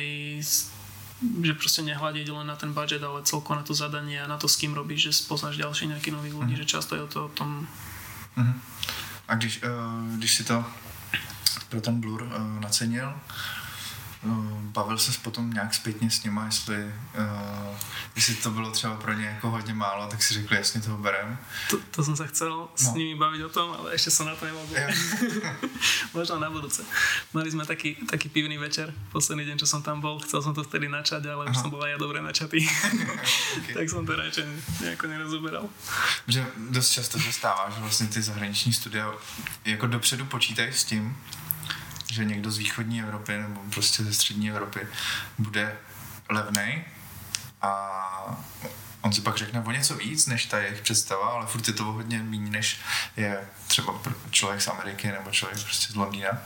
že 1.23 1.55
proste 1.55 1.81
nehľadiť 1.87 2.27
len 2.35 2.47
na 2.47 2.59
ten 2.59 2.75
budget, 2.75 2.99
ale 2.99 3.23
celko 3.23 3.55
na 3.55 3.63
to 3.63 3.71
zadanie 3.71 4.19
a 4.19 4.27
na 4.27 4.35
to, 4.35 4.51
s 4.51 4.59
kým 4.59 4.75
robíš, 4.75 5.07
že 5.07 5.23
spoznáš 5.23 5.55
ďalších 5.55 5.95
nejakých 5.95 6.15
nových 6.19 6.35
ľudí, 6.35 6.53
uh-huh. 6.59 6.67
že 6.67 6.73
často 6.75 6.99
je 6.99 7.07
to 7.07 7.19
o 7.27 7.29
tom. 7.31 7.63
Uh-huh. 8.35 8.55
A 9.27 9.35
když, 9.35 9.63
uh, 9.63 10.17
když 10.19 10.31
si 10.35 10.43
to 10.43 10.59
pro 11.69 11.81
ten 11.81 12.01
blur 12.03 12.27
uh, 12.27 12.59
nacenil, 12.59 13.07
Eh, 14.25 14.29
bavil 14.73 14.97
se 14.97 15.11
potom 15.21 15.53
nějak 15.53 15.73
zpětně 15.73 16.11
s 16.11 16.23
nima, 16.23 16.45
jestli, 16.45 16.75
uh, 16.85 17.77
jestli 18.15 18.35
to 18.35 18.51
bylo 18.51 18.71
třeba 18.71 18.95
pro 18.95 19.13
ně 19.13 19.25
jako 19.25 19.49
hodně 19.49 19.73
málo, 19.73 20.07
tak 20.07 20.23
si 20.23 20.33
řekli, 20.33 20.57
jasně 20.57 20.81
toho 20.81 20.97
berem. 20.97 21.37
To, 21.69 21.77
to 21.91 22.03
jsem 22.03 22.15
se 22.15 22.27
chcel 22.27 22.67
s 22.75 22.83
no. 22.83 22.95
nimi 22.95 23.19
baviť 23.19 23.41
o 23.43 23.49
tom, 23.49 23.75
ale 23.79 23.91
ešte 23.93 24.11
som 24.11 24.25
na 24.25 24.35
to 24.35 24.45
nemohol. 24.45 24.67
Možno 26.15 26.39
na 26.39 26.49
budúce. 26.49 26.81
Mali 27.33 27.51
sme 27.51 27.67
taký, 27.67 27.99
taký 28.07 28.29
pivný 28.29 28.57
večer, 28.57 28.93
posledný 29.11 29.45
deň, 29.45 29.57
čo 29.59 29.67
som 29.67 29.83
tam 29.83 30.01
bol, 30.01 30.19
chcel 30.23 30.41
som 30.41 30.55
to 30.55 30.63
vtedy 30.63 30.87
načať, 30.87 31.27
ale 31.27 31.43
Aha. 31.45 31.51
už 31.51 31.57
som 31.59 31.69
bol 31.69 31.83
aj 31.83 31.91
ja 31.93 31.97
dobre 31.99 32.23
načatý. 32.23 32.63
okay. 33.59 33.73
tak 33.75 33.85
som 33.91 34.07
to 34.07 34.15
radšej 34.15 34.47
nejako 34.81 35.05
nerozoberal. 35.07 35.65
Že 36.27 36.47
dost 36.71 36.89
často 36.89 37.19
se 37.19 37.31
stává, 37.31 37.69
že 37.75 37.79
vlastně 37.81 38.07
ty 38.07 38.21
zahraniční 38.21 38.73
studia 38.73 39.13
jako 39.65 39.87
dopředu 39.87 40.25
počítají 40.25 40.73
s 40.73 40.83
tím, 40.83 41.17
že 42.13 42.25
někdo 42.25 42.51
z 42.51 42.57
východní 42.57 43.01
Evropy 43.01 43.37
nebo 43.37 43.61
prostě 43.73 44.03
ze 44.03 44.13
střední 44.13 44.49
Evropy 44.49 44.87
bude 45.37 45.77
levný 46.29 46.85
a 47.61 47.73
on 49.01 49.13
si 49.13 49.21
pak 49.21 49.37
řekne 49.37 49.63
o 49.65 49.71
něco 49.71 49.95
víc, 49.95 50.27
než 50.27 50.45
ta 50.45 50.59
jejich 50.59 50.81
představa, 50.81 51.27
ale 51.27 51.45
furt 51.45 51.67
je 51.67 51.73
to 51.73 51.83
hodně 51.83 52.23
méně, 52.23 52.49
než 52.49 52.79
je 53.17 53.49
třeba 53.67 54.01
člověk 54.31 54.61
z 54.61 54.67
Ameriky 54.67 55.07
nebo 55.07 55.31
člověk 55.31 55.63
prostě 55.63 55.93
z 55.93 55.95
Londýna. 55.95 56.37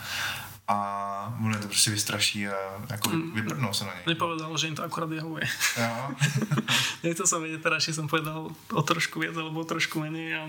a 0.67 1.37
je 1.53 1.59
to 1.59 1.67
prostě 1.67 1.91
vystraší 1.91 2.47
a 2.47 2.55
jako 2.89 3.09
mm. 3.09 3.31
vyprdnou 3.31 3.73
se 3.73 3.85
na 3.85 3.93
něj. 3.93 4.03
Nepovedal, 4.07 4.57
že 4.57 4.67
jim 4.67 4.75
to 4.75 4.83
akorát 4.83 5.09
vyhovuje. 5.09 5.43
Jo. 5.77 6.11
Nechcel 7.03 7.27
som 7.29 7.39
vedieť 7.39 7.63
teraz, 7.63 7.87
či 7.87 7.95
som 7.95 8.11
povedal 8.11 8.51
o 8.51 8.81
trošku 8.83 9.23
viac 9.23 9.37
alebo 9.37 9.63
o 9.63 9.69
trošku 9.69 10.03
menej 10.03 10.35
a 10.35 10.43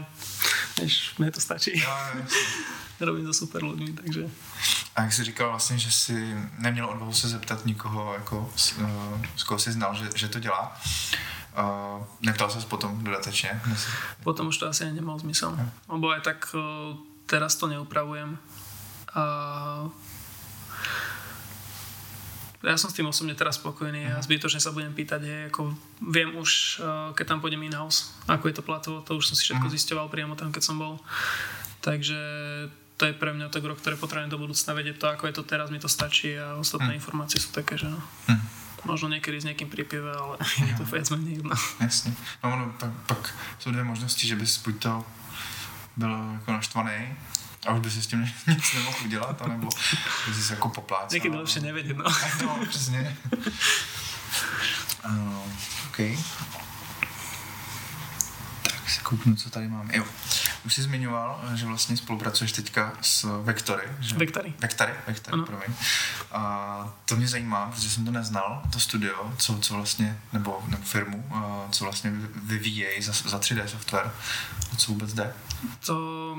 než 0.82 1.14
mne 1.22 1.30
to 1.30 1.38
stačí. 1.38 1.78
Jo, 1.78 1.94
jasně. 2.18 2.42
Robím 3.00 3.26
to 3.26 3.34
super 3.34 3.62
ľuďmi, 3.62 3.94
takže... 3.94 4.26
A 4.96 5.02
jak 5.02 5.12
jsi 5.12 5.24
říkal 5.24 5.48
vlastně, 5.48 5.78
že 5.78 5.90
jsi 5.90 6.34
neměl 6.58 6.90
odvahu 6.90 7.12
se 7.12 7.28
zeptat 7.28 7.66
nikoho, 7.66 8.14
jako, 8.14 8.50
z, 8.56 8.72
uh, 8.78 9.24
z 9.36 9.42
koho 9.44 9.58
jsi 9.58 9.72
znal, 9.72 9.94
že, 9.94 10.10
že 10.14 10.28
to 10.28 10.38
dělá, 10.38 10.80
uh, 11.58 12.04
neptal 12.20 12.50
ses 12.50 12.64
potom 12.64 13.04
dodatečně? 13.04 13.60
Potom 14.22 14.46
už 14.46 14.58
to 14.58 14.68
asi 14.68 14.92
nemal 14.92 15.18
zmysel. 15.18 15.58
Lebo 15.88 16.10
aj 16.10 16.20
tak 16.20 16.54
uh, 16.54 16.98
teraz 17.26 17.54
to 17.54 17.66
neupravujem. 17.66 18.38
A 19.14 19.22
ja 22.66 22.74
som 22.74 22.90
s 22.90 22.98
tým 22.98 23.06
osobne 23.06 23.38
teraz 23.38 23.54
spokojný 23.54 24.10
a 24.10 24.22
zbytočne 24.22 24.58
sa 24.58 24.74
budem 24.74 24.90
pýtať, 24.90 25.22
je, 25.22 25.38
ako 25.46 25.78
viem 26.10 26.34
už, 26.34 26.82
uh, 26.82 27.14
keď 27.14 27.26
tam 27.30 27.38
pôjdem 27.38 27.62
in-house, 27.62 28.18
ako 28.26 28.50
je 28.50 28.54
to 28.58 28.66
platovo, 28.66 28.98
to 29.06 29.14
už 29.14 29.30
som 29.30 29.38
si 29.38 29.46
všetko 29.46 29.70
zisťoval 29.70 30.10
priamo 30.10 30.34
tam, 30.34 30.50
keď 30.50 30.62
som 30.66 30.74
bol. 30.74 30.98
Takže 31.78 32.18
to 32.98 33.06
je 33.06 33.14
pre 33.14 33.30
mňa 33.30 33.46
to 33.48 33.62
gro, 33.62 33.78
ktoré 33.78 33.94
potrebujem 33.94 34.26
do 34.26 34.42
budúcna 34.42 34.74
vedieť 34.74 34.96
to, 34.98 35.06
ako 35.06 35.30
je 35.30 35.34
to 35.38 35.42
teraz, 35.46 35.70
mi 35.70 35.78
to 35.78 35.86
stačí 35.86 36.34
a 36.34 36.58
ostatné 36.58 36.94
mm. 36.94 36.98
informácie 36.98 37.38
sú 37.38 37.54
také, 37.54 37.78
že 37.78 37.86
no. 37.86 38.02
Mm. 38.26 38.42
Možno 38.86 39.06
niekedy 39.10 39.38
s 39.38 39.46
niekým 39.46 39.70
pripieve, 39.70 40.10
ale 40.10 40.34
je 40.68 40.74
to 40.74 40.84
viac 40.84 41.06
menej 41.14 41.34
jedno. 41.38 41.54
Jasně. 41.80 42.14
No 42.44 42.52
ono, 42.52 42.74
pak, 42.78 42.90
pak 43.06 43.34
jsou 43.58 43.70
dvě 43.70 43.84
možnosti, 43.84 44.26
že 44.26 44.36
bys 44.36 44.62
buď 44.62 44.82
to 44.82 45.04
byl 45.96 46.30
jako 46.32 46.52
naštvaný 46.52 47.16
a 47.66 47.74
už 47.74 47.80
by 47.80 47.90
si 47.90 48.02
s 48.02 48.06
tím 48.06 48.20
nic 48.46 48.74
nemohl 48.74 48.98
udělat, 49.04 49.42
anebo 49.42 49.68
by 50.28 50.34
si 50.34 50.52
jako 50.52 50.68
poplácal. 50.68 51.08
Niekedy 51.14 51.36
lepšie 51.36 51.62
nevedieť, 51.62 51.96
no. 51.96 52.04
No, 52.42 52.66
přesně. 52.68 53.16
Uh, 55.06 55.42
OK. 55.86 55.98
Tak 58.62 58.90
si 58.90 59.00
kouknu, 59.02 59.36
co 59.36 59.50
tady 59.50 59.68
mám. 59.68 59.90
Jo. 59.90 60.04
Už 60.66 60.74
jsi 60.74 60.82
zmiňoval, 60.82 61.40
že 61.54 61.66
vlastně 61.66 61.96
spolupracuješ 61.96 62.52
teďka 62.52 62.92
s 63.00 63.42
Vektory. 63.42 63.82
Že? 64.00 64.16
Vektory. 64.16 64.54
Vektory, 64.58 64.92
Vektory, 65.06 65.32
Ano. 65.32 65.46
promiň. 65.46 65.74
A 66.32 66.40
to 67.04 67.16
mě 67.16 67.28
zajímá, 67.28 67.70
protože 67.70 67.90
jsem 67.90 68.04
to 68.04 68.10
neznal, 68.10 68.62
to 68.72 68.80
studio, 68.80 69.32
co, 69.38 69.58
co 69.58 69.74
vlastně, 69.74 70.18
nebo, 70.32 70.62
nebo 70.68 70.82
firmu, 70.82 71.24
co 71.70 71.84
vlastně 71.84 72.12
vyvíjejí 72.42 73.02
za, 73.02 73.12
za 73.12 73.38
3D 73.38 73.66
software, 73.66 74.10
o 74.72 74.76
co 74.76 74.92
vůbec 74.92 75.14
jde. 75.14 75.34
To 75.86 76.36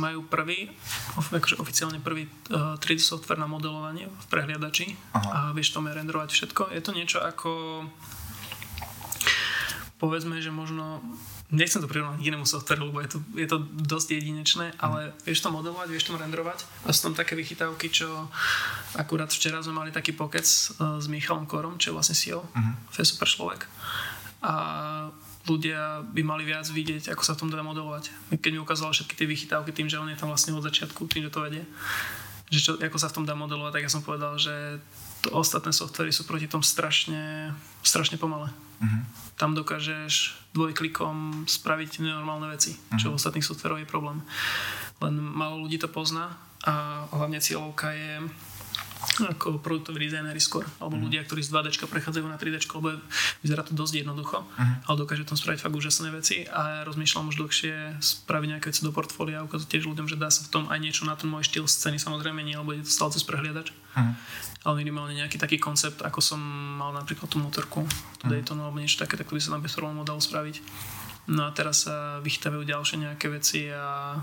majú 0.00 0.24
prvý, 0.24 0.72
akože 1.28 1.60
oficiálne 1.60 2.00
prvý 2.00 2.24
uh, 2.24 2.80
3D 2.80 3.04
software 3.04 3.36
na 3.36 3.44
modelovanie 3.44 4.08
v 4.08 4.26
prehliadači 4.32 4.96
Aha. 5.12 5.30
a 5.30 5.38
vieš 5.52 5.76
tam 5.76 5.84
renderovať 5.92 6.32
všetko. 6.32 6.72
Je 6.72 6.80
to 6.80 6.96
niečo 6.96 7.20
ako 7.20 7.84
povedzme, 10.00 10.40
že 10.40 10.48
možno 10.48 11.04
nechcem 11.50 11.78
to 11.78 11.86
prirovnať 11.86 12.18
k 12.18 12.28
inému 12.28 12.44
softveru, 12.44 12.88
lebo 12.88 12.98
je 13.00 13.10
to, 13.10 13.18
je 13.34 13.46
to 13.46 13.58
dosť 13.84 14.08
jedinečné, 14.16 14.66
ale 14.76 15.12
vieš 15.22 15.40
to 15.40 15.48
modelovať, 15.48 15.88
vieš 15.88 16.08
tam 16.08 16.16
renderovať 16.16 16.64
a 16.82 16.90
sú 16.90 17.00
tam 17.02 17.14
také 17.14 17.34
vychytávky, 17.34 17.88
čo 17.88 18.08
akurát 18.94 19.28
včera 19.28 19.60
sme 19.60 19.76
mali 19.76 19.90
taký 19.90 20.12
pokec 20.12 20.42
uh, 20.42 20.98
s 20.98 21.06
Michalom 21.06 21.44
Korom, 21.44 21.76
čo 21.76 21.90
je 21.90 21.94
vlastne 21.94 22.14
CEO, 22.14 22.42
Mhm. 22.54 22.72
to 22.90 22.96
je 22.98 23.06
super 23.06 23.28
človek. 23.28 23.68
A 24.40 24.52
ľudia 25.44 26.00
by 26.02 26.22
mali 26.22 26.42
viac 26.42 26.64
vidieť, 26.64 27.12
ako 27.12 27.22
sa 27.22 27.36
v 27.36 27.40
tom 27.40 27.48
dá 27.48 27.60
modelovať. 27.60 28.08
Keď 28.34 28.50
mi 28.50 28.58
ukázal 28.58 28.90
všetky 28.90 29.14
tie 29.14 29.28
vychytávky 29.28 29.70
tým, 29.70 29.88
že 29.88 30.00
on 30.00 30.08
je 30.08 30.16
tam 30.16 30.28
vlastne 30.28 30.52
od 30.52 30.64
začiatku, 30.64 31.04
tým, 31.06 31.24
že 31.24 31.32
to 31.32 31.44
vedie, 31.44 31.64
že 32.48 32.60
čo, 32.60 32.70
ako 32.76 32.96
sa 32.96 33.08
v 33.08 33.14
tom 33.14 33.24
dá 33.24 33.32
modelovať, 33.34 33.72
tak 33.72 33.84
ja 33.84 33.92
som 33.92 34.00
povedal, 34.00 34.36
že 34.36 34.80
to 35.24 35.32
ostatné 35.32 35.72
softvery 35.72 36.12
sú 36.12 36.28
proti 36.28 36.44
tom 36.44 36.60
strašne, 36.60 37.56
strašne 37.80 38.20
pomalé. 38.20 38.52
Mhm. 38.84 39.00
Tam 39.34 39.56
dokážeš 39.56 40.36
dvojklikom 40.54 41.48
spraviť 41.48 42.04
nenormálne 42.04 42.46
veci, 42.52 42.78
čo 43.00 43.10
v 43.10 43.18
ostatných 43.18 43.42
softverov 43.42 43.82
je 43.82 43.88
problém. 43.88 44.22
Len 45.02 45.14
málo 45.18 45.58
ľudí 45.58 45.80
to 45.80 45.90
pozná 45.90 46.38
a 46.62 47.04
hlavne 47.10 47.42
cieľovka 47.42 47.90
je 47.90 48.22
ako 49.14 49.62
produktoví 49.62 50.10
dizajnéri 50.10 50.42
skôr, 50.42 50.66
alebo 50.82 50.98
ľudia, 50.98 51.22
ktorí 51.22 51.40
z 51.40 51.54
2D 51.54 51.78
prechádzajú 51.86 52.26
na 52.26 52.34
3D, 52.34 52.66
lebo 52.74 52.98
vyzerá 53.40 53.62
to 53.62 53.72
dosť 53.72 54.02
jednoducho, 54.02 54.42
ale 54.58 54.96
dokáže 54.98 55.22
tam 55.22 55.38
spraviť 55.38 55.62
fakt 55.62 55.76
úžasné 55.76 56.10
veci. 56.10 56.42
A 56.50 56.60
ja 56.62 56.80
rozmýšľam 56.82 57.30
už 57.30 57.38
dlhšie 57.38 58.02
spraviť 58.02 58.48
nejaké 58.56 58.66
veci 58.74 58.82
do 58.82 58.90
portfólia 58.90 59.40
a 59.40 59.46
ukázať 59.46 59.70
tiež 59.70 59.84
ľuďom, 59.86 60.10
že 60.10 60.18
dá 60.18 60.28
sa 60.28 60.42
v 60.42 60.50
tom 60.50 60.64
aj 60.66 60.78
niečo 60.82 61.06
na 61.06 61.14
ten 61.14 61.30
môj 61.30 61.46
štýl 61.46 61.70
scény, 61.70 62.02
samozrejme 62.02 62.42
nie, 62.42 62.58
lebo 62.58 62.74
je 62.74 62.82
to 62.82 62.90
stále 62.90 63.10
cez 63.14 63.22
prehliadač, 63.22 63.70
Mhm. 63.94 64.12
ale 64.66 64.74
minimálne 64.82 65.14
nejaký 65.14 65.38
taký 65.38 65.62
koncept, 65.62 66.02
ako 66.02 66.18
som 66.18 66.40
mal 66.80 66.90
napríklad 66.90 67.30
tú 67.30 67.38
motorku, 67.38 67.86
tú 68.18 68.24
Daytonu 68.26 68.66
alebo 68.66 68.82
niečo 68.82 68.98
také, 68.98 69.14
tak 69.14 69.30
to 69.30 69.38
by 69.38 69.40
sa 69.40 69.54
tam 69.54 69.62
bez 69.62 69.76
problémov 69.78 70.02
dalo 70.02 70.18
spraviť. 70.18 70.58
No 71.30 71.48
a 71.48 71.54
teraz 71.56 71.88
sa 71.88 72.20
vychytávajú 72.20 72.68
ďalšie 72.68 72.96
nejaké 73.00 73.32
veci 73.32 73.70
a 73.72 74.18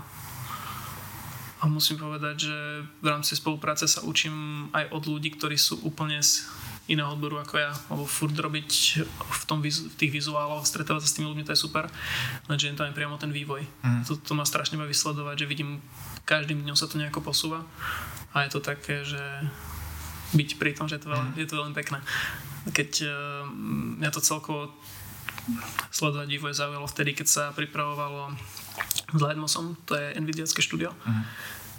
a 1.62 1.70
musím 1.70 2.02
povedať, 2.02 2.50
že 2.50 2.56
v 2.98 3.06
rámci 3.06 3.38
spolupráce 3.38 3.86
sa 3.86 4.02
učím 4.02 4.66
aj 4.74 4.90
od 4.90 5.06
ľudí, 5.06 5.30
ktorí 5.30 5.54
sú 5.54 5.78
úplne 5.86 6.18
z 6.18 6.42
iného 6.90 7.06
odboru 7.06 7.38
ako 7.38 7.54
ja, 7.62 7.70
lebo 7.86 8.02
furt 8.02 8.34
robiť 8.34 8.70
v, 9.06 9.42
tom, 9.46 9.62
v 9.62 9.94
tých 9.94 10.10
vizuáloch, 10.10 10.66
stretávať 10.66 11.06
sa 11.06 11.08
s 11.08 11.14
tými 11.14 11.30
ľuďmi, 11.30 11.46
to 11.46 11.54
je 11.54 11.62
super, 11.62 11.86
lenže 12.50 12.66
je 12.66 12.74
tam 12.74 12.90
je 12.90 12.98
priamo 12.98 13.14
ten 13.14 13.30
vývoj. 13.30 13.62
Mhm. 13.86 14.02
To, 14.10 14.12
to 14.18 14.32
ma 14.34 14.42
strašne 14.42 14.74
baví 14.74 14.90
sledovať, 14.90 15.46
že 15.46 15.46
vidím, 15.46 15.78
každým 16.26 16.66
dňom 16.66 16.74
sa 16.74 16.90
to 16.90 16.98
nejako 16.98 17.22
posúva 17.22 17.62
a 18.34 18.42
je 18.42 18.50
to 18.50 18.58
také, 18.58 19.06
že 19.06 19.22
byť 20.34 20.58
pri 20.58 20.74
tom, 20.74 20.90
že 20.90 20.98
je 20.98 21.06
to 21.06 21.14
veľmi, 21.14 21.30
je 21.38 21.46
to 21.46 21.58
veľmi 21.62 21.74
pekné. 21.78 22.02
Keď 22.74 22.90
uh, 23.06 23.12
mňa 24.02 24.10
to 24.10 24.18
celkovo 24.18 24.74
sledovať 25.94 26.26
vývoj 26.26 26.54
zaujalo 26.54 26.86
vtedy, 26.90 27.14
keď 27.14 27.26
sa 27.26 27.44
pripravovalo 27.54 28.34
s 29.08 29.20
Lightmosom, 29.20 29.76
to 29.84 29.94
je 29.94 30.16
Nvidiacké 30.16 30.60
štúdio. 30.60 30.92
Mhm. 31.04 31.22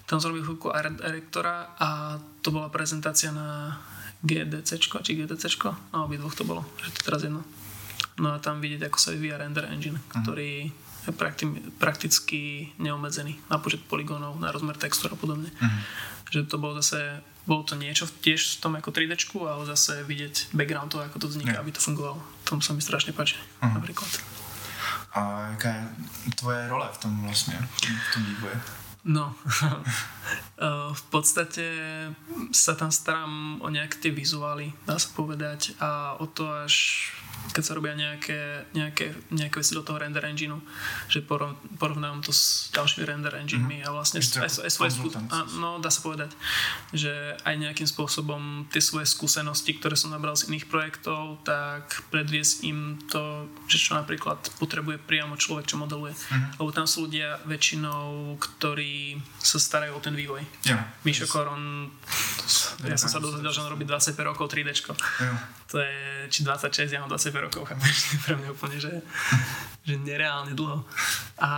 Tam 0.03 0.19
som 0.19 0.29
robil 0.29 0.43
chvíľku 0.43 0.67
art 0.69 0.93
direktora 0.93 1.73
a 1.79 2.19
to 2.43 2.51
bola 2.51 2.67
prezentácia 2.67 3.31
na 3.31 3.79
GDC 4.19 4.77
či 4.77 5.15
GDC, 5.15 5.43
no 5.91 6.05
obidvoch 6.05 6.31
to 6.31 6.43
bolo, 6.43 6.63
že 6.77 6.91
to 6.91 7.01
teraz 7.03 7.23
jedno. 7.23 7.43
No 8.15 8.31
a 8.31 8.37
tam 8.37 8.59
vidieť, 8.59 8.87
ako 8.87 8.97
sa 8.99 9.09
vyvíja 9.09 9.41
render 9.41 9.65
engine, 9.65 9.97
ktorý 10.13 10.69
je 11.03 11.11
prakti- 11.11 11.49
prakticky 11.75 12.39
neobmedzený 12.77 13.35
na 13.49 13.57
počet 13.57 13.83
poligónov, 13.83 14.37
na 14.37 14.53
rozmer 14.53 14.77
textúr 14.77 15.11
a 15.11 15.17
podobne. 15.17 15.49
Že 16.29 16.45
to 16.45 16.55
bolo 16.55 16.77
zase, 16.79 17.19
bolo 17.43 17.63
to 17.63 17.75
niečo 17.75 18.05
tiež 18.05 18.39
v 18.39 18.61
tom 18.61 18.73
ako 18.75 18.91
3D, 18.91 19.17
ale 19.43 19.65
zase 19.65 20.03
vidieť 20.03 20.53
background 20.53 20.89
toho, 20.89 21.03
ako 21.03 21.19
to 21.19 21.27
vzniká, 21.27 21.57
Jo. 21.57 21.61
aby 21.61 21.71
to 21.71 21.81
fungovalo. 21.81 22.21
Tom 22.43 22.59
sa 22.59 22.71
mi 22.71 22.79
strašne 22.79 23.11
páči, 23.11 23.35
Mhm. 23.59 23.75
napríklad. 23.75 24.11
A 25.13 25.47
jaká 25.51 25.69
je 25.69 25.87
tvoje 26.35 26.67
role 26.67 26.89
v 26.93 26.97
tom 26.97 27.21
vlastně, 27.21 27.67
v 28.09 28.13
tom 28.13 28.25
vývoji? 28.25 28.55
No, 29.03 29.35
Eh, 30.63 30.89
v 30.93 31.03
podstate 31.09 31.65
sa 32.55 32.77
tam 32.77 32.93
starám 32.93 33.59
o 33.59 33.67
nejaké 33.67 33.99
tie 33.99 34.11
vizuály, 34.13 34.71
dá 34.87 34.95
sa 34.95 35.09
povedať, 35.11 35.75
a 35.81 36.15
o 36.21 36.29
to 36.29 36.45
až 36.45 37.09
keď 37.53 37.63
sa 37.63 37.77
robia 37.77 37.93
nejaké, 37.93 38.65
nejaké, 38.73 39.13
nejaké 39.29 39.55
veci 39.61 39.77
do 39.77 39.85
toho 39.85 40.01
render 40.01 40.25
engineu, 40.25 40.57
že 41.05 41.21
porov, 41.21 41.53
porovnávam 41.77 42.25
to 42.25 42.33
s 42.33 42.73
ďalšími 42.73 43.05
render 43.05 43.33
enginemi 43.37 43.85
a 43.85 43.93
vlastne 43.93 44.19
aj, 44.19 44.65
aj 44.65 44.71
svoje 44.73 44.91
skú, 44.91 45.13
konzultant. 45.13 45.29
a, 45.29 45.45
no 45.61 45.77
dá 45.77 45.93
sa 45.93 46.01
povedať, 46.01 46.33
že 46.89 47.13
aj 47.45 47.55
nejakým 47.61 47.85
spôsobom 47.85 48.65
tie 48.73 48.81
svoje 48.81 49.05
skúsenosti, 49.05 49.77
ktoré 49.77 49.93
som 49.93 50.09
nabral 50.09 50.33
z 50.33 50.49
iných 50.49 50.65
projektov, 50.65 51.45
tak 51.45 52.01
predviesť 52.09 52.65
im 52.65 52.97
to, 53.05 53.45
že 53.69 53.77
čo 53.77 53.93
napríklad 53.93 54.41
potrebuje 54.57 54.97
priamo 55.05 55.37
človek, 55.37 55.69
čo 55.69 55.77
modeluje. 55.77 56.17
Lebo 56.57 56.73
tam 56.73 56.89
sú 56.89 57.05
ľudia 57.05 57.37
väčšinou, 57.45 58.35
ktorí 58.41 59.21
sa 59.37 59.61
starajú 59.61 59.93
o 59.93 60.01
ten 60.01 60.17
vývoj. 60.17 60.41
Jo. 60.65 60.79
Mišo 61.05 61.29
Koron, 61.29 61.93
ja 62.87 62.97
som 62.97 63.11
sa 63.13 63.21
dozvedel, 63.21 63.53
že 63.53 63.61
on 63.61 63.69
robí 63.69 63.85
25 63.85 64.17
rokov 64.25 64.49
3D. 64.49 64.73
Jo. 64.73 65.33
To 65.73 65.81
je, 65.81 66.29
či 66.29 66.45
26, 66.45 66.93
ja 66.93 67.01
mám 67.01 67.09
25 67.09 67.49
rokov, 67.49 67.65
chápeš? 67.65 67.97
To 68.05 68.13
je 68.13 68.19
pre 68.21 68.35
mňa 68.37 68.49
úplne, 68.53 68.77
že, 68.77 68.93
že 69.81 69.97
nereálne 69.97 70.53
dlho. 70.53 70.85
A 71.41 71.49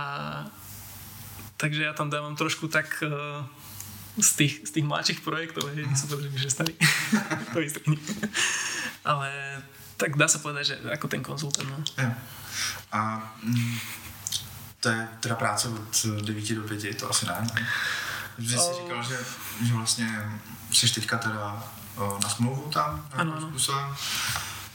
takže 1.60 1.84
ja 1.84 1.92
tam 1.92 2.08
dávam 2.08 2.32
trošku 2.32 2.72
tak 2.72 3.04
uh, 3.04 3.44
z, 4.16 4.30
tých, 4.32 4.54
z 4.64 4.70
tých 4.80 4.86
mladších 4.88 5.20
projektov, 5.20 5.68
hej, 5.76 5.84
som 5.92 6.08
povedal, 6.08 6.32
že 6.32 6.48
starý. 6.48 6.72
to 7.52 7.60
vystrihni. 7.60 8.00
Ale 9.04 9.60
tak 10.00 10.16
dá 10.16 10.24
sa 10.28 10.40
povedať, 10.40 10.64
že 10.64 10.76
ako 10.88 11.06
ten 11.12 11.20
konzultant. 11.20 11.68
No. 11.68 11.76
Jo. 12.00 12.12
A 12.96 13.20
mm, 13.44 13.76
to 14.80 14.88
je 14.88 15.00
teda 15.20 15.36
práce 15.36 15.68
od 15.68 15.92
9 16.24 16.56
do 16.56 16.64
5, 16.64 16.96
to 16.96 17.10
asi 17.10 17.28
ne. 17.28 17.36
Že 18.38 18.56
jsi 18.58 18.70
O. 18.70 18.80
říkal, 18.80 19.02
že, 19.02 19.18
že 19.64 19.72
vlastně 19.72 20.08
jsi 20.72 20.88
teďka 20.88 21.18
teda 21.18 21.64
na 21.96 22.28
smlouvu 22.28 22.70
tam, 22.70 23.06
nějakým 23.14 23.32
ano. 23.32 23.48
způsobem. 23.48 23.94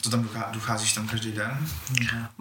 To 0.01 0.09
tam 0.09 0.23
dochá, 0.23 0.49
docházíš 0.53 0.93
tam 0.93 1.07
každý 1.07 1.31
den? 1.31 1.67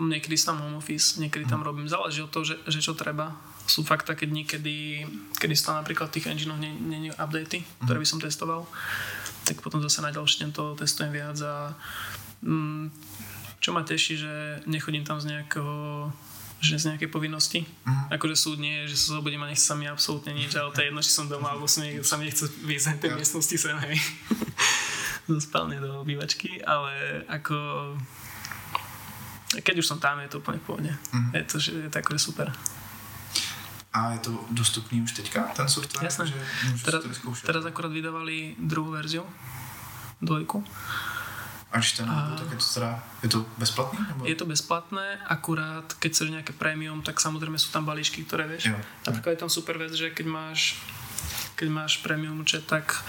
Niekedy 0.00 0.38
som 0.40 0.56
home 0.56 0.80
office, 0.80 1.20
niekedy 1.20 1.44
tam 1.44 1.60
robím, 1.60 1.88
záleží 1.88 2.24
od 2.24 2.32
toho, 2.32 2.44
že, 2.44 2.56
že 2.64 2.80
čo 2.80 2.96
treba. 2.96 3.36
sú 3.70 3.86
fakt 3.86 4.10
také 4.10 4.26
dni, 4.26 4.42
kedy, 4.42 5.06
kedy 5.38 5.54
stále 5.54 5.78
napríklad 5.78 6.10
v 6.10 6.14
tých 6.18 6.26
enginoch 6.26 6.58
není 6.58 7.14
updaty, 7.14 7.62
ktoré 7.86 8.02
by 8.02 8.06
som 8.08 8.18
testoval, 8.18 8.66
tak 9.46 9.62
potom 9.62 9.78
zase 9.78 10.02
na 10.02 10.10
ďalší 10.10 10.42
deň 10.42 10.50
to 10.50 10.74
testujem 10.74 11.14
viac 11.14 11.38
a 11.38 11.70
mm, 12.42 12.90
čo 13.62 13.70
ma 13.70 13.86
teší, 13.86 14.18
že 14.18 14.32
nechodím 14.66 15.06
tam 15.06 15.22
z 15.22 15.36
nejakého 15.36 16.10
že 16.60 16.76
z 16.76 16.92
nejakej 16.92 17.08
povinnosti. 17.08 17.64
Uh-huh. 17.64 18.14
Akože 18.14 18.36
súd 18.36 18.60
nie 18.60 18.84
že 18.84 18.94
sa 18.94 19.16
zobudím 19.16 19.40
a 19.42 19.48
nechce 19.48 19.64
sa 19.64 19.74
mi 19.74 19.88
absolútne 19.88 20.36
nič, 20.36 20.52
ale 20.54 20.70
to 20.76 20.84
je 20.84 20.92
jedno, 20.92 21.00
či 21.00 21.12
som 21.12 21.26
doma, 21.26 21.56
alebo 21.56 21.64
sa 21.64 21.80
mi, 21.80 22.04
sa 22.04 22.20
mi 22.20 22.28
nechce 22.28 22.46
vyjsť 22.46 23.00
tej 23.00 23.16
miestnosti 23.16 23.56
sem, 23.56 23.76
hej. 23.88 23.96
do 25.28 25.40
spálne, 25.40 25.80
do 25.80 26.04
obývačky, 26.04 26.60
ale 26.60 27.24
ako 27.32 27.56
keď 29.50 29.82
už 29.82 29.86
som 29.88 29.98
tam, 29.98 30.22
je 30.22 30.30
to 30.30 30.38
úplne 30.38 30.62
v 30.62 30.66
pohode. 30.68 30.92
Uh-huh. 30.92 31.32
Je 31.34 31.44
to, 31.48 31.56
že 31.58 31.70
je 31.74 31.90
to 31.90 31.96
akože 31.98 32.20
super. 32.22 32.46
A 33.90 34.14
je 34.14 34.30
to 34.30 34.30
dostupný 34.54 35.02
už 35.02 35.18
teďka, 35.18 35.50
ten 35.50 35.66
software? 35.66 36.06
Jasné. 36.06 36.30
Že 36.30 36.38
teraz, 36.86 37.02
teraz 37.42 37.62
akorát 37.66 37.90
vydávali 37.90 38.54
druhú 38.54 38.94
verziu, 38.94 39.26
dvojku. 40.22 40.62
A 41.70 41.78
když 41.78 41.92
ten 41.92 42.10
a... 42.10 42.36
to 42.36 42.44
teda, 42.74 43.02
je 43.22 43.28
to 43.28 43.46
bezplatné? 43.58 44.00
Nebo? 44.08 44.26
Je 44.26 44.34
to 44.34 44.46
bezplatné, 44.46 45.18
akurát 45.26 45.86
keď 46.02 46.10
chceš 46.12 46.28
nejaké 46.34 46.52
prémium, 46.52 46.98
tak 47.02 47.22
samozrejme 47.22 47.58
sú 47.58 47.70
tam 47.70 47.86
balíčky, 47.86 48.26
ktoré 48.26 48.50
vieš. 48.50 48.74
Jo. 48.74 48.78
Napríklad 49.06 49.38
je 49.38 49.42
tam 49.46 49.52
super 49.52 49.78
vec, 49.78 49.94
že 49.94 50.10
keď 50.10 50.26
máš 50.26 50.82
keď 51.60 51.68
máš 51.68 52.00
premium 52.00 52.40
účet, 52.40 52.64
tak 52.64 53.04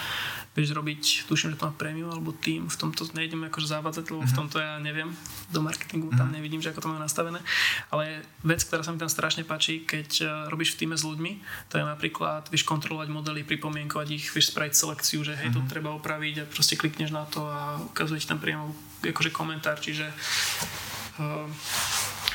vieš 0.52 0.76
robiť, 0.76 1.32
tuším, 1.32 1.56
že 1.56 1.64
to 1.64 1.68
má 1.68 1.72
premium 1.72 2.12
alebo 2.12 2.36
tým, 2.36 2.68
v 2.68 2.76
tomto 2.76 3.08
nejdem 3.16 3.48
akože 3.48 3.72
zavádzať, 3.72 4.12
lebo 4.12 4.28
v 4.28 4.32
mhm. 4.32 4.36
tomto 4.36 4.58
ja 4.60 4.76
neviem, 4.84 5.08
do 5.48 5.64
marketingu 5.64 6.12
tam 6.12 6.28
mhm. 6.28 6.36
nevidím, 6.36 6.60
že 6.60 6.76
ako 6.76 6.84
to 6.84 6.90
majú 6.92 7.00
nastavené, 7.00 7.40
ale 7.88 8.28
vec, 8.44 8.60
ktorá 8.68 8.84
sa 8.84 8.92
mi 8.92 9.00
tam 9.00 9.08
strašne 9.08 9.48
páči, 9.48 9.88
keď 9.88 10.10
e, 10.20 10.26
robíš 10.52 10.76
v 10.76 10.84
týme 10.84 10.96
s 11.00 11.08
ľuďmi, 11.08 11.32
to 11.72 11.80
je 11.80 11.86
napríklad, 11.88 12.52
vieš 12.52 12.68
kontrolovať 12.68 13.08
modely, 13.08 13.48
pripomienkovať 13.48 14.08
ich, 14.12 14.28
vieš 14.28 14.52
spraviť 14.52 14.74
selekciu, 14.76 15.24
že 15.24 15.40
hej, 15.40 15.56
to 15.56 15.64
mhm. 15.64 15.72
treba 15.72 15.96
opraviť 15.96 16.44
a 16.44 16.50
proste 16.52 16.76
klikneš 16.76 17.16
na 17.16 17.24
to 17.24 17.48
a 17.48 17.80
ukazuje 17.88 18.20
ti 18.20 18.28
tam 18.28 18.44
priamo 18.44 18.76
akože 19.08 19.32
komentár, 19.32 19.80
čiže 19.80 20.06
uh, 20.06 21.48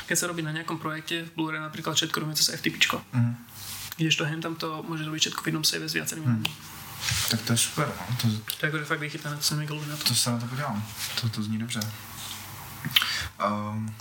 keď 0.09 0.15
sa 0.17 0.27
robí 0.27 0.41
na 0.43 0.51
nejakom 0.51 0.81
projekte, 0.81 1.23
v 1.23 1.31
Blu-ray 1.31 1.61
napríklad 1.63 1.95
všetko 1.95 2.23
robíme 2.23 2.35
cez 2.35 2.51
FTP. 2.51 2.79
Mm. 3.15 3.39
Ideš 4.03 4.19
to 4.19 4.27
hen 4.27 4.43
tam 4.43 4.59
to 4.59 4.83
môžeš 4.83 5.07
robiť 5.07 5.21
všetko 5.27 5.41
v 5.43 5.47
jednom 5.47 5.65
save 5.67 5.87
s 5.87 5.95
viacerými 5.95 6.27
mm. 6.27 6.76
Tak 7.29 7.41
to 7.41 7.53
je 7.53 7.57
super. 7.57 7.93
No. 7.99 8.15
To, 8.21 8.27
to 8.69 8.77
je 8.77 8.85
fakt 8.85 8.99
vychytané, 8.99 9.35
to 9.35 9.41
se 9.43 9.55
mi 9.55 9.65
na 9.65 9.97
to. 9.97 10.03
To 10.03 10.15
se 10.15 10.31
na 10.31 10.39
to 10.39 10.45
podívám. 10.45 10.87
To, 11.21 11.29
to 11.29 11.43
zní 11.43 11.57
dobře. 11.57 11.79
Um, 13.45 13.95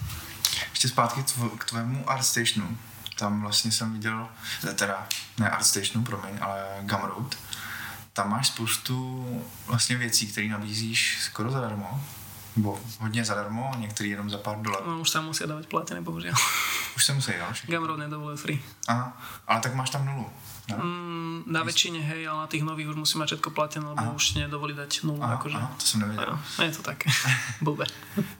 ještě 0.70 0.88
zpátky 0.88 1.22
tvo, 1.22 1.48
k 1.48 1.64
tvému 1.64 2.10
ArtStationu. 2.10 2.78
Tam 3.18 3.40
vlastně 3.40 3.72
jsem 3.72 3.92
viděl, 3.92 4.28
teda 4.74 5.08
ne 5.38 5.50
ArtStationu, 5.50 6.04
promiň, 6.04 6.38
ale 6.40 6.64
Gumroad. 6.80 7.36
Tam 8.12 8.30
máš 8.30 8.46
spoustu 8.46 9.26
vlastně 9.66 9.96
věcí, 9.96 10.26
které 10.26 10.48
nabízíš 10.48 11.18
skoro 11.22 11.50
zadarmo. 11.50 12.04
Nebo 12.56 12.80
hodně 12.98 13.24
zadarmo, 13.24 13.72
některý 13.76 14.10
jenom 14.10 14.30
za 14.30 14.38
pár 14.38 14.56
dolarů. 14.62 14.90
No, 14.90 15.00
už 15.00 15.10
se 15.10 15.20
musí 15.20 15.44
dávat 15.46 15.66
platiny, 15.66 16.00
bohužel. 16.00 16.32
Už 16.96 17.04
se 17.04 17.12
musí, 17.12 17.32
jo? 17.32 17.46
Gumroad 17.66 17.98
nedovoluje 17.98 18.36
free. 18.36 18.62
Aha, 18.88 19.22
ale 19.46 19.60
tak 19.60 19.74
máš 19.74 19.90
tam 19.90 20.06
nulu. 20.06 20.30
No? 20.66 20.82
Mm, 20.82 21.46
na 21.46 21.62
väčšine, 21.62 22.02
hej, 22.02 22.26
ale 22.26 22.42
na 22.42 22.48
tých 22.50 22.66
nových 22.66 22.90
už 22.90 22.98
musí 22.98 23.14
mať 23.18 23.38
všetko 23.38 23.50
platené, 23.54 23.86
lebo 23.86 24.02
aha. 24.02 24.18
už 24.18 24.34
nedovolí 24.34 24.74
dať 24.74 25.06
nulu. 25.06 25.22
Aha, 25.22 25.38
akože. 25.38 25.56
aha, 25.56 25.70
to 25.78 25.86
jsem 25.86 26.00
nevěděl. 26.00 26.38
Ano, 26.58 26.66
je 26.66 26.72
to 26.74 26.82
tak, 26.82 27.04
blbé. 27.60 27.86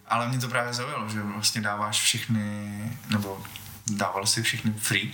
ale 0.07 0.29
mě 0.29 0.39
to 0.39 0.49
právě 0.49 0.75
zaujalo, 0.75 1.09
že 1.09 1.23
vlastně 1.23 1.61
dáváš 1.61 2.01
všechny, 2.01 2.39
nebo 3.11 3.39
dával 3.87 4.27
si 4.27 4.43
všechny 4.43 4.73
free. 4.73 5.13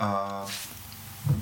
Uh, 0.00 0.50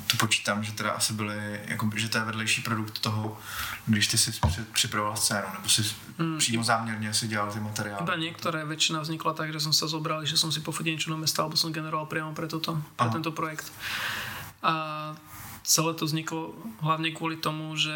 to 0.06 0.16
počítám, 0.16 0.64
že 0.64 0.72
teda 0.72 0.90
asi 0.90 1.12
byly, 1.12 1.60
jako, 1.64 1.90
že 1.96 2.08
to 2.08 2.18
je 2.18 2.24
vedlejší 2.24 2.62
produkt 2.62 2.98
toho, 2.98 3.38
když 3.86 4.06
ty 4.08 4.18
si 4.18 4.32
připravoval 4.72 5.16
scénu, 5.16 5.46
nebo 5.52 5.68
si 5.68 5.82
mm, 6.18 6.38
přímo 6.38 6.64
záměrně 6.64 7.14
si 7.14 7.28
dělal 7.28 7.52
ty 7.52 7.60
materiály. 7.60 8.02
Iba 8.02 8.16
niektoré, 8.16 8.64
väčšina 8.64 9.00
vznikla 9.04 9.34
tak, 9.34 9.52
že 9.52 9.60
som 9.60 9.72
sa 9.72 9.86
zobral, 9.86 10.24
že 10.24 10.40
som 10.40 10.52
si 10.52 10.60
pofotil 10.60 10.96
niečo 10.96 11.12
na 11.12 11.20
mesta, 11.20 11.42
alebo 11.42 11.56
som 11.56 11.72
generoval 11.72 12.06
priamo 12.06 12.32
pre, 12.32 12.48
toto, 12.48 12.80
pre 12.96 13.08
tento 13.12 13.30
projekt. 13.32 13.68
A 14.64 14.74
celé 15.60 15.92
to 15.92 16.08
vzniklo 16.08 16.56
hlavne 16.80 17.12
kvôli 17.12 17.36
tomu, 17.36 17.76
že 17.76 17.92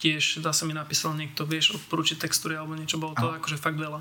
tiež 0.00 0.40
sa 0.40 0.64
mi 0.64 0.72
napísal 0.72 1.12
niekto, 1.14 1.44
vieš, 1.44 1.76
odporúčiť 1.76 2.16
textúry 2.16 2.56
alebo 2.56 2.72
niečo, 2.72 2.96
bolo 2.96 3.12
to 3.12 3.28
akože 3.28 3.60
fakt 3.60 3.76
veľa. 3.76 4.00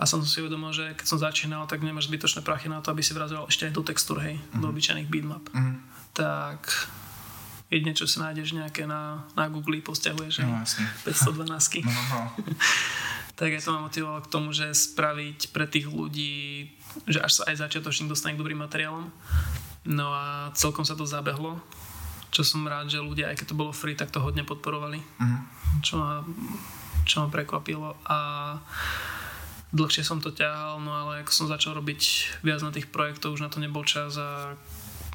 A 0.00 0.02
som 0.08 0.24
si 0.24 0.40
uvedomil, 0.40 0.72
že 0.72 0.96
keď 0.96 1.06
som 1.06 1.18
začínal, 1.20 1.68
tak 1.68 1.84
nemáš 1.84 2.08
zbytočné 2.08 2.40
prachy 2.40 2.72
na 2.72 2.80
to, 2.80 2.90
aby 2.90 3.04
si 3.04 3.12
vrazoval 3.12 3.48
ešte 3.48 3.68
aj 3.68 3.72
do 3.76 3.82
textúr, 3.84 4.18
hej, 4.24 4.40
mm-hmm. 4.40 4.60
do 4.60 4.66
mhm. 4.68 4.72
obyčajných 4.72 5.10
beatmap. 5.10 5.44
Mm-hmm. 5.52 5.76
Tak 6.14 6.60
jedne, 7.68 7.92
čo 7.92 8.06
si 8.08 8.16
nájdeš 8.22 8.54
nejaké 8.56 8.86
na, 8.88 9.26
na 9.34 9.50
Google, 9.50 9.82
posťahuješ, 9.82 10.46
no, 10.46 10.62
512 11.04 11.84
no, 11.84 11.90
no, 11.90 12.02
no. 12.08 12.20
tak 13.38 13.50
ja 13.50 13.58
to 13.58 13.74
ma 13.74 13.90
motivovalo 13.90 14.22
k 14.22 14.30
tomu, 14.30 14.54
že 14.54 14.70
spraviť 14.70 15.50
pre 15.50 15.66
tých 15.66 15.90
ľudí, 15.90 16.70
že 17.10 17.18
až 17.18 17.42
sa 17.42 17.50
aj 17.50 17.66
začiatočník 17.66 18.06
dostane 18.06 18.38
k 18.38 18.40
dobrým 18.40 18.62
materiálom 18.62 19.10
No 19.84 20.12
a 20.12 20.48
celkom 20.56 20.84
sa 20.84 20.96
to 20.96 21.04
zabehlo, 21.04 21.60
čo 22.32 22.40
som 22.40 22.64
rád, 22.64 22.88
že 22.88 23.04
ľudia, 23.04 23.30
aj 23.30 23.44
keď 23.44 23.46
to 23.52 23.60
bolo 23.60 23.70
free, 23.70 23.94
tak 23.94 24.10
to 24.10 24.18
hodne 24.18 24.42
podporovali, 24.42 24.98
uh-huh. 24.98 25.40
čo, 25.84 26.00
ma, 26.00 26.24
čo 27.04 27.22
ma 27.22 27.28
prekvapilo 27.28 27.94
a 28.08 28.18
dlhšie 29.70 30.02
som 30.02 30.24
to 30.24 30.32
ťahal, 30.32 30.80
no 30.80 30.90
ale 30.90 31.22
ako 31.22 31.30
som 31.30 31.46
začal 31.52 31.76
robiť 31.76 32.00
viac 32.40 32.64
na 32.64 32.72
tých 32.72 32.88
projektoch, 32.88 33.36
už 33.36 33.44
na 33.44 33.52
to 33.52 33.60
nebol 33.60 33.84
čas 33.84 34.16
a 34.16 34.56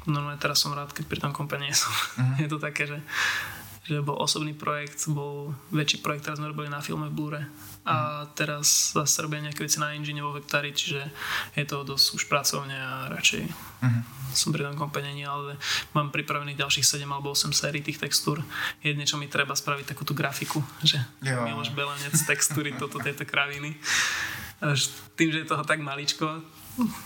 normálne 0.06 0.40
teraz 0.40 0.62
som 0.62 0.72
rád, 0.72 0.94
keď 0.94 1.04
pri 1.10 1.18
tom 1.18 1.34
kompe 1.34 1.58
nie 1.58 1.74
som. 1.80 1.90
Uh-huh. 1.90 2.40
Je 2.40 2.48
to 2.48 2.62
také, 2.62 2.86
že 2.86 2.98
že 3.90 3.98
bol 4.06 4.14
osobný 4.22 4.54
projekt, 4.54 5.02
bol 5.10 5.50
väčší 5.74 5.98
projekt, 5.98 6.22
ktorý 6.22 6.38
sme 6.38 6.50
robili 6.54 6.70
na 6.70 6.78
filme 6.78 7.10
v 7.10 7.16
Blure 7.16 7.42
a 7.90 7.96
teraz 8.38 8.94
zase 8.94 9.26
robia 9.26 9.42
nejaké 9.42 9.66
veci 9.66 9.82
na 9.82 9.90
engine 9.90 10.22
vo 10.22 10.30
Vectari, 10.30 10.70
čiže 10.70 11.02
je 11.58 11.64
to 11.66 11.82
dosť 11.82 12.06
už 12.14 12.22
pracovne 12.30 12.78
a 12.78 13.10
radšej 13.10 13.42
uh-huh. 13.50 14.02
som 14.30 14.54
pri 14.54 14.70
tom 14.70 14.78
kompenení, 14.78 15.26
ale 15.26 15.58
mám 15.90 16.14
pripravených 16.14 16.62
ďalších 16.62 16.86
7 16.86 17.02
alebo 17.10 17.34
8 17.34 17.50
sérií 17.50 17.82
tých 17.82 17.98
textúr. 17.98 18.38
Jedne, 18.86 19.02
čo 19.10 19.18
mi 19.18 19.26
treba 19.26 19.58
spraviť 19.58 19.90
takú 19.90 20.06
tú 20.06 20.14
grafiku, 20.14 20.62
že 20.86 21.02
jo. 21.18 21.42
Miloš 21.42 21.74
Belenec, 21.74 22.14
textúry, 22.22 22.78
toto, 22.78 23.02
tieto 23.02 23.26
kraviny. 23.26 23.74
Až 24.62 24.94
tým, 25.18 25.34
že 25.34 25.42
je 25.42 25.50
toho 25.50 25.66
tak 25.66 25.82
maličko, 25.82 26.46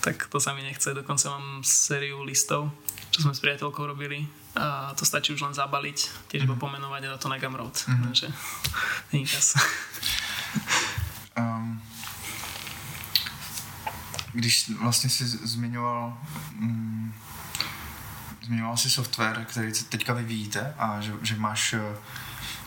tak 0.05 0.29
to 0.29 0.37
sa 0.37 0.53
mi 0.53 0.61
nechce. 0.67 0.93
Dokonca 0.93 1.33
mám 1.33 1.65
sériu 1.65 2.21
listov, 2.27 2.69
čo 3.09 3.25
sme 3.25 3.33
s 3.33 3.41
priateľkou 3.41 3.89
robili 3.89 4.27
a 4.55 4.95
to 4.95 5.03
stačí 5.03 5.35
už 5.35 5.43
len 5.43 5.55
zabaliť, 5.55 6.31
tiež 6.31 6.47
iba 6.47 6.55
mhm. 6.55 6.63
pomenovať 6.63 7.03
a 7.07 7.13
dať 7.17 7.21
to 7.21 7.29
na 7.31 7.39
Gumroad. 7.43 7.75
Mm-hmm. 7.75 8.05
Takže. 8.07 8.27
um, 11.39 11.83
když 14.33 14.71
vlastně 14.71 15.11
si 15.11 15.27
zmiňoval 15.27 16.19
um, 16.59 17.15
zmiňoval 18.43 18.77
si 18.77 18.91
software, 18.91 19.45
který 19.45 19.73
teďka 19.73 20.13
vyvíjíte 20.13 20.75
a 20.79 21.01
že, 21.01 21.13
že 21.23 21.37
máš 21.37 21.75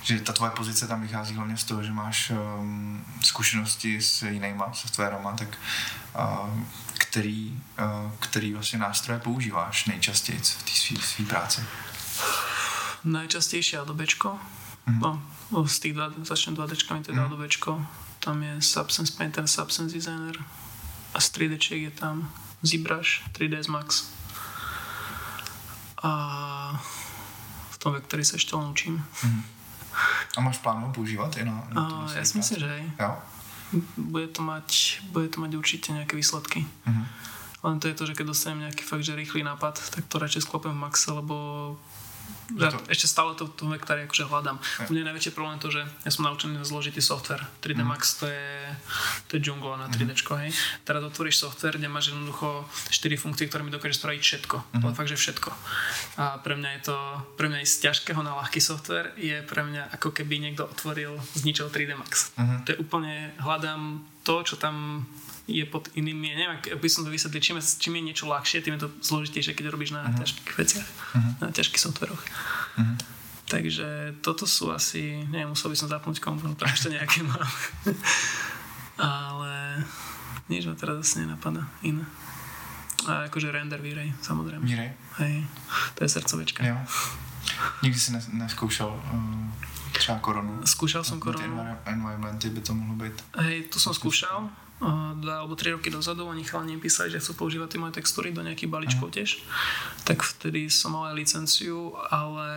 že 0.07 0.20
ta 0.20 0.34
tvoje 0.34 0.51
pozice 0.51 0.88
tam 0.88 1.01
vychází 1.01 1.36
hlavně 1.36 1.57
z 1.57 1.63
toho, 1.63 1.84
že 1.84 1.91
máš 1.91 2.30
um, 2.30 3.05
zkušenosti 3.24 4.01
s 4.01 4.22
jinýma 4.22 4.74
softwarama, 4.74 5.32
tak 5.32 5.57
uh, 6.20 6.63
který, 6.93 7.63
uh, 8.05 8.11
který 8.20 8.53
vlastně 8.53 8.80
nástroje 8.80 9.20
používáš 9.20 9.86
nejčastěji 9.86 10.39
v 10.39 10.63
té 10.63 11.01
své 11.01 11.26
práci? 11.26 11.63
Najčastejšie 13.03 13.80
Adobečko. 13.80 14.39
Mm-hmm. 14.88 15.22
No, 15.51 15.68
z 15.68 15.80
tých 15.80 15.93
dva, 15.93 16.13
začnem 16.24 16.55
2 16.55 16.65
d 16.65 16.76
teda 17.03 17.22
mm. 17.22 17.26
Adobečko. 17.26 17.86
Tam 18.28 18.43
je 18.43 18.59
Substance 18.59 19.15
Painter, 19.15 19.47
Substance 19.47 19.95
Designer 19.95 20.36
a 21.15 21.23
z 21.23 21.28
3D 21.32 21.55
je 21.80 21.91
tam 21.95 22.28
ZBrush, 22.59 23.23
3ds 23.32 23.71
Max. 23.71 24.11
A 26.03 26.11
v 27.71 27.78
tom 27.80 27.95
vektory 27.95 28.28
sa 28.28 28.36
ešte 28.36 28.51
len 28.51 28.67
učím. 28.67 28.99
Mm. 28.99 29.41
A 30.36 30.38
máš 30.43 30.59
plán 30.59 30.84
ho 30.84 30.91
používať? 30.91 31.47
Na, 31.47 31.63
na 31.71 31.80
a, 32.03 32.11
ja 32.19 32.28
si 32.28 32.36
myslím, 32.36 32.59
že 32.59 32.67
aj. 32.67 32.84
Jo? 32.99 33.11
Bude 33.95 34.28
to 34.28 34.43
mať, 34.43 34.99
bude 35.15 35.32
to 35.32 35.39
mať 35.39 35.55
určite 35.55 35.95
nejaké 35.95 36.19
výsledky. 36.19 36.67
Mm-hmm. 36.84 37.05
Len 37.63 37.75
to 37.80 37.88
je 37.88 37.95
to, 37.95 38.03
že 38.11 38.15
keď 38.19 38.25
dostanem 38.28 38.67
nejaký 38.67 38.84
fakt, 38.84 39.07
že 39.07 39.15
rýchly 39.15 39.39
nápad, 39.39 39.80
tak 39.88 40.03
to 40.03 40.19
radšej 40.19 40.43
sklopem 40.43 40.75
v 40.75 40.84
maxe, 40.84 41.15
lebo 41.15 41.36
ja 42.55 42.71
to... 42.71 42.80
ešte 42.88 43.07
stále 43.11 43.36
to, 43.36 43.51
to 43.51 43.67
vektári 43.67 44.07
akože 44.07 44.28
hľadám. 44.32 44.57
Ja. 44.57 44.86
U 44.88 44.91
mňa 44.95 45.01
je 45.03 45.09
najväčší 45.11 45.32
problém 45.36 45.59
to, 45.59 45.67
že 45.67 45.84
ja 45.84 46.11
som 46.11 46.23
naučený 46.23 46.63
zložitý 46.63 47.03
software. 47.03 47.43
3D 47.59 47.84
mm. 47.84 47.88
Max 47.88 48.23
to 48.23 48.25
je, 48.32 48.47
to 49.28 49.32
je 49.36 49.43
džungla 49.43 49.75
na 49.75 49.88
3D, 49.91 50.15
mm. 50.15 50.39
hej. 50.47 50.51
Teraz 50.88 51.03
otvoríš 51.03 51.43
software, 51.43 51.75
kde 51.75 51.91
máš 51.91 52.15
jednoducho 52.15 52.63
4 52.89 53.19
funkcie, 53.19 53.51
ktoré 53.51 53.67
mi 53.67 53.71
dokáže 53.73 53.99
spraviť 53.99 54.21
všetko. 54.23 54.55
Mm. 54.80 54.82
Ale 54.88 54.91
fakt, 54.95 55.11
že 55.11 55.19
všetko. 55.19 55.49
A 56.17 56.39
pre 56.39 56.55
mňa 56.55 56.69
je 56.80 56.82
to, 56.88 56.97
pre 57.36 57.51
mňa 57.51 57.59
ísť 57.67 57.73
z 57.75 57.84
ťažkého 57.91 58.21
na 58.23 58.39
ľahký 58.39 58.63
software 58.63 59.11
je 59.19 59.43
pre 59.43 59.61
mňa 59.67 59.91
ako 59.99 60.15
keby 60.15 60.39
niekto 60.39 60.63
otvoril 60.63 61.19
z 61.36 61.41
ničoho 61.43 61.67
3D 61.67 61.99
Max. 61.99 62.32
Mm. 62.39 62.63
To 62.63 62.67
je 62.71 62.78
úplne, 62.80 63.36
hľadám 63.43 64.07
to, 64.23 64.43
čo 64.43 64.55
tam 64.55 65.07
je 65.47 65.63
pod 65.63 65.87
inými, 65.95 66.35
neviem, 66.35 66.59
ak 66.59 66.75
by 66.75 66.89
som 66.91 67.07
to 67.07 67.09
vysvetlil, 67.09 67.39
čím, 67.39 67.57
čím 67.63 67.95
je 67.97 68.03
niečo 68.11 68.27
ľahšie, 68.27 68.59
tým 68.59 68.75
je 68.75 68.83
to 68.83 68.89
zložitejšie, 68.99 69.55
keď 69.55 69.71
robíš 69.71 69.95
na 69.95 70.03
uh-huh. 70.03 70.19
ťažkých 70.19 70.55
veciach, 70.59 70.87
uh-huh. 71.15 71.31
na 71.39 71.49
ťažkých 71.55 71.79
softveroch. 71.79 72.19
Uh-huh. 72.19 72.95
Takže 73.47 74.19
toto 74.19 74.43
sú 74.43 74.75
asi, 74.75 75.23
neviem, 75.31 75.47
musel 75.55 75.71
by 75.71 75.77
som 75.79 75.87
zapnúť 75.87 76.19
komponent, 76.19 76.59
ešte 76.67 76.91
nejaké 76.91 77.23
mám. 77.23 77.47
Ale 78.99 79.87
nič 80.51 80.67
ma 80.67 80.75
teraz 80.75 80.99
asi 80.99 81.23
nenapadá 81.23 81.63
iné. 81.79 82.03
A 83.07 83.31
akože 83.31 83.47
render 83.47 83.79
V-Ray, 83.79 84.11
samozrejme. 84.19 84.67
V-Ray? 84.67 84.91
Hej, 85.23 85.47
to 85.95 86.03
je 86.03 86.09
srdcovečka. 86.11 86.59
Jo. 86.67 86.75
Nikdy 87.79 87.95
si 87.95 88.11
neskúšal 88.35 88.91
uh, 88.91 89.47
třeba 89.95 90.19
koronu? 90.19 90.59
Skúšal 90.67 91.07
som 91.07 91.15
koronu. 91.23 91.63
Environmenty 91.87 92.51
by 92.51 92.59
to 92.59 92.75
mohlo 92.75 92.99
byť. 92.99 93.15
Hej, 93.47 93.71
to 93.71 93.79
som 93.79 93.95
skúšal 93.95 94.51
dva 95.17 95.41
alebo 95.41 95.57
tri 95.57 95.73
roky 95.73 95.89
dozadu, 95.89 96.30
oni 96.30 96.45
chalani 96.45 96.78
písali, 96.78 97.09
že 97.09 97.17
chcú 97.17 97.45
používať 97.45 97.73
tie 97.73 97.82
moje 97.82 97.97
textúry 97.97 98.30
do 98.30 98.45
nejakých 98.45 98.69
balíčkov 98.69 99.09
tiež. 99.09 99.41
Tak 100.05 100.21
vtedy 100.21 100.69
som 100.69 100.93
mal 100.93 101.09
aj 101.09 101.17
licenciu, 101.17 101.97
ale 102.13 102.49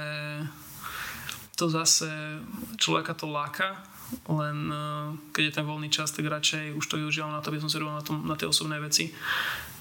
to 1.56 1.72
zase 1.72 2.08
človeka 2.76 3.16
to 3.16 3.24
láka, 3.28 3.80
len 4.28 4.68
e, 4.68 4.84
keď 5.32 5.42
je 5.48 5.56
ten 5.56 5.64
voľný 5.64 5.88
čas, 5.88 6.12
tak 6.12 6.28
radšej 6.28 6.76
už 6.76 6.84
to 6.84 7.00
využívam 7.00 7.32
na 7.32 7.40
to, 7.40 7.52
aby 7.52 7.62
som 7.62 7.70
sa 7.70 7.78
na, 7.80 8.04
tom, 8.04 8.26
na 8.26 8.36
tie 8.36 8.48
osobné 8.48 8.76
veci. 8.82 9.14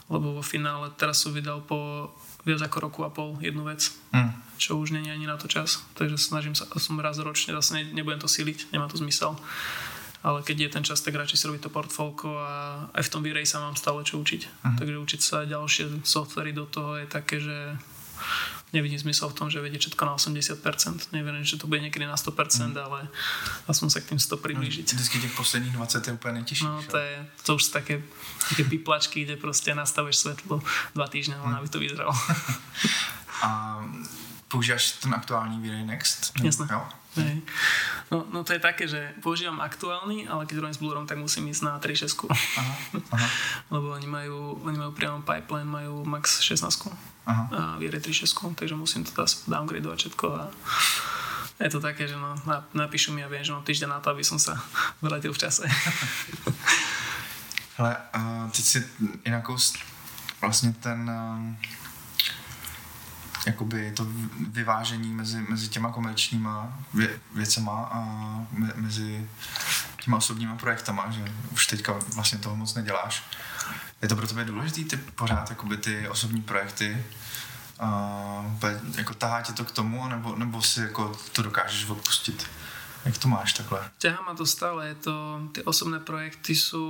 Lebo 0.10 0.40
vo 0.40 0.44
finále 0.44 0.90
teraz 0.98 1.22
som 1.22 1.36
vydal 1.36 1.62
po 1.66 2.10
viac 2.48 2.62
ako 2.66 2.78
roku 2.90 3.00
a 3.06 3.14
pol 3.14 3.38
jednu 3.44 3.68
vec, 3.68 3.94
mm. 4.16 4.58
čo 4.58 4.80
už 4.80 4.96
není 4.96 5.12
ani 5.12 5.28
na 5.28 5.38
to 5.38 5.46
čas. 5.52 5.84
Takže 5.94 6.18
snažím 6.18 6.56
sa, 6.56 6.66
som 6.80 6.98
raz 6.98 7.20
ročne, 7.20 7.54
zase 7.54 7.84
nebudem 7.94 8.18
to 8.18 8.32
siliť, 8.32 8.74
nemá 8.74 8.88
to 8.88 8.98
zmysel 8.98 9.38
ale 10.24 10.44
keď 10.44 10.58
je 10.60 10.70
ten 10.70 10.84
čas, 10.84 11.00
tak 11.00 11.16
radšej 11.16 11.38
si 11.40 11.48
robiť 11.48 11.62
to 11.68 11.72
portfólko 11.72 12.28
a 12.36 12.52
aj 12.92 13.04
v 13.08 13.12
tom 13.12 13.22
v 13.24 13.32
sa 13.48 13.64
mám 13.64 13.80
stále 13.80 14.04
čo 14.04 14.20
učiť. 14.20 14.42
Uh-huh. 14.44 14.76
Takže 14.76 14.98
učiť 15.00 15.22
sa 15.24 15.48
ďalšie 15.48 16.04
softvery 16.04 16.52
do 16.52 16.68
toho 16.68 17.00
je 17.00 17.06
také, 17.08 17.40
že 17.40 17.80
nevidím 18.74 19.00
zmysel 19.00 19.30
v 19.30 19.34
tom, 19.34 19.48
že 19.50 19.62
vedie 19.62 19.80
všetko 19.80 20.06
na 20.06 20.14
80%. 20.16 21.10
Neviem, 21.12 21.44
že 21.44 21.58
to 21.58 21.68
bude 21.68 21.82
niekedy 21.82 22.06
na 22.06 22.16
100%, 22.16 22.76
mm. 22.76 22.78
ale 22.78 23.08
aspoň 23.68 23.88
sa 23.90 24.00
k 24.00 24.14
tým 24.14 24.20
100 24.20 24.38
priblížiť. 24.38 24.86
No, 24.94 24.96
vždycky 24.96 25.20
těch 25.20 25.36
posledních 25.36 25.74
20 25.74 26.08
je 26.08 26.14
úplně 26.14 26.34
nejtěžší. 26.34 26.66
No, 26.66 26.84
to, 26.84 26.98
je, 26.98 27.26
to 27.46 27.56
už 27.56 27.64
sú 27.64 27.72
také, 27.72 28.04
také 28.50 28.64
piplačky, 28.64 29.26
kde 29.26 29.36
proste 29.38 29.76
nastavuješ 29.76 30.18
svetlo 30.18 30.62
dva 30.96 31.08
týždne, 31.08 31.36
mm. 31.38 31.56
aby 31.56 31.70
to 31.70 31.80
vyzeralo. 31.80 32.14
a 33.42 33.80
používáš 34.48 34.92
ten 34.92 35.14
aktuální 35.14 35.58
v 35.60 35.86
Next? 35.86 36.32
Jasné. 36.44 36.68
Jo? 36.72 36.86
Hej. 37.18 37.42
No, 38.12 38.26
no 38.30 38.44
to 38.46 38.54
je 38.54 38.62
také, 38.62 38.86
že 38.86 39.14
používam 39.22 39.62
aktuálny, 39.62 40.30
ale 40.30 40.46
keď 40.46 40.62
robím 40.62 40.78
s 40.78 40.82
Blurom, 40.82 41.06
tak 41.10 41.18
musím 41.18 41.50
ísť 41.50 41.62
na 41.66 41.74
3.6. 41.82 42.30
Aha, 42.30 42.76
aha. 43.14 43.28
Lebo 43.74 43.94
oni 43.94 44.06
majú, 44.06 44.62
oni 44.62 44.78
majú 44.78 44.92
priamo 44.94 45.26
pipeline, 45.26 45.70
majú 45.70 46.06
max 46.06 46.42
16 46.42 46.90
aha. 47.26 47.44
a 47.50 47.62
viere 47.82 47.98
3.6, 47.98 48.54
takže 48.54 48.78
musím 48.78 49.06
to 49.06 49.14
teraz 49.14 49.46
downgradovať 49.50 49.98
všetko 49.98 50.26
a 50.38 50.44
je 51.60 51.70
to 51.70 51.84
také, 51.84 52.08
že 52.08 52.16
no, 52.16 52.40
napíšu 52.72 53.12
mi 53.12 53.20
a 53.20 53.28
viem, 53.28 53.44
že 53.44 53.52
mám 53.52 53.68
týždeň 53.68 53.90
na 53.92 54.00
to, 54.00 54.16
aby 54.16 54.24
som 54.24 54.40
sa 54.40 54.56
vrátil 55.04 55.36
v 55.36 55.42
čase. 55.44 55.68
Ale 57.80 57.96
uh, 58.16 58.52
teď 58.52 58.66
si 58.66 58.84
inakou 59.24 59.58
vlastně 60.42 60.74
ten 60.74 61.10
uh, 61.10 61.79
jakoby 63.50 63.92
to 63.92 64.08
vyvážení 64.50 65.14
mezi, 65.14 65.46
mezi 65.50 65.68
těma 65.68 65.92
komerčníma 65.92 66.80
vě, 66.94 67.20
věcema 67.36 67.90
a 67.92 68.00
me, 68.52 68.74
mezi 68.76 69.30
těma 70.04 70.18
osobníma 70.18 70.56
projektama, 70.56 71.12
že 71.12 71.26
už 71.52 71.68
teďka 71.68 72.00
vlastně 72.16 72.40
toho 72.40 72.56
moc 72.56 72.74
neděláš. 72.74 73.24
Je 74.02 74.08
to 74.08 74.16
pro 74.16 74.28
tebe 74.28 74.46
důležitý 74.46 74.84
ty 74.86 74.98
pořád 74.98 75.50
jakoby 75.50 75.78
ty 75.78 76.08
osobní 76.08 76.42
projekty 76.42 77.06
a 77.80 78.46
jako 78.98 79.14
tahá 79.14 79.42
tě 79.42 79.54
to 79.54 79.66
k 79.66 79.72
tomu, 79.72 80.08
nebo, 80.08 80.36
nebo 80.36 80.62
si 80.62 80.82
jako 80.82 81.18
to 81.32 81.42
dokážeš 81.42 81.90
odpustit? 81.90 82.48
Jak 83.06 83.18
to 83.18 83.28
máš 83.28 83.54
takhle? 83.54 83.90
Ťahá 83.98 84.22
ma 84.22 84.36
to 84.36 84.46
stále, 84.46 84.88
je 84.88 84.96
to, 84.96 85.42
ty 85.52 85.64
osobné 85.64 86.00
projekty 86.00 86.56
sú 86.56 86.84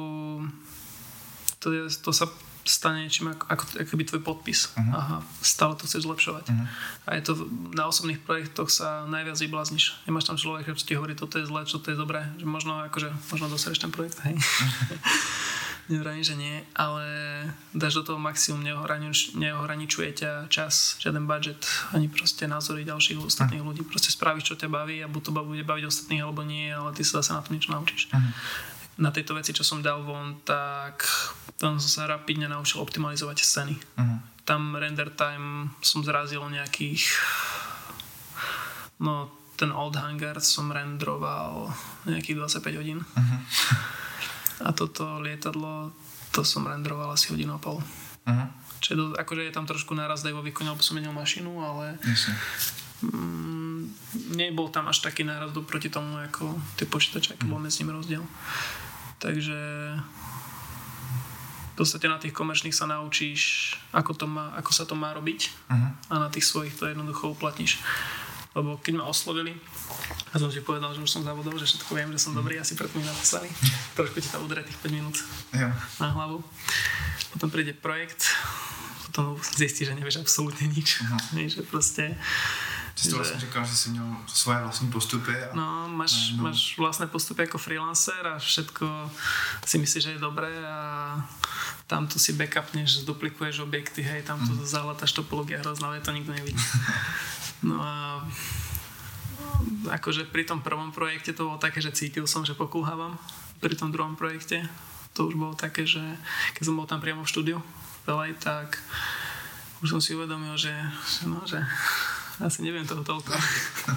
to, 1.59 1.71
je, 1.71 1.85
to 2.01 2.13
sa 2.13 2.25
stane 2.69 3.01
niečím 3.01 3.33
ako, 3.33 3.43
ako, 3.49 3.63
ako 3.81 3.93
by 3.97 4.03
tvoj 4.05 4.21
podpis. 4.21 4.69
Uh-huh. 4.77 4.93
Aha, 4.93 5.17
stále 5.41 5.73
to 5.73 5.89
chceš 5.89 6.05
zlepšovať. 6.05 6.45
Uh-huh. 6.53 6.67
A 7.09 7.17
je 7.17 7.23
to 7.25 7.33
na 7.73 7.89
osobných 7.89 8.21
projektoch 8.21 8.69
sa 8.69 9.09
najviac 9.09 9.41
vyblázniš. 9.41 10.05
Nemáš 10.05 10.29
tam 10.29 10.37
človeka, 10.37 10.77
čo 10.77 10.85
ti 10.85 10.93
hovorí, 10.93 11.17
toto 11.17 11.41
je 11.41 11.49
zlé, 11.49 11.65
čo 11.65 11.81
to 11.81 11.89
je 11.89 11.97
dobré. 11.97 12.29
Že 12.37 12.45
možno, 12.45 12.85
akože, 12.85 13.09
možno 13.33 13.49
dosereš 13.49 13.81
ten 13.81 13.89
projekt, 13.89 14.21
hej. 14.21 14.37
Nevrajím, 15.89 16.21
že 16.21 16.37
nie, 16.37 16.61
ale 16.77 17.01
dáš 17.73 17.97
do 17.97 18.13
toho 18.13 18.19
maximum, 18.21 18.61
neohranič, 18.61 19.33
neohraničuje 19.33 20.21
ťa 20.21 20.45
čas, 20.45 21.01
žiaden 21.01 21.25
budget, 21.25 21.65
ani 21.89 22.05
proste 22.05 22.45
názory 22.45 22.85
ďalších 22.85 23.17
ostatných 23.17 23.65
uh-huh. 23.65 23.73
ľudí. 23.73 23.81
Proste 23.81 24.13
spravíš, 24.13 24.53
čo 24.53 24.59
ťa 24.61 24.69
baví 24.69 25.01
a 25.01 25.09
buď 25.09 25.21
to 25.25 25.31
bude 25.33 25.65
baviť 25.65 25.89
ostatných 25.89 26.21
alebo 26.21 26.45
nie, 26.45 26.69
ale 26.69 26.93
ty 26.93 27.01
sa 27.01 27.25
zase 27.25 27.33
na 27.33 27.41
tom 27.41 27.57
niečo 27.57 27.73
naučíš. 27.73 28.13
Uh-huh. 28.13 28.21
Na 28.99 29.15
tejto 29.15 29.31
veci, 29.33 29.55
čo 29.55 29.63
som 29.63 29.79
dal 29.79 30.03
von, 30.03 30.43
tak 30.43 31.07
tam 31.55 31.79
som 31.79 31.91
sa 31.91 32.03
rapidne 32.07 32.51
naučil 32.51 32.83
optimalizovať 32.83 33.37
scény. 33.39 33.75
Uh-huh. 33.75 34.19
Tam 34.43 34.75
render 34.75 35.11
time 35.11 35.71
som 35.79 36.03
zrazil 36.03 36.43
nejakých 36.47 37.03
no 38.99 39.31
ten 39.59 39.71
old 39.75 39.95
hangar 39.99 40.39
som 40.39 40.71
renderoval 40.71 41.71
nejakých 42.07 42.59
25 42.63 42.79
hodín. 42.79 42.99
Uh-huh. 43.03 43.39
A 44.67 44.75
toto 44.75 45.23
lietadlo 45.23 45.95
to 46.31 46.43
som 46.43 46.67
renderoval 46.67 47.11
asi 47.11 47.31
hodinu 47.33 47.57
a 47.57 47.59
pol. 47.59 47.79
Uh-huh. 47.79 48.47
Čiže 48.79 48.95
do, 48.95 49.05
akože 49.17 49.49
je 49.49 49.55
tam 49.55 49.65
trošku 49.67 49.91
náraz 49.97 50.23
aj 50.23 50.35
vo 50.35 50.45
výkone, 50.45 50.71
lebo 50.71 50.83
som 50.83 50.95
menil 50.95 51.11
mašinu, 51.11 51.51
ale 51.59 51.99
mm, 53.03 53.81
nebol 54.39 54.71
tam 54.71 54.87
až 54.87 55.03
taký 55.03 55.27
náraz 55.27 55.51
proti 55.67 55.91
tomu, 55.91 56.15
ako 56.21 56.55
tie 56.79 56.87
počítače, 56.87 57.35
aký 57.35 57.45
bol 57.49 57.59
medzi 57.59 57.83
nimi 57.83 57.91
rozdiel. 57.97 58.23
Takže 59.19 59.59
podstate 61.79 62.11
na 62.11 62.19
tých 62.19 62.35
komerčných 62.35 62.75
sa 62.75 62.83
naučíš, 62.91 63.71
ako, 63.95 64.11
to 64.11 64.25
má, 64.27 64.51
ako 64.59 64.71
sa 64.75 64.83
to 64.83 64.99
má 64.99 65.15
robiť 65.15 65.47
uh-huh. 65.71 66.11
a 66.11 66.15
na 66.19 66.27
tých 66.27 66.43
svojich 66.43 66.75
to 66.75 66.91
jednoducho 66.91 67.31
uplatníš. 67.31 67.79
Lebo 68.51 68.75
keď 68.83 68.99
ma 68.99 69.07
oslovili, 69.07 69.55
a 70.33 70.35
som 70.35 70.51
ti 70.51 70.59
povedal, 70.59 70.91
že 70.91 70.99
už 70.99 71.07
som 71.07 71.23
zavodol, 71.23 71.55
že 71.55 71.71
všetko 71.71 71.95
viem, 71.95 72.11
že 72.11 72.19
som 72.19 72.35
dobrý, 72.35 72.59
asi 72.59 72.75
preto 72.75 72.99
mi 72.99 73.07
napísali. 73.07 73.47
Trošku 73.95 74.19
ti 74.19 74.27
tam 74.27 74.43
udrie 74.43 74.67
tých 74.67 74.75
5 74.83 74.91
minút 74.91 75.15
ja. 75.55 75.71
na 76.03 76.11
hlavu. 76.11 76.43
Potom 77.31 77.47
príde 77.47 77.71
projekt, 77.71 78.27
potom 79.07 79.39
zistí, 79.39 79.87
že 79.87 79.95
nevieš 79.95 80.19
absolútne 80.19 80.67
nič. 80.67 80.99
Uh-huh. 80.99 81.47
že 81.47 81.63
proste 81.63 82.19
Ty 82.99 83.07
si 83.07 83.15
to 83.15 83.23
vlastne 83.23 83.39
říkal, 83.39 83.63
že 83.65 83.75
si 83.75 83.89
měl 83.89 84.15
svoje 84.27 84.59
vlastní 84.59 84.91
postupy. 84.91 85.31
A... 85.43 85.55
No, 85.55 85.87
máš, 85.87 86.35
no. 86.35 86.43
máš 86.43 86.75
vlastné 86.75 87.07
postupy 87.07 87.47
ako 87.47 87.55
freelancer 87.55 88.27
a 88.27 88.35
všetko 88.35 88.83
si 89.63 89.77
myslíš, 89.79 90.03
že 90.03 90.11
je 90.11 90.19
dobré 90.19 90.51
a 90.67 91.15
tamto 91.87 92.19
si 92.19 92.35
backupneš, 92.35 93.07
duplikuješ 93.07 93.63
objekty, 93.63 94.03
hej, 94.03 94.27
tamto 94.27 94.51
mm. 94.51 94.67
zahľadaš 94.67 95.15
topológia 95.15 95.63
hrozná, 95.63 95.87
ale 95.87 96.03
to 96.03 96.11
nikto 96.11 96.35
nevidí. 96.35 96.59
No 97.59 97.75
a 97.83 98.23
akože 99.91 100.31
pri 100.31 100.47
tom 100.47 100.63
prvom 100.63 100.95
projekte 100.95 101.35
to 101.35 101.51
bolo 101.51 101.59
také, 101.59 101.83
že 101.83 101.91
cítil 101.91 102.23
som, 102.23 102.47
že 102.47 102.55
pokulhávam. 102.55 103.19
Pri 103.59 103.75
tom 103.75 103.91
druhom 103.91 104.15
projekte 104.15 104.63
to 105.11 105.27
už 105.27 105.35
bolo 105.35 105.59
také, 105.59 105.83
že 105.83 105.99
keď 106.55 106.63
som 106.63 106.79
bol 106.79 106.87
tam 106.87 107.03
priamo 107.03 107.27
v 107.27 107.31
štúdiu, 107.31 107.59
veľaj, 108.07 108.31
tak 108.39 108.79
už 109.83 109.91
som 109.91 109.99
si 109.99 110.15
uvedomil, 110.15 110.55
že, 110.55 110.71
že, 111.03 111.27
no, 111.27 111.43
že 111.43 111.59
asi 112.39 112.59
neviem 112.63 112.87
toho 112.87 113.03
toľko. 113.03 113.31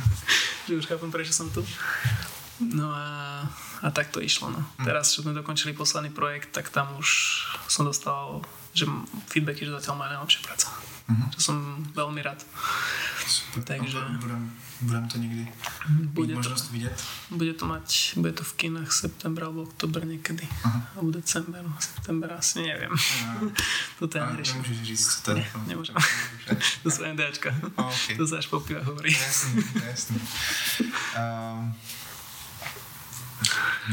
že 0.66 0.78
už 0.78 0.86
chápem, 0.86 1.11
prečo 1.11 1.34
som 1.34 1.51
tu. 1.51 1.62
No 2.62 2.95
a, 2.95 3.43
a 3.82 3.88
tak 3.90 4.14
to 4.14 4.22
išlo. 4.22 4.51
No. 4.51 4.61
Hm. 4.62 4.86
Teraz, 4.86 5.14
čo 5.14 5.26
sme 5.26 5.34
dokončili 5.34 5.74
posledný 5.74 6.14
projekt, 6.14 6.55
tak 6.55 6.70
tam 6.70 6.95
už 6.99 7.09
som 7.66 7.86
dostal 7.86 8.43
že 8.72 8.88
feedbacky, 9.28 9.68
že 9.68 9.76
zatiaľ 9.76 10.01
moja 10.01 10.11
najlepšia 10.16 10.40
práca. 10.49 10.72
Mm-hmm. 11.05 11.28
Čo 11.36 11.40
som 11.45 11.57
veľmi 11.93 12.20
rád. 12.24 12.40
Super. 13.28 13.61
Takže... 13.68 14.01
Budem, 14.16 14.49
budem 14.83 15.09
to 15.09 15.16
niekdy 15.18 15.45
bude 16.14 16.35
možnosť 16.35 16.64
to, 16.68 16.72
vidieť? 16.74 16.99
Bude 17.30 17.55
to 17.55 17.64
mať, 17.66 18.18
bude 18.18 18.35
to 18.35 18.45
v 18.45 18.53
kinách 18.59 18.91
septembra 18.93 19.47
alebo 19.47 19.66
oktober 19.66 20.03
niekedy. 20.07 20.47
Aha. 20.66 20.80
Alebo 20.99 21.11
december, 21.14 21.62
september 21.78 22.28
asi 22.35 22.66
neviem. 22.66 22.93
Ja. 22.93 23.30
Toto 23.99 24.14
ja 24.18 24.30
neriešim. 24.30 24.62
Nemôžeš 24.62 24.78
říct, 24.87 25.07
co 25.07 25.18
to 25.22 25.30
je. 25.39 25.47
Nemôžem. 25.66 25.97
to 26.83 26.89
sú 26.91 27.01
NDAčka. 27.07 27.51
Okay. 27.76 28.14
To 28.18 28.24
sa 28.26 28.39
až 28.43 28.47
po 28.51 28.61
piva 28.61 28.83
hovorí. 28.83 29.14
Jasný, 29.14 29.62
jasný. 29.87 30.18
Um, 31.14 31.74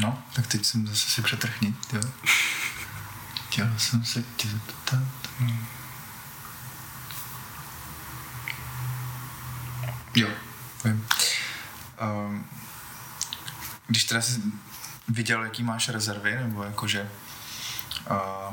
no, 0.02 0.10
tak 0.34 0.46
teď 0.46 0.64
jsem 0.64 0.86
zase 0.86 1.10
si 1.10 1.22
přetrhnit, 1.22 1.76
jo. 1.92 2.02
Chtěl 3.48 3.70
jsem 3.78 4.04
se 4.04 4.22
tě 4.36 4.48
zeptat. 4.48 5.02
Jo, 10.16 10.28
vím. 10.84 11.06
Um, 12.26 12.46
když 13.86 14.04
teda 14.04 14.20
jsi 14.20 14.42
viděl, 15.08 15.44
jaký 15.44 15.62
máš 15.62 15.88
rezervy, 15.88 16.34
nebo 16.34 16.62
jakože 16.62 17.10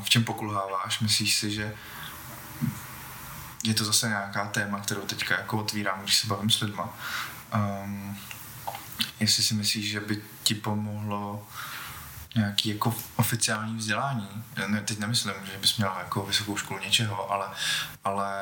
v 0.02 0.08
čem 0.08 0.24
pokulháváš? 0.24 1.00
Myslíš 1.00 1.34
si, 1.34 1.50
že 1.50 1.74
je 3.64 3.74
to 3.74 3.84
zase 3.84 4.08
nějaká 4.08 4.46
téma, 4.46 4.80
kterou 4.80 5.00
teďka 5.00 5.38
jako 5.38 5.58
otvírám, 5.58 6.02
když 6.02 6.16
se 6.16 6.26
bavím 6.26 6.50
s 6.50 6.60
lidma. 6.60 6.88
Um, 7.54 8.18
jestli 9.20 9.42
si 9.42 9.54
myslíš, 9.54 9.90
že 9.90 10.00
by 10.00 10.22
ti 10.42 10.54
pomohlo 10.54 11.46
nějaký 12.34 12.68
jako 12.68 12.94
oficiální 13.16 13.76
vzdělání. 13.76 14.44
Ne, 14.66 14.80
teď 14.80 14.98
nemyslím, 14.98 15.34
že 15.52 15.58
bys 15.58 15.76
měl 15.76 15.94
jako 15.98 16.26
vysokou 16.26 16.56
školu 16.56 16.80
něčeho, 16.80 17.30
ale, 17.32 17.46
ale 18.04 18.34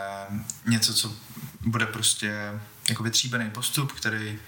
něco, 0.66 0.94
co 0.94 1.12
bude 1.60 1.86
prostě 1.86 2.60
jako 2.88 3.02
vytříbený 3.02 3.50
postup, 3.50 3.92
který 3.92 4.38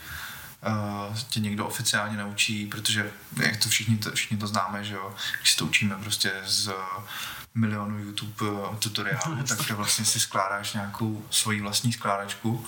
uh, 1.11 1.17
tě 1.29 1.41
někdo 1.41 1.67
oficiálně 1.67 2.17
naučí, 2.17 2.67
protože 2.67 3.11
jak 3.43 3.57
to 3.57 3.69
všichni 3.69 3.97
to, 3.97 4.13
všichni 4.13 4.37
to 4.37 4.47
známe, 4.47 4.85
že 4.85 4.95
jo, 4.95 5.15
když 5.41 5.55
to 5.57 5.67
učíme 5.67 5.97
prostě 5.97 6.33
z 6.47 6.71
milionu 7.55 7.99
YouTube 7.99 8.51
uh, 8.51 8.77
tutoriálů, 8.77 9.43
tak 9.43 9.71
vlastně 9.71 10.05
si 10.05 10.21
skládáš 10.21 10.73
nějakou 10.73 11.27
svoji 11.31 11.61
vlastní 11.61 11.93
skládačku 11.93 12.67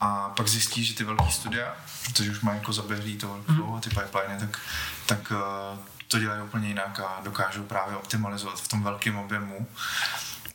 a 0.00 0.28
pak 0.28 0.48
zjistíš, 0.48 0.88
že 0.88 0.94
ty 0.94 1.04
velké 1.04 1.30
studia, 1.30 1.76
protože 2.04 2.30
už 2.30 2.40
mají 2.40 2.58
jako 2.58 2.72
zaběhlý 2.72 3.16
to 3.16 3.28
workflow 3.28 3.68
mm. 3.68 3.74
a 3.74 3.80
ty 3.80 3.90
pipeliny, 3.90 4.40
tak, 4.40 4.60
tak 5.06 5.30
uh, 5.30 5.78
to 6.08 6.18
dělají 6.18 6.42
úplně 6.42 6.68
jinak 6.68 7.00
a 7.00 7.20
dokážou 7.24 7.62
právě 7.62 7.96
optimalizovat 7.96 8.60
v 8.60 8.68
tom 8.68 8.82
velkém 8.82 9.16
objemu. 9.16 9.66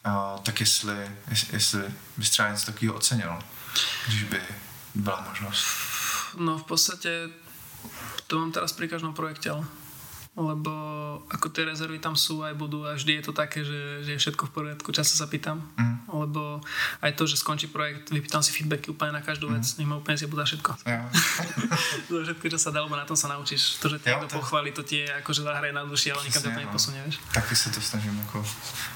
Uh, 0.06 0.40
tak 0.44 0.60
jestli, 0.60 1.12
jestli 1.52 1.84
bys 2.18 2.30
třeba 2.30 2.50
něco 2.50 2.66
takového 2.66 2.96
ocenil, 2.96 3.40
když 4.08 4.24
by 4.24 4.42
byla 4.96 5.26
možnost. 5.30 5.66
No 6.38 6.58
v 6.58 6.64
podstate 6.64 7.30
to 8.28 8.40
mám 8.40 8.52
teraz 8.52 8.74
pri 8.74 8.88
každom 8.88 9.14
projekte, 9.14 9.50
lebo 10.40 10.72
ako 11.28 11.52
tie 11.52 11.68
rezervy 11.68 12.00
tam 12.00 12.16
sú 12.16 12.42
aj 12.48 12.56
budú 12.56 12.88
a 12.88 12.96
vždy 12.96 13.20
je 13.20 13.24
to 13.28 13.34
také, 13.36 13.68
že, 13.68 14.08
že 14.08 14.16
je 14.16 14.20
všetko 14.24 14.48
v 14.48 14.52
poriadku, 14.56 14.88
často 14.96 15.20
sa 15.20 15.28
pýtam, 15.28 15.60
mm. 15.76 16.10
lebo 16.16 16.64
aj 17.04 17.12
to, 17.20 17.28
že 17.28 17.36
skončí 17.36 17.68
projekt, 17.68 18.08
vypýtam 18.10 18.40
si 18.40 18.56
feedbacky 18.56 18.88
úplne 18.88 19.12
na 19.12 19.22
každú 19.22 19.52
vec, 19.52 19.68
mm. 19.68 19.76
nech 19.84 19.90
ma 19.92 20.00
úplne 20.00 20.16
zjebudá 20.16 20.48
všetko. 20.48 20.72
Ja. 20.88 21.12
to 22.08 22.24
všetko, 22.24 22.46
čo 22.56 22.60
sa 22.60 22.72
dá, 22.72 22.80
lebo 22.80 22.96
na 22.96 23.04
tom 23.04 23.20
sa 23.20 23.28
naučíš. 23.28 23.84
To, 23.84 23.92
že 23.92 24.00
ťa 24.00 24.16
niekto 24.16 24.32
to... 24.32 24.40
pochváli, 24.40 24.72
to 24.72 24.82
tie 24.88 25.06
akože 25.20 25.44
zahraje 25.44 25.76
na 25.76 25.84
duši, 25.84 26.16
ale 26.16 26.24
nikam 26.24 26.42
to 26.42 26.50
no. 26.56 26.60
neposunie, 26.64 27.00
vieš. 27.04 27.20
Taky 27.36 27.54
sa 27.54 27.68
to 27.76 27.84
snažím, 27.84 28.16
ako, 28.32 28.40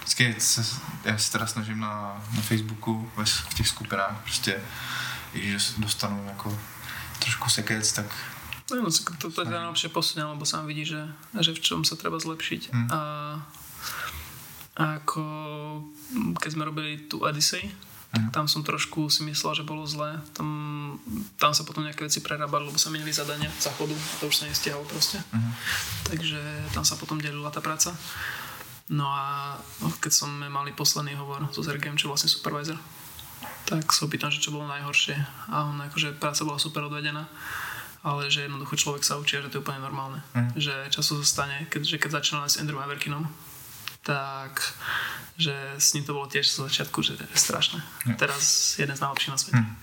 vždycky 0.07 0.23
sa, 0.39 0.61
ja 1.03 1.15
sa 1.19 1.29
teraz 1.35 1.59
snažím 1.59 1.83
na, 1.83 2.15
na 2.31 2.41
Facebooku, 2.41 3.03
v 3.19 3.53
těch 3.53 3.67
skupinách, 3.67 4.15
prostě, 4.23 4.61
že 5.33 5.57
dostanu 5.77 6.25
jako 6.27 6.59
trošku 7.19 7.49
sekec, 7.49 7.91
tak 7.93 8.05
No, 8.79 8.89
to, 8.89 9.29
to 9.29 9.39
je 9.45 9.49
najlepšie 9.49 9.93
posunie, 9.93 10.25
lebo 10.25 10.47
sám 10.47 10.65
vidí, 10.65 10.87
že, 10.87 11.05
že 11.37 11.53
v 11.53 11.61
čom 11.61 11.81
sa 11.85 11.93
treba 11.93 12.17
zlepšiť. 12.17 12.61
Hmm. 12.73 12.87
A, 12.89 13.01
a 14.79 14.83
ako 15.03 15.23
keď 16.41 16.49
sme 16.49 16.65
robili 16.65 17.05
tú 17.05 17.21
Odyssey, 17.21 17.69
tak 18.13 18.29
tam 18.29 18.45
som 18.45 18.61
trošku 18.61 19.09
si 19.09 19.25
myslel, 19.25 19.57
že 19.57 19.65
bolo 19.65 19.89
zlé. 19.89 20.21
Tam, 20.37 20.45
tam 21.41 21.49
sa 21.49 21.65
potom 21.65 21.81
nejaké 21.81 22.05
veci 22.05 22.21
prerábali, 22.21 22.69
lebo 22.69 22.77
sa 22.77 22.93
menili 22.93 23.09
zadania 23.09 23.49
záchodu 23.57 23.97
a 23.97 24.13
to 24.21 24.29
už 24.29 24.37
sa 24.37 24.45
nestiahlo 24.45 24.85
proste. 24.85 25.17
Uh-huh. 25.17 25.53
Takže 26.13 26.37
tam 26.77 26.85
sa 26.85 26.93
potom 26.93 27.17
delila 27.17 27.49
tá 27.49 27.57
práca. 27.57 27.89
No 28.93 29.09
a 29.09 29.57
keď 29.97 30.13
som 30.13 30.29
mali 30.29 30.77
posledný 30.77 31.17
hovor 31.17 31.41
so 31.49 31.65
Sergejom, 31.65 31.97
čo 31.97 32.05
vlastne 32.05 32.29
supervisor, 32.29 32.77
tak 33.65 33.89
sa 33.89 34.05
opýtam, 34.05 34.29
že 34.29 34.45
čo 34.45 34.53
bolo 34.53 34.69
najhoršie. 34.69 35.17
A 35.49 35.73
on 35.73 35.81
akože 35.81 36.13
práca 36.21 36.45
bola 36.45 36.61
super 36.61 36.85
odvedená 36.85 37.25
ale 38.03 38.27
že 38.27 38.45
jednoducho 38.45 38.75
človek 38.75 39.03
sa 39.07 39.15
učí 39.15 39.39
že 39.39 39.49
to 39.49 39.57
je 39.59 39.63
úplne 39.63 39.79
normálne. 39.79 40.19
Mm. 40.35 40.51
Že 40.59 40.73
často 40.91 41.17
sa 41.23 41.25
stane, 41.25 41.65
keď, 41.71 41.81
že 41.87 41.97
keď 41.97 42.19
začínala 42.19 42.51
s 42.51 42.59
Andrew 42.59 42.79
Averkinom, 42.83 43.25
tak 44.03 44.59
že 45.39 45.55
s 45.79 45.97
ním 45.97 46.05
to 46.05 46.13
bolo 46.13 46.29
tiež 46.29 46.45
z 46.45 46.67
začiatku, 46.69 47.01
že 47.01 47.17
je 47.17 47.39
strašné. 47.39 47.81
Mm. 48.05 48.19
Teraz 48.19 48.75
jeden 48.77 48.93
z 48.93 49.01
najlepších 49.01 49.33
na 49.33 49.39
svete. 49.39 49.57
Mm. 49.63 49.75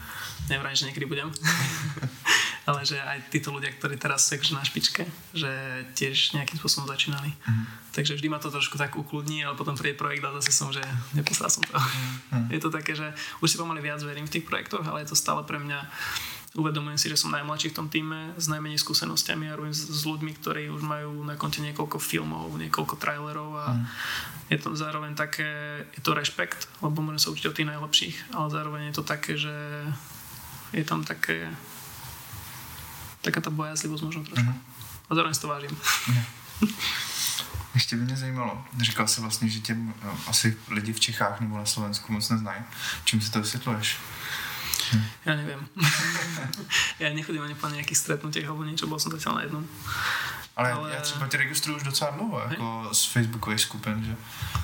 Nevrajím, 0.52 0.78
že 0.78 0.86
niekedy 0.86 1.06
budem. 1.08 1.28
ale 2.70 2.86
že 2.86 3.00
aj 3.02 3.32
títo 3.34 3.50
ľudia, 3.50 3.74
ktorí 3.74 3.98
teraz 3.98 4.30
sú 4.30 4.54
na 4.54 4.62
špičke, 4.62 5.02
že 5.34 5.50
tiež 5.98 6.38
nejakým 6.38 6.60
spôsobom 6.60 6.86
začínali. 6.86 7.34
Mm. 7.48 7.66
Takže 7.90 8.14
vždy 8.14 8.28
ma 8.30 8.38
to 8.38 8.54
trošku 8.54 8.78
tak 8.78 8.94
ukludní, 8.94 9.42
ale 9.42 9.58
potom 9.58 9.74
príde 9.74 9.98
projekt 9.98 10.22
a 10.22 10.36
zase 10.38 10.54
som, 10.54 10.70
že 10.70 10.82
neposlal 11.16 11.50
som 11.50 11.66
to. 11.66 11.74
Mm. 11.74 12.46
Je 12.54 12.60
to 12.62 12.70
také, 12.70 12.94
že 12.94 13.10
už 13.42 13.50
si 13.50 13.56
pomaly 13.58 13.82
viac 13.82 13.98
verím 14.06 14.30
v 14.30 14.38
tých 14.38 14.46
projektoch, 14.46 14.86
ale 14.86 15.02
je 15.02 15.10
to 15.10 15.16
stále 15.18 15.42
pre 15.42 15.58
mňa 15.58 15.82
uvedomujem 16.54 16.98
si, 16.98 17.06
že 17.08 17.20
som 17.20 17.30
najmladší 17.30 17.70
v 17.70 17.76
tom 17.78 17.86
týme 17.86 18.34
s 18.34 18.50
najmenej 18.50 18.82
skúsenostiami 18.82 19.50
a 19.50 19.56
robím 19.56 19.74
s, 19.74 19.86
s 19.86 20.02
ľuďmi, 20.02 20.34
ktorí 20.42 20.66
už 20.74 20.82
majú 20.82 21.22
na 21.22 21.38
konte 21.38 21.62
niekoľko 21.62 22.02
filmov, 22.02 22.58
niekoľko 22.58 22.98
trailerov 22.98 23.50
a 23.54 23.66
mm. 23.70 23.86
je 24.50 24.58
to 24.58 24.74
zároveň 24.74 25.14
také, 25.14 25.46
je 25.94 26.02
to 26.02 26.10
rešpekt, 26.10 26.66
lebo 26.82 27.02
môžem 27.06 27.22
sa 27.22 27.30
učiť 27.30 27.46
od 27.46 27.54
tých 27.54 27.70
najlepších, 27.70 28.16
ale 28.34 28.46
zároveň 28.50 28.82
je 28.90 28.94
to 28.98 29.04
také, 29.06 29.32
že 29.38 29.54
je 30.74 30.82
tam 30.82 31.06
také 31.06 31.46
taká 33.20 33.44
tá 33.44 33.52
bojazlivosť 33.52 34.02
možno 34.02 34.22
trošku. 34.24 34.50
Mm. 34.50 34.60
A 35.06 35.10
zároveň 35.14 35.34
si 35.34 35.42
to 35.42 35.48
vážim. 35.48 35.72
Mm. 36.08 36.24
Ještě 37.74 37.96
by 37.96 38.02
mě 38.02 38.16
zajímalo, 38.16 38.64
říkal 38.80 39.08
jsi 39.08 39.20
vlastně, 39.20 39.48
že 39.48 39.60
tě 39.60 39.76
asi 40.26 40.56
lidi 40.68 40.92
v 40.92 41.00
Čechách 41.00 41.40
nebo 41.40 41.56
na 41.58 41.64
Slovensku 41.64 42.12
moc 42.12 42.28
neznají. 42.28 42.62
Čím 43.04 43.20
si 43.20 43.30
to 43.30 43.40
vysvětluješ? 43.40 43.98
Ja 45.26 45.36
neviem. 45.36 45.60
ja 47.02 47.08
nechodím 47.12 47.42
ani 47.42 47.54
po 47.54 47.68
nejakých 47.68 47.98
stretnutiach 47.98 48.48
alebo 48.48 48.64
niečo, 48.64 48.90
bol 48.90 48.98
som 48.98 49.12
zatiaľ 49.12 49.34
na 49.34 49.42
jednom. 49.46 49.64
Ale, 50.56 50.72
ale... 50.72 50.94
já 50.94 51.00
třeba 51.00 51.26
tě 51.26 51.36
registruju 51.36 51.76
už 51.76 51.82
docela 51.82 52.10
dlouho, 52.10 52.42
jako 52.50 52.88
z 52.92 53.04
Facebookových 53.04 53.60
skupin, 53.60 54.04
že 54.04 54.16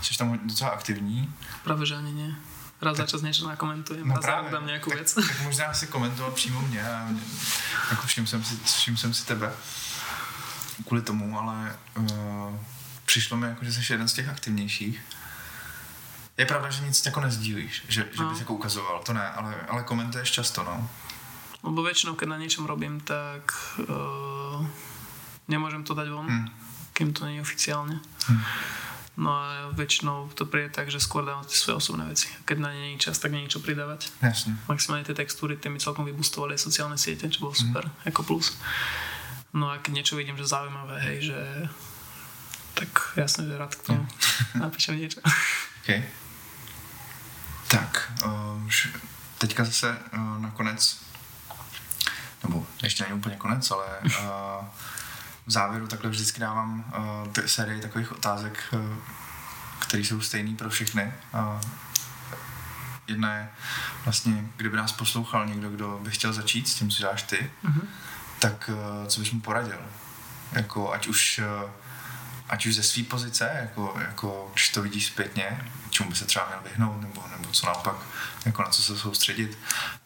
jsi 0.03 0.19
tam 0.19 0.39
docela 0.43 0.71
aktivní. 0.71 1.35
Právě, 1.65 1.87
že 1.87 1.95
ani 1.95 2.13
nie. 2.13 2.35
Raz 2.83 2.97
tak, 2.97 3.09
za 3.09 3.17
čas 3.17 3.23
niečo 3.25 3.49
nakomentujem, 3.49 4.05
no 4.05 4.21
raz 4.21 4.53
dám 4.53 4.69
nejakú 4.69 4.93
tak, 4.93 5.01
vec. 5.01 5.09
Tak 5.17 5.41
možná 5.49 5.73
si 5.73 5.89
komentoval 5.89 6.33
přímo 6.37 6.61
mě 6.61 6.85
a 6.85 7.09
jako 7.91 8.07
všim 8.07 8.27
jsem 8.27 8.45
si, 8.45 8.57
všim 8.65 8.97
jsem 8.97 9.15
si 9.15 9.27
tebe 9.27 9.53
kvůli 10.87 11.03
tomu, 11.03 11.39
ale 11.39 11.77
uh, 11.97 12.57
přišlo 13.07 13.37
mi 13.37 13.47
jako, 13.47 13.65
že 13.65 13.73
jsi 13.73 13.93
jeden 13.93 14.09
z 14.09 14.13
těch 14.13 14.29
aktivnějších. 14.29 15.01
Je 16.37 16.47
pravda, 16.47 16.71
že 16.71 16.85
nic 16.85 17.07
jako 17.07 17.21
nezdílíš, 17.21 17.83
že, 17.89 18.09
že 18.13 18.23
no. 18.23 18.31
bys 18.31 18.41
jako 18.41 18.55
ukazoval, 18.55 19.03
to 19.03 19.13
ne, 19.13 19.31
ale, 19.31 19.55
ale 19.69 19.83
komentuješ 19.83 20.31
často, 20.31 20.65
no. 20.65 20.89
Lebo 21.65 21.83
väčšinou, 21.83 22.15
keď 22.15 22.29
na 22.29 22.39
niečom 22.39 22.69
robím, 22.69 23.01
tak 23.01 23.51
uh, 23.83 24.63
nemôžem 25.49 25.83
to 25.83 25.99
dať 25.99 26.09
von, 26.13 26.29
hmm. 26.29 26.47
kým 26.93 27.11
to 27.11 27.27
nie 27.27 27.41
je 27.41 27.43
oficiálne. 27.43 27.99
Hmm. 28.29 28.45
No 29.17 29.33
a 29.33 29.73
väčšinou 29.73 30.29
to 30.37 30.45
príde 30.45 30.77
tak, 30.77 30.93
že 30.93 31.01
skôr 31.01 31.25
dávam 31.25 31.43
tie 31.49 31.57
svoje 31.57 31.81
osobné 31.81 32.05
veci. 32.05 32.29
Keď 32.45 32.57
na 32.61 32.71
nie 32.71 32.95
je 32.95 33.09
čas, 33.09 33.17
tak 33.17 33.33
nie 33.33 33.49
je 33.49 33.57
čo 33.57 33.65
pridávať. 33.65 34.13
Jasne. 34.21 34.61
Maximálne 34.69 35.09
tie 35.09 35.17
textúry, 35.17 35.57
tie 35.57 35.73
mi 35.73 35.81
celkom 35.81 36.05
vybustovali 36.05 36.61
sociálne 36.61 37.01
siete, 37.01 37.27
čo 37.33 37.49
bolo 37.49 37.57
super, 37.57 37.89
hmm. 37.89 38.13
ako 38.13 38.21
plus. 38.23 38.53
No 39.57 39.73
a 39.73 39.81
keď 39.81 40.05
niečo 40.05 40.15
vidím, 40.21 40.37
že 40.37 40.45
zaujímavé, 40.47 41.01
hej, 41.01 41.33
že 41.33 41.39
tak 42.77 43.17
jasne, 43.17 43.49
že 43.49 43.57
rád 43.57 43.73
k 43.73 43.89
tomu 43.89 44.05
hmm. 44.05 44.61
napíšem 44.61 45.01
niečo. 45.01 45.25
Okay. 45.87 46.03
Uh, 48.25 48.71
teďka 49.39 49.65
zase 49.65 49.99
uh, 50.13 50.39
nakonec, 50.39 51.03
nebo 52.43 52.67
ještě 52.83 53.05
není 53.05 53.15
úplně 53.15 53.37
konec, 53.37 53.71
ale 53.71 53.85
uh, 54.05 54.11
v 55.47 55.51
závěru 55.51 55.87
takhle 55.87 56.11
vždycky 56.11 56.41
dávám 56.41 56.85
uh, 56.99 57.33
t- 57.33 57.49
sérii 57.49 57.81
takových 57.81 58.13
otázek, 58.13 58.75
které 59.79 60.03
jsou 60.05 60.21
stejné 60.21 60.57
pro 60.57 60.71
všechny. 60.71 61.13
Jedna 63.07 63.35
je 63.35 63.49
vlastně, 64.05 64.45
kdyby 64.57 64.77
nás 64.77 64.93
poslouchal 64.93 65.47
někdo, 65.47 65.71
kdo 65.71 66.01
by 66.03 66.11
chtěl 66.11 66.33
začít 66.33 66.69
s 66.69 66.75
tím, 66.75 66.91
co 66.91 66.99
děláš 66.99 67.23
ty, 67.23 67.51
mm-hmm. 67.65 67.87
tak 68.39 68.71
co 69.07 69.21
bys 69.21 69.31
mu 69.31 69.41
poradil? 69.41 69.79
Jako, 70.53 70.93
ať 70.93 71.07
už 71.07 71.41
uh, 71.65 71.71
ať 72.49 72.67
už 72.67 72.75
ze 72.75 72.83
své 72.83 73.03
pozice, 73.03 73.51
jako, 73.61 73.95
jako 73.99 74.51
když 74.53 74.69
to 74.69 74.83
vidíš 74.83 75.07
zpětně, 75.07 75.73
čemu 75.91 76.11
by 76.11 76.17
se 76.17 76.25
třeba 76.25 76.47
měl 76.47 76.61
vyhnout, 76.65 77.01
nebo, 77.01 77.25
nebo 77.31 77.51
co 77.53 77.67
naopak, 77.67 77.97
jako 78.47 78.63
na 78.63 78.69
co 78.69 78.83
se 78.83 78.99
soustředit, 78.99 79.59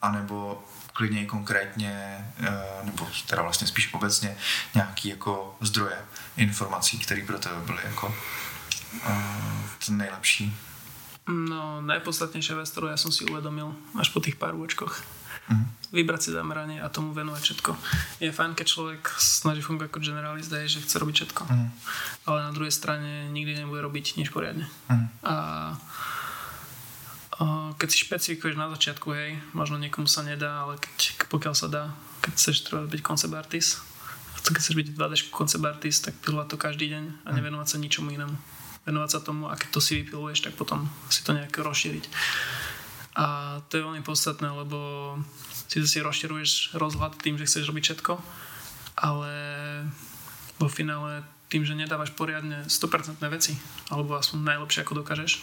anebo 0.03 0.65
klidně 0.93 1.27
konkrétně, 1.27 2.25
eh, 2.41 2.85
nebo 2.85 3.09
teda 3.27 3.43
vlastně 3.43 3.67
spíš 3.67 3.95
obecně, 3.95 4.37
nějaký 4.75 5.09
jako 5.09 5.57
zdroje 5.61 5.97
informací, 6.37 6.99
které 6.99 7.27
pro 7.27 7.39
tebe 7.39 7.55
byly 7.67 7.79
jako 7.85 8.15
uh, 9.07 9.11
ten 9.87 9.97
nejlepší. 9.97 10.57
No, 11.31 11.79
najpodstatnejšia 11.85 12.59
vec, 12.59 12.75
ktorú 12.75 12.91
ja 12.91 12.99
som 12.99 13.15
si 13.15 13.23
uvedomil 13.23 13.71
až 13.95 14.11
po 14.11 14.19
tých 14.19 14.35
pár 14.35 14.59
účkoch, 14.59 14.99
Mm. 15.49 15.67
Vybrať 15.91 16.21
si 16.23 16.31
zameranie 16.31 16.79
a 16.79 16.87
tomu 16.93 17.11
venovať 17.11 17.43
všetko. 17.43 17.71
Je 18.23 18.31
fajn, 18.31 18.55
keď 18.55 18.67
človek 18.67 19.03
snaží 19.19 19.59
fungovať 19.65 19.91
ako 19.91 20.07
generalist 20.07 20.53
a 20.55 20.63
je, 20.63 20.79
že 20.79 20.85
chce 20.87 21.03
robiť 21.03 21.15
všetko. 21.19 21.43
Mm. 21.51 21.69
Ale 22.31 22.39
na 22.47 22.53
druhej 22.55 22.71
strane 22.71 23.27
nikdy 23.35 23.59
nebude 23.59 23.83
robiť 23.83 24.21
nič 24.21 24.31
poriadne. 24.31 24.71
Mm. 24.87 25.07
A, 25.27 25.35
keď 27.81 27.89
si 27.89 28.05
špecifikuješ 28.05 28.61
na 28.61 28.69
začiatku, 28.77 29.09
hej, 29.17 29.41
možno 29.57 29.81
niekomu 29.81 30.05
sa 30.05 30.21
nedá, 30.21 30.69
ale 30.69 30.77
keď, 30.77 31.25
pokiaľ 31.33 31.55
sa 31.57 31.67
dá, 31.73 31.85
keď 32.21 32.33
chceš 32.37 32.69
treba 32.69 32.85
byť 32.85 33.01
concept 33.01 33.33
artist, 33.33 33.81
keď 34.45 34.61
chceš 34.61 34.77
byť 34.77 34.87
2D 34.93 35.15
concept 35.33 35.65
artist, 35.65 36.01
tak 36.05 36.15
pilovať 36.21 36.47
to 36.53 36.57
každý 36.61 36.87
deň 36.93 37.05
a 37.25 37.29
mm. 37.33 37.35
nevenovať 37.41 37.67
sa 37.67 37.77
ničomu 37.81 38.13
inému. 38.13 38.37
venovať 38.85 39.11
sa 39.13 39.21
tomu 39.21 39.49
a 39.49 39.57
keď 39.57 39.69
to 39.77 39.81
si 39.81 40.05
vypiluješ, 40.05 40.45
tak 40.45 40.55
potom 40.57 40.89
si 41.13 41.25
to 41.25 41.33
nejak 41.37 41.53
rozšíriť. 41.53 42.05
A 43.19 43.59
to 43.67 43.81
je 43.81 43.87
veľmi 43.87 44.03
podstatné, 44.07 44.47
lebo 44.47 44.79
si 45.67 45.83
si 45.83 45.99
rozširuješ 45.99 46.79
rozhľad 46.79 47.19
tým, 47.19 47.39
že 47.39 47.47
chceš 47.47 47.71
robiť 47.71 47.85
všetko, 47.91 48.13
ale 48.99 49.33
vo 50.59 50.69
finále 50.71 51.27
tým, 51.51 51.67
že 51.67 51.75
nedávaš 51.75 52.15
poriadne 52.15 52.67
100% 52.71 53.19
veci, 53.35 53.59
alebo 53.91 54.15
aspoň 54.15 54.47
najlepšie 54.47 54.87
ako 54.87 55.03
dokážeš, 55.03 55.43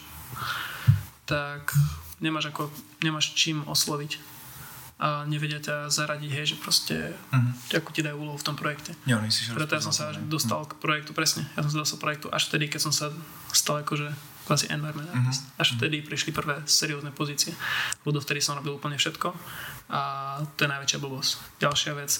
tak 1.27 1.75
nemáš, 2.23 2.55
ako, 2.55 2.71
nemáš 3.03 3.35
čím 3.35 3.67
osloviť 3.67 4.39
a 4.97 5.29
nevedia 5.29 5.61
ťa 5.61 5.93
zaradiť, 5.93 6.31
hej, 6.33 6.45
že 6.53 6.57
proste 6.57 7.13
uh-huh. 7.13 7.77
akú 7.77 7.93
ti 7.93 8.01
dajú 8.01 8.17
úlohu 8.17 8.39
v 8.41 8.47
tom 8.47 8.57
projekte. 8.57 8.97
Jo, 9.05 9.21
Preto 9.53 9.77
ja 9.77 9.83
som 9.83 9.93
sa 9.93 10.09
dostal 10.25 10.65
uh-huh. 10.65 10.73
k 10.73 10.81
projektu, 10.81 11.13
presne, 11.13 11.45
ja 11.53 11.61
som 11.61 11.69
sa 11.69 11.85
dostal 11.85 12.01
k 12.01 12.05
projektu 12.09 12.27
až 12.33 12.49
vtedy, 12.49 12.65
keď 12.65 12.89
som 12.89 12.93
sa 12.95 13.13
stal 13.53 13.85
akože 13.85 14.09
kvázi 14.47 14.71
environment 14.71 15.11
artist. 15.11 15.43
Uh-huh. 15.43 15.61
Až 15.61 15.75
vtedy 15.75 15.99
prišli 15.99 16.31
prvé 16.31 16.63
seriózne 16.63 17.11
pozície. 17.11 17.51
Lebo 18.07 18.23
vtedy 18.23 18.39
som 18.39 18.55
robil 18.55 18.79
úplne 18.79 18.95
všetko 18.95 19.35
a 19.91 20.01
to 20.55 20.63
je 20.63 20.69
najväčšia 20.71 20.99
blbosť. 21.03 21.31
Ďalšia 21.59 21.91
vec, 21.99 22.11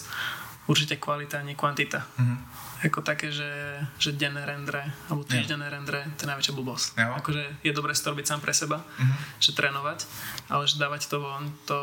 určite 0.68 1.00
kvalita, 1.00 1.40
nie 1.40 1.56
kvantita. 1.56 2.04
Uh-huh. 2.04 2.36
Ako 2.84 3.00
také, 3.02 3.32
že, 3.32 3.80
že 3.96 4.12
denné 4.14 4.44
rendre 4.44 4.84
alebo 5.08 5.26
týždenné 5.26 5.66
yeah. 5.66 5.74
rendre, 5.74 5.98
to 6.14 6.22
je 6.22 6.30
najväčšia 6.30 6.54
blbosť. 6.54 6.86
Yeah. 6.94 7.16
Akože 7.18 7.42
je 7.64 7.72
dobré 7.72 7.96
si 7.96 8.04
to 8.04 8.12
robiť 8.12 8.26
sám 8.28 8.44
pre 8.44 8.52
seba, 8.52 8.84
uh-huh. 8.84 9.16
že 9.40 9.50
trénovať, 9.56 10.04
ale 10.52 10.68
že 10.68 10.78
dávať 10.78 11.10
to 11.10 11.16
von, 11.18 11.48
to 11.64 11.78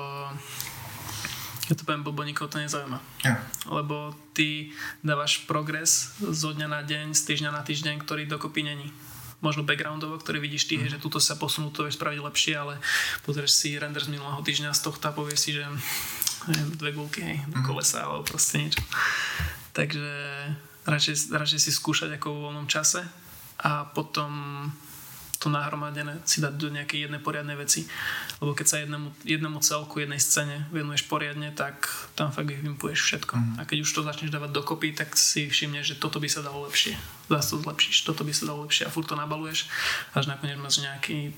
ja 1.65 1.73
to 1.73 1.81
poviem, 1.81 2.05
blbo, 2.05 2.21
nikoho 2.21 2.45
to 2.45 2.61
nezaujíma. 2.61 3.01
Yeah. 3.25 3.41
Lebo 3.65 4.13
ty 4.37 4.69
dávaš 5.01 5.49
progres 5.49 6.13
zo 6.21 6.53
dňa 6.53 6.67
na 6.69 6.81
deň, 6.85 7.17
z 7.17 7.21
týždňa 7.25 7.49
na 7.49 7.65
týždeň, 7.65 8.05
ktorý 8.05 8.29
dokopy 8.29 8.61
není 8.61 8.93
možno 9.43 9.67
backgroundovo, 9.67 10.15
ktorý 10.19 10.39
vidíš 10.43 10.67
ty, 10.67 10.75
mm. 10.79 10.95
že 10.95 11.01
tuto 11.01 11.19
sa 11.19 11.35
posunú, 11.35 11.71
to 11.71 11.87
vieš 11.87 11.99
spraviť 11.99 12.19
lepšie, 12.19 12.53
ale 12.55 12.79
pozrieš 13.27 13.51
si 13.55 13.75
render 13.75 14.03
z 14.03 14.11
minulého 14.11 14.39
týždňa 14.41 14.71
z 14.75 14.81
tohto 14.85 15.05
a 15.11 15.15
povieš 15.15 15.39
si, 15.39 15.49
že 15.55 15.63
neviem, 16.51 16.69
dve 16.77 16.91
gulky, 16.93 17.21
hej, 17.25 17.37
do 17.49 17.59
mm. 17.59 17.65
kolesa 17.65 18.05
alebo 18.05 18.23
proste 18.23 18.61
niečo. 18.61 18.81
Takže 19.75 20.07
radšej, 20.87 21.35
radšej 21.35 21.59
si 21.59 21.71
skúšať 21.73 22.15
ako 22.15 22.27
vo 22.31 22.39
voľnom 22.49 22.67
čase 22.69 23.03
a 23.59 23.87
potom 23.91 24.31
to 25.45 25.53
nahromadené 25.53 26.25
si 26.25 26.41
dať 26.41 26.57
do 26.57 26.73
nejakej 26.73 27.05
jednej 27.05 27.21
poriadnej 27.21 27.53
veci. 27.53 27.85
Lebo 28.41 28.57
keď 28.57 28.65
sa 28.65 28.81
jednému, 28.81 29.13
jednému 29.21 29.61
celku, 29.61 30.01
jednej 30.01 30.17
scéne 30.17 30.65
venuješ 30.73 31.05
poriadne, 31.05 31.53
tak 31.53 31.85
tam 32.17 32.33
fakt 32.33 32.49
vypimpuješ 32.49 32.97
všetko. 33.05 33.33
Mm. 33.37 33.53
A 33.61 33.69
keď 33.69 33.85
už 33.85 33.93
to 33.93 34.01
začneš 34.01 34.33
dávať 34.33 34.57
dokopy, 34.57 34.97
tak 34.97 35.13
si 35.13 35.45
všimneš, 35.45 35.93
že 35.93 36.01
toto 36.01 36.17
by 36.17 36.25
sa 36.25 36.41
dalo 36.41 36.65
lepšie. 36.65 36.97
Zase 37.29 37.53
to 37.53 37.57
zlepšíš, 37.61 38.09
toto 38.09 38.25
by 38.25 38.33
sa 38.33 38.49
dalo 38.49 38.65
lepšie 38.65 38.89
a 38.89 38.93
furt 38.93 39.05
to 39.05 39.13
nabaluješ, 39.13 39.69
až 40.17 40.25
nakoniec 40.25 40.57
máš 40.57 40.81
nejaký, 40.81 41.29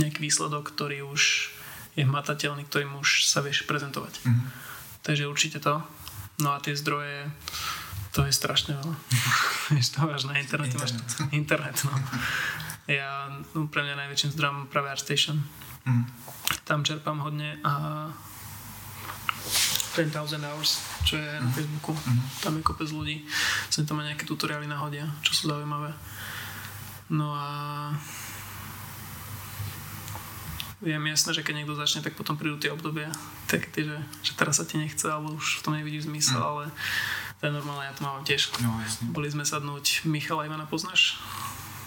nejaký 0.00 0.18
výsledok, 0.24 0.72
ktorý 0.72 1.04
už 1.04 1.52
je 2.00 2.08
hmatateľný, 2.08 2.64
ktorým 2.64 2.96
už 2.96 3.28
sa 3.28 3.44
vieš 3.44 3.68
prezentovať. 3.68 4.24
Mm. 4.24 4.48
Takže 5.04 5.28
určite 5.28 5.60
to. 5.60 5.84
No 6.40 6.56
a 6.56 6.64
tie 6.64 6.72
zdroje, 6.72 7.28
to 8.16 8.24
je 8.24 8.32
strašne 8.32 8.72
veľa. 8.72 8.96
Vieš, 9.76 9.92
to 9.92 9.98
máš 10.08 10.24
na 10.24 10.40
internete, 10.40 10.74
internet. 10.74 11.04
máš 11.04 11.32
internet, 11.36 11.76
no. 11.84 11.92
Ja, 12.90 13.30
no, 13.54 13.70
pre 13.70 13.86
mňa 13.86 13.94
najväčším 13.94 14.34
zdrojom 14.34 14.66
práve 14.66 14.90
ArtStation. 14.90 15.38
Mm. 15.86 16.10
Tam 16.66 16.82
čerpám 16.82 17.22
hodne 17.22 17.62
a 17.62 18.10
10,000 19.94 20.10
hours, 20.42 20.82
čo 21.06 21.14
je 21.14 21.30
mm. 21.30 21.38
na 21.38 21.48
mhm. 21.50 21.54
Facebooku. 21.54 21.92
Mm. 21.94 22.22
Tam 22.42 22.52
je 22.58 22.62
kopec 22.66 22.90
ľudí. 22.90 23.22
Sem 23.70 23.86
tam 23.86 24.02
aj 24.02 24.14
nejaké 24.14 24.26
tutoriály 24.26 24.66
nahodia, 24.66 25.06
čo 25.22 25.38
sú 25.38 25.42
zaujímavé. 25.54 25.94
No 27.14 27.30
a 27.30 27.46
viem 30.82 31.02
jasné, 31.10 31.30
že 31.30 31.46
keď 31.46 31.62
niekto 31.62 31.78
začne, 31.78 32.02
tak 32.02 32.18
potom 32.18 32.34
prídu 32.34 32.58
tie 32.58 32.74
obdobia, 32.74 33.10
tak 33.46 33.70
ty, 33.70 33.86
že, 33.86 33.98
že 34.22 34.32
teraz 34.34 34.58
sa 34.58 34.66
ti 34.66 34.78
nechce, 34.78 35.06
alebo 35.06 35.38
už 35.38 35.60
v 35.60 35.62
tom 35.62 35.74
nevidíš 35.78 36.10
zmysel, 36.10 36.42
mm. 36.42 36.48
ale 36.50 36.64
to 37.38 37.42
je 37.46 37.52
normálne, 37.54 37.86
ja 37.86 37.94
to 37.94 38.02
mám 38.02 38.22
tiež. 38.26 38.50
No, 38.62 38.78
jasne. 38.82 39.10
Boli 39.14 39.30
sme 39.30 39.46
sadnúť, 39.46 40.06
Michala 40.10 40.46
Ivana 40.46 40.66
poznáš? 40.70 41.18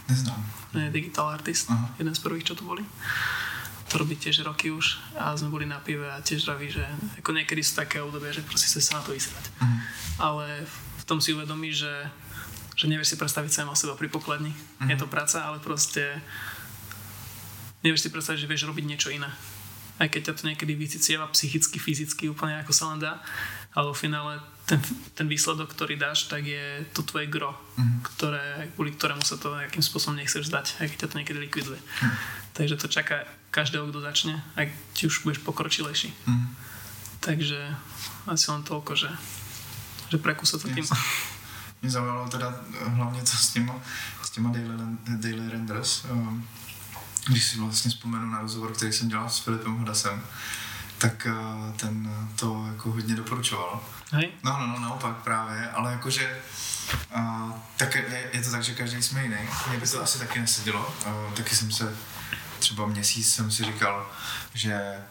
Neznám. 0.10 0.42
Je 0.74 0.90
digital 0.90 1.30
artist, 1.30 1.70
Aha. 1.70 1.96
jeden 2.00 2.16
z 2.16 2.20
prvých, 2.20 2.44
čo 2.50 2.56
tu 2.58 2.66
boli. 2.66 2.84
To 3.94 4.02
robí 4.02 4.18
tiež 4.18 4.42
roky 4.42 4.74
už 4.74 4.98
a 5.14 5.38
sme 5.38 5.54
boli 5.54 5.70
na 5.70 5.78
pive 5.78 6.10
a 6.10 6.18
tiež 6.18 6.50
raví, 6.50 6.74
že 6.74 6.82
ako 7.22 7.30
niekedy 7.30 7.62
sú 7.62 7.78
také 7.78 8.02
obdobia, 8.02 8.34
že 8.34 8.42
proste 8.42 8.82
sa 8.82 8.98
na 8.98 9.06
to 9.06 9.14
vysrať. 9.14 9.46
Uh-huh. 9.62 9.80
Ale 10.18 10.66
v 10.98 11.04
tom 11.06 11.22
si 11.22 11.30
uvedomí, 11.30 11.70
že, 11.70 12.10
že 12.74 12.90
nevieš 12.90 13.14
si 13.14 13.16
predstaviť 13.22 13.54
sama 13.54 13.78
seba 13.78 13.94
pri 13.94 14.10
pokladni. 14.10 14.50
Uh-huh. 14.50 14.90
Je 14.90 14.98
to 14.98 15.06
práca, 15.06 15.46
ale 15.46 15.62
proste 15.62 16.02
nevieš 17.86 18.08
si 18.08 18.10
predstaviť, 18.10 18.40
že 18.42 18.50
vieš 18.50 18.66
robiť 18.66 18.86
niečo 18.88 19.14
iné. 19.14 19.30
Aj 20.02 20.10
keď 20.10 20.34
ťa 20.34 20.38
to 20.42 20.48
niekedy 20.50 20.74
vycicieva 20.74 21.30
psychicky, 21.30 21.78
fyzicky, 21.78 22.34
úplne 22.34 22.58
ako 22.66 22.74
sa 22.74 22.90
len 22.90 22.98
dá, 22.98 23.22
ale 23.76 23.94
v 23.94 23.98
finále 23.98 24.34
ten, 24.66 24.80
ten 25.14 25.28
výsledok, 25.28 25.76
ktorý 25.76 26.00
dáš, 26.00 26.32
tak 26.32 26.48
je 26.48 26.88
to 26.96 27.04
tvoje 27.04 27.28
gro, 27.28 27.52
mm-hmm. 27.52 28.00
ktoré, 28.16 28.72
kvôli 28.76 28.96
ktorému 28.96 29.20
sa 29.26 29.36
to 29.36 29.52
nejakým 29.52 29.84
spôsobom 29.84 30.16
nechceš 30.16 30.48
zdať, 30.48 30.80
aj 30.80 30.88
keď 30.94 30.98
ťa 31.04 31.10
to 31.12 31.18
niekedy 31.20 31.40
likviduje. 31.44 31.80
Mm. 31.80 32.16
Takže 32.54 32.76
to 32.80 32.88
čaká 32.88 33.28
každého, 33.52 33.92
kto 33.92 34.00
začne, 34.00 34.40
aj 34.56 34.72
ti 34.96 35.12
už 35.12 35.28
budeš 35.28 35.44
pokročilejší. 35.44 36.16
Mm. 36.26 36.48
Takže 37.20 37.60
asi 38.28 38.46
len 38.52 38.64
toľko, 38.64 38.96
že, 38.96 39.12
že 40.12 40.18
prekúsa 40.18 40.56
to 40.56 40.72
tým. 40.72 40.88
Mě 41.84 41.92
zaujalo 41.92 42.30
teda 42.30 42.56
hlavně 42.88 43.24
co 43.24 43.38
s 43.38 43.50
těma, 43.50 43.76
s 44.24 44.30
těma 44.30 44.50
daily, 44.50 44.70
daily 45.08 45.50
renders. 45.50 46.06
Ehm, 46.12 46.48
když 47.28 47.44
si 47.44 47.60
vlastně 47.60 47.92
vzpomenu 47.92 48.32
na 48.32 48.42
rozhovor, 48.42 48.72
který 48.74 48.94
jsem 48.94 49.10
dělal 49.10 49.30
s 49.30 49.40
Filipem 49.40 49.76
Hodasem, 49.76 50.24
tak 51.04 51.28
eh, 51.28 51.74
ten 51.78 52.28
to 52.36 52.66
jako 52.68 52.92
hodně 52.92 53.16
doporučoval. 53.16 53.84
Hej? 54.12 54.32
No, 54.44 54.58
no, 54.60 54.68
no, 54.68 54.80
naopak 54.80 55.16
právě, 55.16 55.70
ale 55.70 55.92
jakože 55.92 56.40
uh, 57.16 57.52
tak 57.78 57.96
je, 57.96 58.30
je, 58.34 58.42
to 58.42 58.52
tak, 58.52 58.64
že 58.64 58.74
každý 58.74 59.04
jsme 59.04 59.24
jiný. 59.24 59.38
Mně 59.70 59.78
by 59.78 59.88
to 59.88 60.04
asi 60.04 60.20
taky 60.20 60.40
nesedělo. 60.40 60.94
Uh, 61.06 61.34
taky 61.34 61.56
jsem 61.56 61.72
se 61.72 61.96
třeba 62.60 62.86
měsíc 62.86 63.36
jsem 63.36 63.52
si 63.52 63.64
říkal, 63.64 64.10
že 64.54 65.04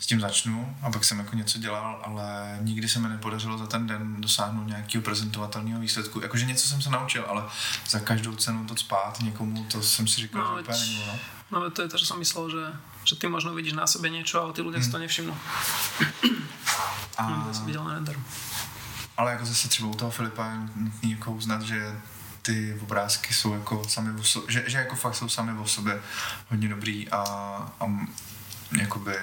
s 0.00 0.06
tím 0.06 0.20
začnu 0.20 0.76
a 0.82 0.90
pak 0.90 1.04
jsem 1.04 1.18
jako 1.18 1.36
něco 1.36 1.58
dělal, 1.58 2.00
ale 2.04 2.58
nikdy 2.60 2.88
se 2.88 2.98
mi 2.98 3.08
nepodařilo 3.08 3.58
za 3.58 3.66
ten 3.66 3.86
den 3.86 4.20
dosáhnout 4.20 4.66
nějakého 4.66 5.02
prezentovatelného 5.02 5.80
výsledku. 5.80 6.20
Jakože 6.20 6.46
něco 6.46 6.68
jsem 6.68 6.82
se 6.82 6.90
naučil, 6.90 7.24
ale 7.28 7.44
za 7.88 8.00
každou 8.00 8.36
cenu 8.36 8.66
to 8.66 8.76
spát 8.76 9.20
někomu, 9.20 9.64
to 9.64 9.82
jsem 9.82 10.06
si 10.06 10.20
říkal, 10.20 10.44
no, 10.44 10.56
že 10.56 10.62
úplně 10.62 10.78
není 10.78 11.04
no. 11.06 11.18
No 11.50 11.70
to 11.70 11.82
je 11.82 11.88
to, 11.88 11.98
čo 11.98 12.06
som 12.06 12.22
myslel, 12.22 12.46
že, 12.50 12.62
že 13.04 13.16
ty 13.16 13.28
možno 13.28 13.54
vidíš 13.54 13.72
na 13.72 13.86
sebe 13.86 14.10
niečo, 14.10 14.42
ale 14.42 14.52
tí 14.52 14.60
ľudia 14.62 14.80
hmm. 14.80 14.86
si 14.86 14.90
to 14.90 14.98
hmm. 14.98 15.04
nevšimnú. 15.06 15.34
A... 17.18 17.22
Ja 17.48 17.54
som 17.54 17.66
videl 17.66 17.84
na 17.84 17.94
renderu. 17.94 18.20
Ale 19.16 19.32
jako 19.32 19.44
zase 19.44 19.68
třeba 19.68 19.88
u 19.88 19.94
toho 19.94 20.10
Filipa 20.10 20.46
je 20.46 20.58
nutný 20.76 21.10
jako 21.10 21.32
uznat, 21.32 21.62
že 21.62 22.00
ty 22.42 22.78
obrázky 22.82 23.34
jsou 23.34 23.52
jako 23.54 23.88
sami 23.88 24.20
o 24.20 24.24
sobě, 24.24 24.52
že, 24.52 24.64
že 24.66 24.78
jako 24.78 24.96
fakt 24.96 25.14
jsou 25.14 25.28
sami 25.28 25.52
o 25.52 25.66
sobě 25.66 26.00
hodně 26.48 26.68
dobrý 26.68 27.08
a, 27.08 27.22
a 27.80 27.86
jakoby 28.80 29.16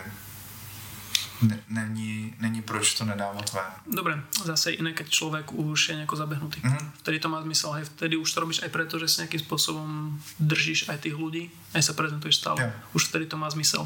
není, 1.70 2.34
není 2.40 2.62
proč 2.62 2.94
to 2.94 3.06
nedávat 3.06 3.54
ven. 3.54 3.72
Dobre, 3.86 4.22
zase 4.44 4.72
iné, 4.72 4.94
keď 4.94 5.10
človek 5.10 5.54
už 5.54 5.90
je 5.90 5.96
nejako 5.96 6.16
zabehnutý. 6.16 6.60
Mm-hmm. 6.62 6.92
Vtedy 7.02 7.20
to 7.20 7.30
má 7.30 7.42
zmysel, 7.42 7.74
aj 7.74 7.86
vtedy 7.86 8.18
už 8.18 8.34
to 8.34 8.42
robíš 8.42 8.64
aj 8.64 8.70
preto, 8.70 9.00
že 9.00 9.08
si 9.08 9.22
nejakým 9.22 9.42
spôsobom 9.46 10.18
držíš 10.40 10.90
aj 10.90 10.98
tých 11.06 11.16
ľudí, 11.16 11.50
aj 11.74 11.84
sa 11.86 11.94
prezentuješ 11.94 12.42
stále. 12.42 12.58
Yeah. 12.62 12.74
Už 12.98 13.14
vtedy 13.14 13.26
to 13.30 13.38
má 13.38 13.50
zmysel. 13.50 13.86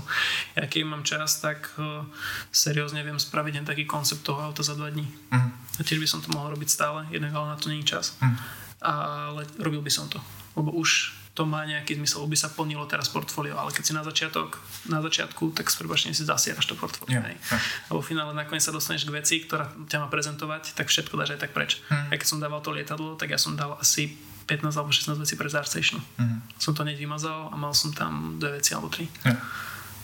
Ja 0.56 0.68
keď 0.68 0.82
mám 0.88 1.04
čas, 1.04 1.44
tak 1.44 1.76
uh, 1.76 2.08
seriózne 2.52 3.04
viem 3.04 3.20
spraviť 3.20 3.54
len 3.60 3.68
taký 3.68 3.84
koncept 3.84 4.24
toho 4.24 4.40
auta 4.40 4.64
za 4.64 4.76
dva 4.76 4.88
dní. 4.88 5.04
Mm-hmm. 5.04 5.52
A 5.80 5.82
tiež 5.84 6.00
by 6.00 6.08
som 6.08 6.24
to 6.24 6.32
mohol 6.32 6.56
robiť 6.56 6.70
stále, 6.72 7.08
jednak 7.12 7.36
ale 7.36 7.52
na 7.52 7.58
to 7.60 7.68
není 7.68 7.84
čas. 7.84 8.16
Mm-hmm. 8.20 8.38
Ale 8.82 9.42
robil 9.62 9.82
by 9.84 9.92
som 9.92 10.10
to. 10.10 10.18
Lebo 10.56 10.72
už 10.74 11.21
to 11.32 11.48
má 11.48 11.64
nejaký 11.64 11.96
zmysel, 11.96 12.28
by 12.28 12.36
sa 12.36 12.52
plnilo 12.52 12.84
teraz 12.92 13.08
portfólio, 13.08 13.56
ale 13.56 13.72
keď 13.72 13.84
si 13.88 13.94
na 13.96 14.04
začiatok, 14.04 14.60
na 14.92 15.00
začiatku, 15.00 15.56
tak 15.56 15.72
s 15.72 15.80
prebačením 15.80 16.12
si 16.12 16.28
zasieraš 16.28 16.68
to 16.68 16.76
portfólio. 16.76 17.24
Yeah. 17.24 17.40
A 17.88 17.92
vo 17.96 18.04
finále 18.04 18.36
nakoniec 18.36 18.60
sa 18.60 18.76
dostaneš 18.76 19.08
k 19.08 19.16
veci, 19.16 19.36
ktorá 19.48 19.72
ťa 19.88 20.04
má 20.04 20.08
prezentovať, 20.12 20.76
tak 20.76 20.92
všetko 20.92 21.16
dáš 21.16 21.40
aj 21.40 21.48
tak 21.48 21.56
preč. 21.56 21.80
Mm. 21.88 22.12
Ja 22.12 22.16
keď 22.20 22.28
som 22.28 22.44
dával 22.44 22.60
to 22.60 22.76
lietadlo, 22.76 23.16
tak 23.16 23.32
ja 23.32 23.40
som 23.40 23.56
dal 23.56 23.80
asi 23.80 24.12
15 24.44 24.76
alebo 24.76 24.92
16 24.92 25.16
vecí 25.16 25.40
pre 25.40 25.48
Zarstation. 25.48 26.04
Mm. 26.20 26.44
Som 26.60 26.76
to 26.76 26.84
hneď 26.84 27.00
vymazal 27.00 27.48
a 27.48 27.56
mal 27.56 27.72
som 27.72 27.96
tam 27.96 28.36
dve 28.36 28.60
veci 28.60 28.76
alebo 28.76 28.92
tri. 28.92 29.08
Yeah. 29.24 29.40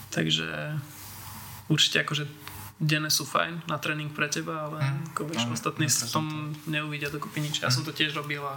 Takže 0.08 0.48
určite 1.68 2.08
akože 2.08 2.24
denné 2.78 3.10
sú 3.10 3.26
fajn 3.26 3.66
na 3.66 3.76
tréning 3.76 4.08
pre 4.14 4.30
teba, 4.30 4.70
ale 4.70 4.78
mm. 4.80 5.12
ako 5.12 5.22
vieš, 5.26 5.44
ostatní 5.50 5.90
v 5.90 6.08
tom 6.08 6.56
neuvidia 6.70 7.10
dokopy 7.10 7.42
nič. 7.42 7.60
Ja 7.60 7.68
mm. 7.68 7.74
som 7.74 7.82
to 7.84 7.92
tiež 7.92 8.14
robil 8.14 8.40
a 8.40 8.56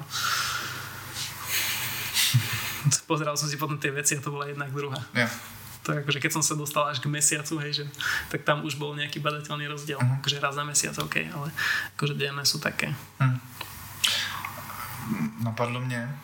pozeral 3.10 3.38
som 3.38 3.50
si 3.50 3.58
potom 3.58 3.78
tie 3.78 3.92
veci 3.92 4.18
a 4.18 4.22
to 4.22 4.32
bola 4.32 4.46
jednak 4.48 4.72
druhá. 4.72 4.98
Yeah. 5.14 5.32
Tak 5.82 6.06
akože 6.06 6.22
keď 6.22 6.32
som 6.38 6.44
sa 6.46 6.54
dostal 6.54 6.86
až 6.86 7.02
k 7.02 7.10
mesiacu, 7.10 7.58
hej, 7.58 7.82
že, 7.82 7.86
tak 8.30 8.46
tam 8.46 8.62
už 8.62 8.78
bol 8.78 8.94
nejaký 8.94 9.18
badateľný 9.18 9.66
rozdiel. 9.66 9.98
Uh-huh. 9.98 10.22
Akože 10.22 10.38
raz 10.38 10.54
za 10.54 10.62
mesiac, 10.62 10.94
OK, 11.02 11.26
ale 11.34 11.50
akože 11.98 12.14
denné 12.14 12.46
sú 12.46 12.62
také. 12.62 12.94
Uh-huh. 13.18 13.40
Napadlo 15.42 15.82
mě, 15.82 16.18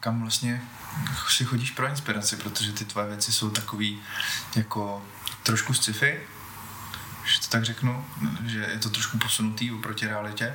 kam 0.00 0.20
vlastně 0.20 0.62
si 1.28 1.44
chodíš 1.44 1.70
pro 1.70 1.88
inspiraci, 1.88 2.36
protože 2.36 2.72
ty 2.72 2.84
tvoje 2.84 3.06
věci 3.06 3.32
jsou 3.32 3.50
takový 3.50 4.00
jako 4.56 5.02
trošku 5.42 5.74
sci-fi, 5.74 6.20
že 7.24 7.40
to 7.40 7.46
tak 7.48 7.64
řeknu, 7.64 8.04
že 8.46 8.58
je 8.58 8.78
to 8.78 8.90
trošku 8.90 9.18
posunutý 9.18 9.72
oproti 9.72 10.06
realitě. 10.06 10.54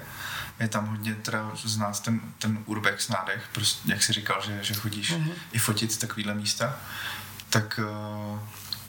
Je 0.63 0.71
tam 0.71 0.87
hodně 0.87 1.15
teda 1.15 1.51
z 1.59 1.77
nás 1.77 1.99
ten, 1.99 2.21
ten 2.39 2.63
urbex 2.65 3.11
nádech, 3.11 3.43
prostě, 3.51 3.91
jak 3.91 4.03
jsi 4.03 4.13
říkal, 4.13 4.41
že, 4.45 4.63
že 4.63 4.73
chodíš 4.73 5.11
mm-hmm. 5.11 5.33
i 5.51 5.59
fotit 5.59 5.97
takovýhle 5.99 6.33
místa, 6.33 6.79
tak 7.49 7.79
uh, 7.83 8.39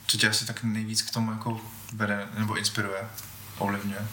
co 0.06 0.16
tě 0.16 0.28
asi 0.28 0.46
tak 0.46 0.62
nejvíc 0.62 1.02
k 1.02 1.10
tomu 1.10 1.32
jako 1.32 1.60
vede 1.92 2.28
nebo 2.38 2.54
inspiruje, 2.54 3.02
ovlivňuje? 3.58 4.06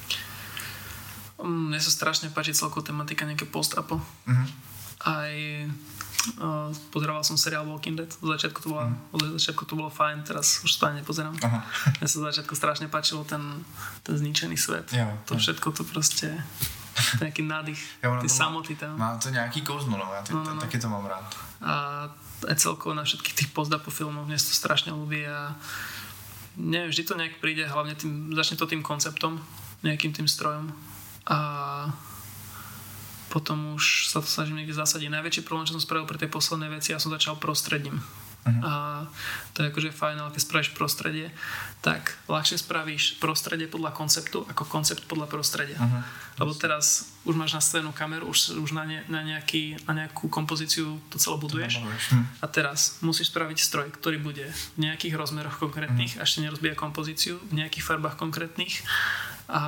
Mne 1.41 1.78
sa 1.82 1.89
strašne 1.89 2.30
páči 2.30 2.53
celková 2.53 2.86
tematika 2.86 3.26
nejaké 3.26 3.49
post-apo. 3.49 3.97
Mm-hmm. 3.97 4.47
Aj 5.05 5.34
uh, 6.38 6.70
pozeroval 6.93 7.26
som 7.26 7.38
seriál 7.38 7.66
Walking 7.66 7.97
Dead. 7.97 8.09
Z 8.14 8.22
začiatku 8.22 8.62
to 8.62 8.70
bolo, 8.70 8.86
mm. 8.86 8.97
od 9.14 9.22
začiatku 9.41 9.64
to 9.66 9.74
bolo 9.74 9.89
fajn, 9.89 10.22
teraz 10.22 10.62
už 10.62 10.70
to 10.70 10.86
nepozerám. 10.93 11.34
Aha. 11.41 11.66
Mne 11.97 12.07
sa 12.09 12.18
z 12.22 12.26
začiatku 12.30 12.53
strašne 12.53 12.89
páčilo 12.93 13.26
ten, 13.26 13.41
ten 14.05 14.18
zničený 14.18 14.57
svet. 14.57 14.93
Jo, 14.93 15.09
to 15.26 15.34
jo. 15.34 15.41
všetko 15.41 15.68
to 15.74 15.84
proste 15.86 16.30
nejaký 17.24 17.42
nádych, 17.48 17.82
ja, 18.04 18.20
ty 18.20 18.28
samoty 18.28 18.74
tam. 18.76 19.00
Má 19.00 19.16
to 19.18 19.32
nejaký 19.32 19.64
kouzlo, 19.64 19.96
no, 19.96 20.06
ja 20.12 20.22
no, 20.32 20.44
no, 20.44 20.56
no. 20.56 20.62
taky 20.62 20.78
to 20.80 20.88
mám 20.92 21.08
rád. 21.08 21.26
A 21.64 21.74
aj 22.48 22.58
celkovo 22.58 22.98
na 22.98 23.06
všetkých 23.06 23.38
tých 23.38 23.50
post-apo 23.54 23.94
filmoch 23.94 24.26
mne 24.26 24.38
to 24.38 24.54
strašne 24.54 24.92
ľúbi 24.92 25.24
a 25.30 25.54
neviem, 26.58 26.89
vždy 26.89 27.04
to 27.06 27.16
nejak 27.16 27.38
príde, 27.38 27.64
hlavne 27.64 27.96
tým, 27.96 28.34
začne 28.34 28.58
to 28.58 28.66
tým 28.68 28.82
konceptom, 28.84 29.39
nejakým 29.86 30.12
tým 30.12 30.28
strojom 30.28 30.74
a 31.30 31.38
potom 33.32 33.80
už 33.80 34.12
sa 34.12 34.20
to 34.20 34.28
snažím 34.28 34.60
niekde 34.60 34.76
zasadiť. 34.76 35.08
Najväčší 35.08 35.42
problém, 35.48 35.64
čo 35.64 35.80
som 35.80 35.84
spravil 35.84 36.04
pri 36.04 36.20
tej 36.20 36.28
poslednej 36.28 36.68
veci, 36.68 36.92
ja 36.92 37.00
som 37.00 37.16
začal 37.16 37.39
prostredím. 37.39 38.04
Uh-huh. 38.42 38.62
A 38.66 38.72
to 39.54 39.62
je 39.62 39.70
akože 39.70 39.94
fajn, 39.94 40.18
ale 40.18 40.34
keď 40.34 40.42
spravíš 40.42 40.72
prostredie, 40.74 41.30
tak 41.86 42.18
ľahšie 42.26 42.58
spravíš 42.58 43.22
prostredie 43.22 43.70
podľa 43.70 43.94
konceptu 43.94 44.46
ako 44.50 44.66
koncept 44.66 45.06
podľa 45.06 45.30
prostredia. 45.30 45.78
Uh-huh. 45.78 46.02
Lebo 46.42 46.58
teraz 46.58 47.14
už 47.22 47.38
máš 47.38 47.54
nastavenú 47.54 47.94
kameru, 47.94 48.26
už, 48.34 48.58
už 48.58 48.74
na, 48.74 48.82
ne, 48.82 49.06
na, 49.06 49.22
nejaký, 49.22 49.78
na 49.86 49.94
nejakú 49.94 50.26
kompozíciu 50.26 50.98
to 51.14 51.22
celé 51.22 51.38
buduješ. 51.38 51.82
Uh-huh. 51.82 52.26
A 52.42 52.46
teraz 52.50 52.98
musíš 53.06 53.30
spraviť 53.30 53.58
stroj, 53.62 53.88
ktorý 53.94 54.18
bude 54.18 54.50
v 54.50 54.89
nejakých 54.89 55.14
rozmeroch 55.14 55.62
konkrétnych, 55.62 56.18
uh-huh. 56.18 56.26
ešte 56.26 56.42
nerozbíja 56.42 56.74
kompozíciu, 56.74 57.38
v 57.54 57.62
nejakých 57.62 57.86
farbách 57.86 58.18
konkrétnych 58.18 58.82
a 59.52 59.62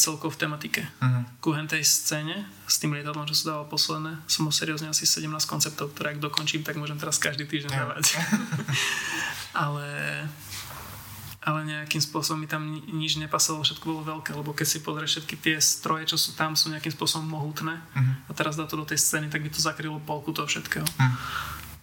celkovo 0.00 0.32
v 0.32 0.40
tematike. 0.40 0.82
Uh-huh. 1.04 1.22
Ku 1.44 1.52
hentej 1.52 1.84
scéne 1.84 2.48
s 2.64 2.80
tým 2.80 2.96
lietadlom, 2.96 3.28
čo 3.28 3.36
sa 3.36 3.44
dával 3.52 3.68
posledné, 3.68 4.24
som 4.24 4.48
mal 4.48 4.56
seriózne 4.56 4.88
asi 4.88 5.04
17 5.04 5.28
konceptov, 5.44 5.92
ktoré 5.92 6.16
ak 6.16 6.24
dokončím, 6.24 6.64
tak 6.64 6.80
môžem 6.80 6.96
teraz 6.96 7.20
každý 7.20 7.44
týždeň 7.44 7.68
yeah. 7.68 7.80
dávať. 7.84 8.04
ale 9.68 9.86
ale 11.48 11.64
nejakým 11.64 12.04
spôsobom 12.04 12.44
mi 12.44 12.48
tam 12.50 12.60
nič 12.68 13.16
nepasovalo, 13.16 13.64
všetko 13.64 13.84
bolo 13.88 14.02
veľké, 14.04 14.36
lebo 14.36 14.52
keď 14.52 14.66
si 14.68 14.78
pozrieš 14.84 15.10
všetky 15.16 15.36
tie 15.40 15.56
stroje, 15.56 16.04
čo 16.12 16.20
sú 16.20 16.36
tam, 16.36 16.52
sú 16.52 16.68
nejakým 16.68 16.92
spôsobom 16.92 17.24
mohutné 17.24 17.72
uh-huh. 17.72 18.28
a 18.28 18.30
teraz 18.36 18.56
dá 18.56 18.68
to 18.68 18.76
do 18.76 18.84
tej 18.84 19.00
scény, 19.00 19.32
tak 19.32 19.44
by 19.44 19.48
to 19.48 19.60
zakrylo 19.60 19.96
polku 20.04 20.32
toho 20.36 20.44
všetkého. 20.44 20.84
Uh-huh. 20.84 21.16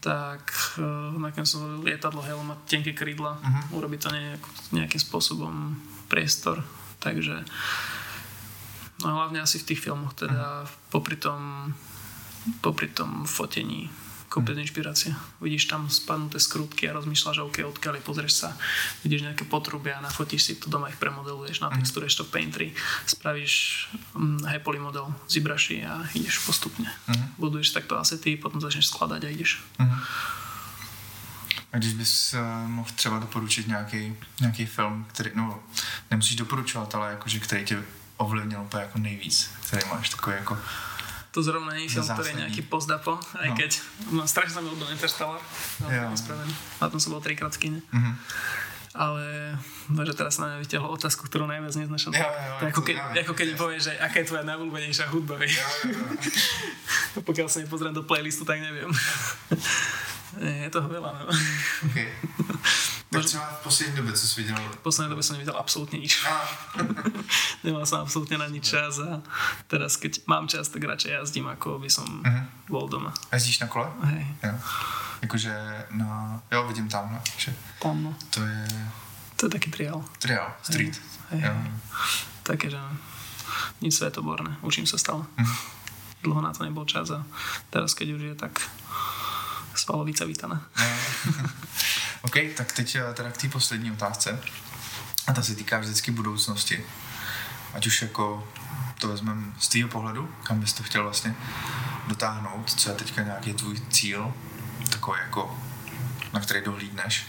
Tak 0.06 0.44
uh, 0.78 1.18
nakoniec 1.18 1.50
som 1.50 1.82
lietadlo, 1.82 2.22
helm 2.22 2.54
a 2.54 2.62
tenké 2.70 2.94
krídla, 2.94 3.42
uh-huh. 3.42 3.82
urobiť 3.82 4.00
to 4.06 4.10
nejak, 4.14 4.42
nejakým 4.70 5.02
spôsobom 5.02 5.82
priestor 6.10 6.62
Takže 7.06 7.46
no 9.06 9.08
hlavne 9.14 9.46
asi 9.46 9.62
v 9.62 9.68
tých 9.70 9.84
filmoch, 9.86 10.18
teda 10.18 10.66
popri 10.90 11.22
tom, 11.22 11.70
popri 12.66 12.90
tom 12.90 13.30
fotení 13.30 13.94
kopec 14.36 14.58
inšpirácie. 14.58 15.16
Vidíš 15.40 15.72
tam 15.72 15.88
spadnuté 15.88 16.44
skrutky 16.44 16.92
a 16.92 16.98
rozmýšľaš, 16.98 17.46
OK, 17.46 17.64
odkiaľ 17.64 18.04
pozrieš 18.04 18.44
sa, 18.44 18.50
vidíš 19.06 19.32
nejaké 19.32 19.48
potrubia, 19.48 20.04
nafotíš 20.04 20.42
si 20.44 20.54
to 20.60 20.68
doma, 20.68 20.92
ich 20.92 21.00
premodeluješ, 21.00 21.64
natexturuješ 21.64 22.20
to 22.20 22.24
v 22.28 22.34
Paintry, 22.36 22.68
spravíš 23.08 23.54
mm, 24.12 24.44
Happily 24.50 24.82
model, 24.82 25.08
zibraši 25.32 25.88
a 25.88 26.04
ideš 26.12 26.44
postupne. 26.44 26.92
Uh-huh. 27.08 27.48
Buduješ 27.48 27.72
takto 27.72 27.96
asety, 27.96 28.36
potom 28.36 28.60
začneš 28.60 28.92
skladať 28.92 29.22
a 29.24 29.30
ideš. 29.32 29.64
Uh-huh. 29.80 29.96
A 31.76 31.78
když 31.78 31.94
bys 31.94 32.34
uh, 32.34 32.70
mohl 32.70 32.90
třeba 32.96 33.20
doporučit 33.20 33.68
nějaký, 33.68 34.16
nějaký 34.40 34.66
film, 34.66 35.06
který, 35.10 35.32
no, 35.34 35.60
nemusíš 36.12 36.36
doporučovat, 36.36 36.96
ale 36.96 37.12
jakože, 37.12 37.40
který 37.40 37.66
tě 37.66 37.84
ovlivnil 38.18 38.62
úplně 38.62 38.84
jako 38.84 39.00
nejvíc, 39.00 39.52
který 39.68 39.90
máš 39.90 40.10
takový 40.10 40.36
jako 40.36 40.58
to 41.32 41.44
zrovna 41.44 41.76
nie 41.76 41.84
je 41.84 42.00
film, 42.00 42.08
ktorý 42.08 42.32
je 42.32 42.42
nejaký 42.48 42.62
pozdapo, 42.72 43.20
aj 43.36 43.50
no. 43.52 43.56
keď 43.60 43.72
no, 44.08 44.24
strašne 44.24 44.64
ľúbil 44.64 44.88
Interstellar, 44.88 45.44
no, 45.84 46.16
spravený. 46.16 46.56
A 46.80 46.88
tom 46.88 47.04
som 47.04 47.12
bol 47.12 47.20
trikrát 47.20 47.52
v 47.52 47.60
kine. 47.60 47.80
Mm-hmm. 47.92 48.14
Ale 48.96 49.24
že 50.08 50.16
teraz 50.16 50.40
na 50.40 50.48
mňa 50.48 50.58
vyťahol 50.64 50.96
otázku, 50.96 51.28
ktorú 51.28 51.44
najviac 51.44 51.76
neznašam. 51.76 52.16
Ja, 52.16 52.24
ja, 52.24 52.64
ja, 52.64 52.72
ako, 52.72 52.88
keď, 52.88 52.96
ja, 52.96 53.28
ako 53.28 53.34
keď 53.36 53.46
mi 53.52 53.56
povieš, 53.60 53.82
že 53.92 53.94
aká 54.00 54.24
je 54.24 54.28
tvoja 54.32 54.48
najobľúbenejšia 54.48 55.12
hudba. 55.12 55.36
Ja, 55.44 55.52
ja, 55.52 55.68
ja. 55.92 57.20
Pokiaľ 57.20 57.52
sa 57.52 57.60
nepozriem 57.60 57.92
do 57.92 58.08
playlistu, 58.08 58.48
tak 58.48 58.64
neviem. 58.64 58.88
Je 60.42 60.70
toho 60.70 60.88
veľa, 60.90 61.12
no. 61.16 61.24
Okay. 61.92 62.10
Tak 63.16 63.26
třeba 63.26 63.44
v 63.46 63.64
poslední 63.64 63.96
době, 63.96 64.14
co 64.14 64.28
jsi 64.28 64.42
viděl? 64.42 64.58
V 64.72 64.78
poslední 64.78 65.10
době 65.10 65.24
jsem 65.24 65.34
neviděl 65.34 65.56
absolútne 65.58 66.00
nič. 66.00 66.26
Nemal 67.64 67.86
som 67.86 68.04
absolútne 68.04 68.38
na 68.38 68.52
nič 68.52 68.76
čas 68.76 69.00
a 69.00 69.24
teraz 69.72 69.96
keď 69.96 70.28
mám 70.28 70.52
čas, 70.52 70.68
tak 70.68 70.84
radšej 70.84 71.12
jazdím, 71.12 71.48
ako 71.48 71.80
by 71.80 71.90
som 71.90 72.06
uh-huh. 72.06 72.46
bol 72.70 72.86
doma. 72.92 73.14
Jezdíš 73.32 73.64
na 73.64 73.68
kole? 73.72 73.88
Hej. 74.04 74.26
Jo. 74.44 74.54
Jakože 75.22 75.54
na... 75.96 76.42
Jo, 76.52 76.68
vidím 76.68 76.90
tamhle. 76.90 77.22
Že 77.38 77.54
Tam, 77.80 78.04
no. 78.04 78.16
To 78.30 78.44
je... 78.44 78.68
To 79.36 79.46
je 79.46 79.50
taký 79.50 79.72
trial. 79.72 80.04
Trial, 80.20 80.52
street. 80.62 81.02
Hej. 81.32 81.42
Hej. 81.42 81.72
Také, 82.44 82.70
že 82.70 82.80
nič 83.82 83.96
svetoborné. 83.96 84.60
Učím 84.62 84.86
sa 84.86 85.00
stále. 85.00 85.24
Uh-huh. 85.24 85.58
Dlho 86.24 86.42
na 86.42 86.52
to 86.52 86.68
nebol 86.68 86.86
čas 86.86 87.10
a 87.16 87.24
teraz 87.72 87.96
keď 87.96 88.08
už 88.20 88.22
je, 88.22 88.36
tak 88.36 88.60
svalovice 89.86 90.26
vítané. 90.26 90.62
OK, 92.22 92.36
tak 92.58 92.72
teď 92.72 92.96
eh, 92.96 93.14
teda 93.14 93.32
k 93.32 93.38
té 93.38 93.50
poslední 93.50 93.92
otázce. 93.92 94.42
A 95.28 95.34
ta 95.34 95.42
se 95.42 95.56
týká 95.56 95.80
vždycky 95.80 96.12
budoucnosti. 96.12 96.86
Ať 97.74 97.88
už 97.88 98.02
jako 98.02 98.48
to 99.00 99.08
vezmeme 99.08 99.54
z 99.60 99.68
tvého 99.68 99.90
pohledu, 99.90 100.36
kam 100.44 100.60
bys 100.60 100.74
to 100.74 100.84
chtěl 100.84 101.04
vlastně 101.04 101.36
dotáhnout, 102.08 102.74
co 102.74 102.90
je 102.90 102.96
teďka 102.96 103.24
nějaký 103.24 103.54
tvůj 103.54 103.80
cíl, 103.90 104.34
takový 104.90 105.20
jako, 105.20 105.60
na 106.34 106.40
který 106.40 106.62
dohlídneš, 106.66 107.28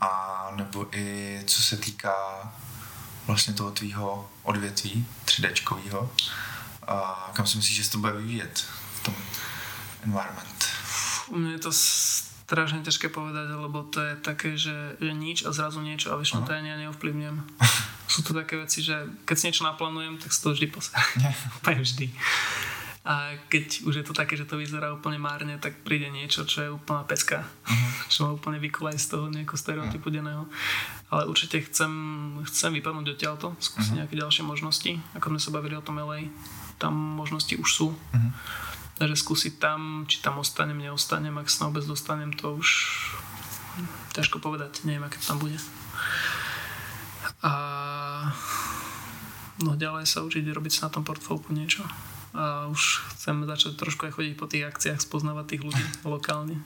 a 0.00 0.48
nebo 0.56 0.86
i 0.96 1.40
co 1.46 1.62
se 1.62 1.76
týká 1.76 2.14
vlastně 3.26 3.54
toho 3.54 3.70
tvýho 3.70 4.30
odvětví 4.42 5.06
3D, 5.24 6.08
a 6.88 7.30
kam 7.34 7.46
si 7.46 7.56
myslíš, 7.56 7.76
že 7.76 7.84
se 7.84 7.90
to 7.90 7.98
bude 7.98 8.12
vyvíjet 8.12 8.64
v 8.94 9.02
tom 9.02 9.14
environment? 10.02 10.69
Mne 11.30 11.56
je 11.56 11.62
to 11.62 11.72
strašne 12.50 12.82
ťažké 12.82 13.14
povedať, 13.14 13.46
lebo 13.54 13.86
to 13.86 14.02
je 14.02 14.14
také, 14.18 14.58
že, 14.58 14.98
že 14.98 15.12
nič 15.14 15.46
a 15.46 15.54
zrazu 15.54 15.78
niečo 15.78 16.10
a 16.10 16.18
väčšinou 16.18 16.42
to 16.42 16.50
ja 16.50 16.62
neovplyvňujem. 16.62 17.38
Sú 18.12 18.26
to 18.26 18.34
také 18.34 18.58
veci, 18.58 18.82
že 18.82 19.06
keď 19.22 19.36
si 19.38 19.46
niečo 19.46 19.62
naplánujem, 19.62 20.18
tak 20.18 20.34
si 20.34 20.42
to 20.42 20.50
vždy. 20.50 20.66
Úplne 21.62 21.80
vždy. 21.86 22.06
A 23.06 23.38
keď 23.48 23.86
už 23.86 24.02
je 24.02 24.04
to 24.04 24.12
také, 24.12 24.36
že 24.36 24.44
to 24.44 24.60
vyzerá 24.60 24.92
úplne 24.92 25.16
márne, 25.16 25.56
tak 25.56 25.72
príde 25.88 26.12
niečo, 26.12 26.44
čo 26.44 26.58
je 26.60 26.68
úplná 26.68 27.00
pecka. 27.08 27.48
Uh-huh. 27.48 27.90
Čo 28.12 28.28
ma 28.28 28.36
úplne 28.36 28.60
vykolaj 28.60 29.00
z 29.00 29.16
toho 29.16 29.32
nejakého 29.32 29.56
stereotypu 29.56 30.12
uh-huh. 30.12 30.20
denného. 30.20 30.44
Ale 31.08 31.24
určite 31.24 31.64
chcem, 31.64 31.88
chcem 32.44 32.76
vypadnúť 32.76 33.16
odtiaľto, 33.16 33.56
skúsiť 33.56 33.96
uh-huh. 33.96 33.98
nejaké 34.04 34.14
ďalšie 34.20 34.44
možnosti. 34.44 34.92
Ako 35.16 35.32
sme 35.32 35.40
sa 35.40 35.48
bavili 35.48 35.80
o 35.80 35.86
tom 35.86 35.96
LA, 35.96 36.28
tam 36.76 36.92
možnosti 36.92 37.56
už 37.56 37.70
sú. 37.72 37.88
Uh-huh 37.88 38.69
Takže 39.00 39.16
skúsiť 39.16 39.56
tam, 39.56 40.04
či 40.04 40.20
tam 40.20 40.36
ostanem, 40.44 40.76
neostanem, 40.76 41.32
ak 41.40 41.48
sa 41.48 41.72
vôbec 41.72 41.80
dostanem, 41.88 42.36
to 42.36 42.60
už 42.60 42.68
ťažko 44.12 44.44
povedať, 44.44 44.84
neviem, 44.84 45.08
aké 45.08 45.16
to 45.16 45.32
tam 45.32 45.40
bude. 45.40 45.56
A 47.40 47.52
no 49.64 49.72
ďalej 49.72 50.04
sa 50.04 50.20
učiť 50.20 50.44
robiť 50.52 50.72
sa 50.76 50.92
na 50.92 51.00
tom 51.00 51.08
portfólku 51.08 51.48
niečo. 51.56 51.80
A 52.36 52.68
už 52.68 53.00
chcem 53.16 53.40
začať 53.48 53.80
trošku 53.80 54.04
aj 54.04 54.20
chodiť 54.20 54.34
po 54.36 54.44
tých 54.44 54.68
akciách, 54.68 55.00
spoznávať 55.00 55.56
tých 55.56 55.62
ľudí 55.64 55.84
lokálne. 56.04 56.60